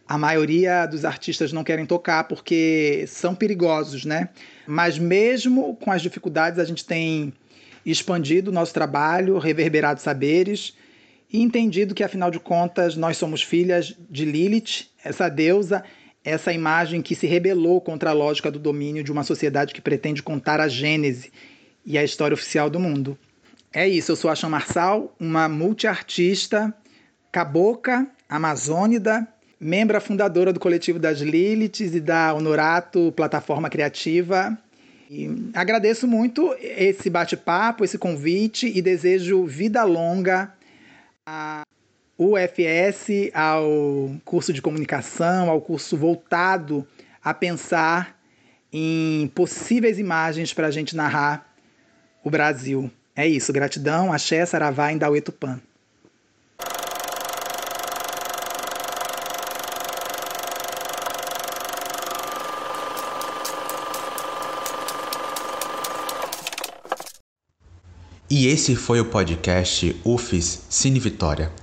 a 0.08 0.18
maioria 0.18 0.86
dos 0.88 1.06
artistas 1.06 1.54
não 1.54 1.64
querem 1.64 1.86
tocar 1.86 2.26
porque 2.26 3.06
são 3.08 3.36
perigosos, 3.36 4.04
né? 4.04 4.30
Mas 4.68 4.98
mesmo 4.98 5.76
com 5.76 5.92
as 5.92 6.02
dificuldades, 6.02 6.60
a 6.60 6.66
gente 6.66 6.84
tem 6.84 7.32
expandido 7.86 8.50
o 8.50 8.54
nosso 8.54 8.74
trabalho, 8.74 9.38
reverberado 9.38 10.02
saberes 10.02 10.74
e 11.32 11.42
entendido 11.42 11.96
que, 11.96 12.04
afinal 12.04 12.32
de 12.32 12.40
contas, 12.40 12.96
nós 12.96 13.16
somos 13.16 13.42
filhas 13.42 13.96
de 14.10 14.26
Lilith, 14.26 14.88
essa 15.04 15.30
deusa 15.30 15.84
essa 16.24 16.54
imagem 16.54 17.02
que 17.02 17.16
se 17.16 17.28
rebelou 17.28 17.82
contra 17.82 18.12
a 18.12 18.14
lógica 18.14 18.50
do 18.50 18.60
domínio 18.60 19.04
de 19.04 19.12
uma 19.12 19.24
sociedade 19.24 19.74
que 19.74 19.82
pretende 19.82 20.24
contar 20.24 20.60
a 20.60 20.68
gênese 20.68 21.32
e 21.86 21.98
a 21.98 22.04
história 22.04 22.34
oficial 22.34 22.70
do 22.70 22.80
mundo. 22.80 23.18
É 23.72 23.88
isso, 23.88 24.12
eu 24.12 24.16
sou 24.16 24.30
a 24.30 24.36
Chan 24.36 24.50
Marçal, 24.50 25.14
uma 25.20 25.50
multiartista, 25.50 26.74
caboca, 27.32 28.08
amazônida, 28.30 29.28
membra 29.60 30.00
fundadora 30.00 30.54
do 30.54 30.60
coletivo 30.60 31.00
das 31.00 31.20
Liliths 31.20 31.96
e 31.96 32.00
da 32.00 32.34
Honorato 32.34 33.12
Plataforma 33.16 33.70
Criativa. 33.70 34.58
E 35.10 35.30
agradeço 35.54 36.08
muito 36.08 36.56
esse 36.60 37.10
bate-papo, 37.10 37.84
esse 37.84 37.98
convite 37.98 38.72
e 38.74 38.82
desejo 38.82 39.46
vida 39.46 39.84
longa 39.84 40.54
a 41.26 41.64
UFS 42.18 43.32
ao 43.34 44.12
curso 44.24 44.54
de 44.54 44.62
comunicação, 44.62 45.50
ao 45.50 45.60
curso 45.60 45.98
voltado 45.98 46.88
a 47.24 47.34
pensar 47.34 48.20
em 48.72 49.32
possíveis 49.34 50.00
imagens 50.00 50.54
para 50.54 50.68
a 50.68 50.72
gente 50.72 50.96
narrar 50.96 51.54
o 52.24 52.30
Brasil. 52.30 52.92
É 53.16 53.28
isso, 53.28 53.54
gratidão, 53.54 54.12
axé, 54.12 54.46
saravá, 54.46 54.92
indauê, 54.92 55.22
tupã. 55.22 55.60
E 68.30 68.48
esse 68.48 68.76
foi 68.76 69.00
o 69.00 69.06
podcast 69.06 69.96
UFES 70.04 70.66
Cine 70.68 71.00
Vitória. 71.00 71.63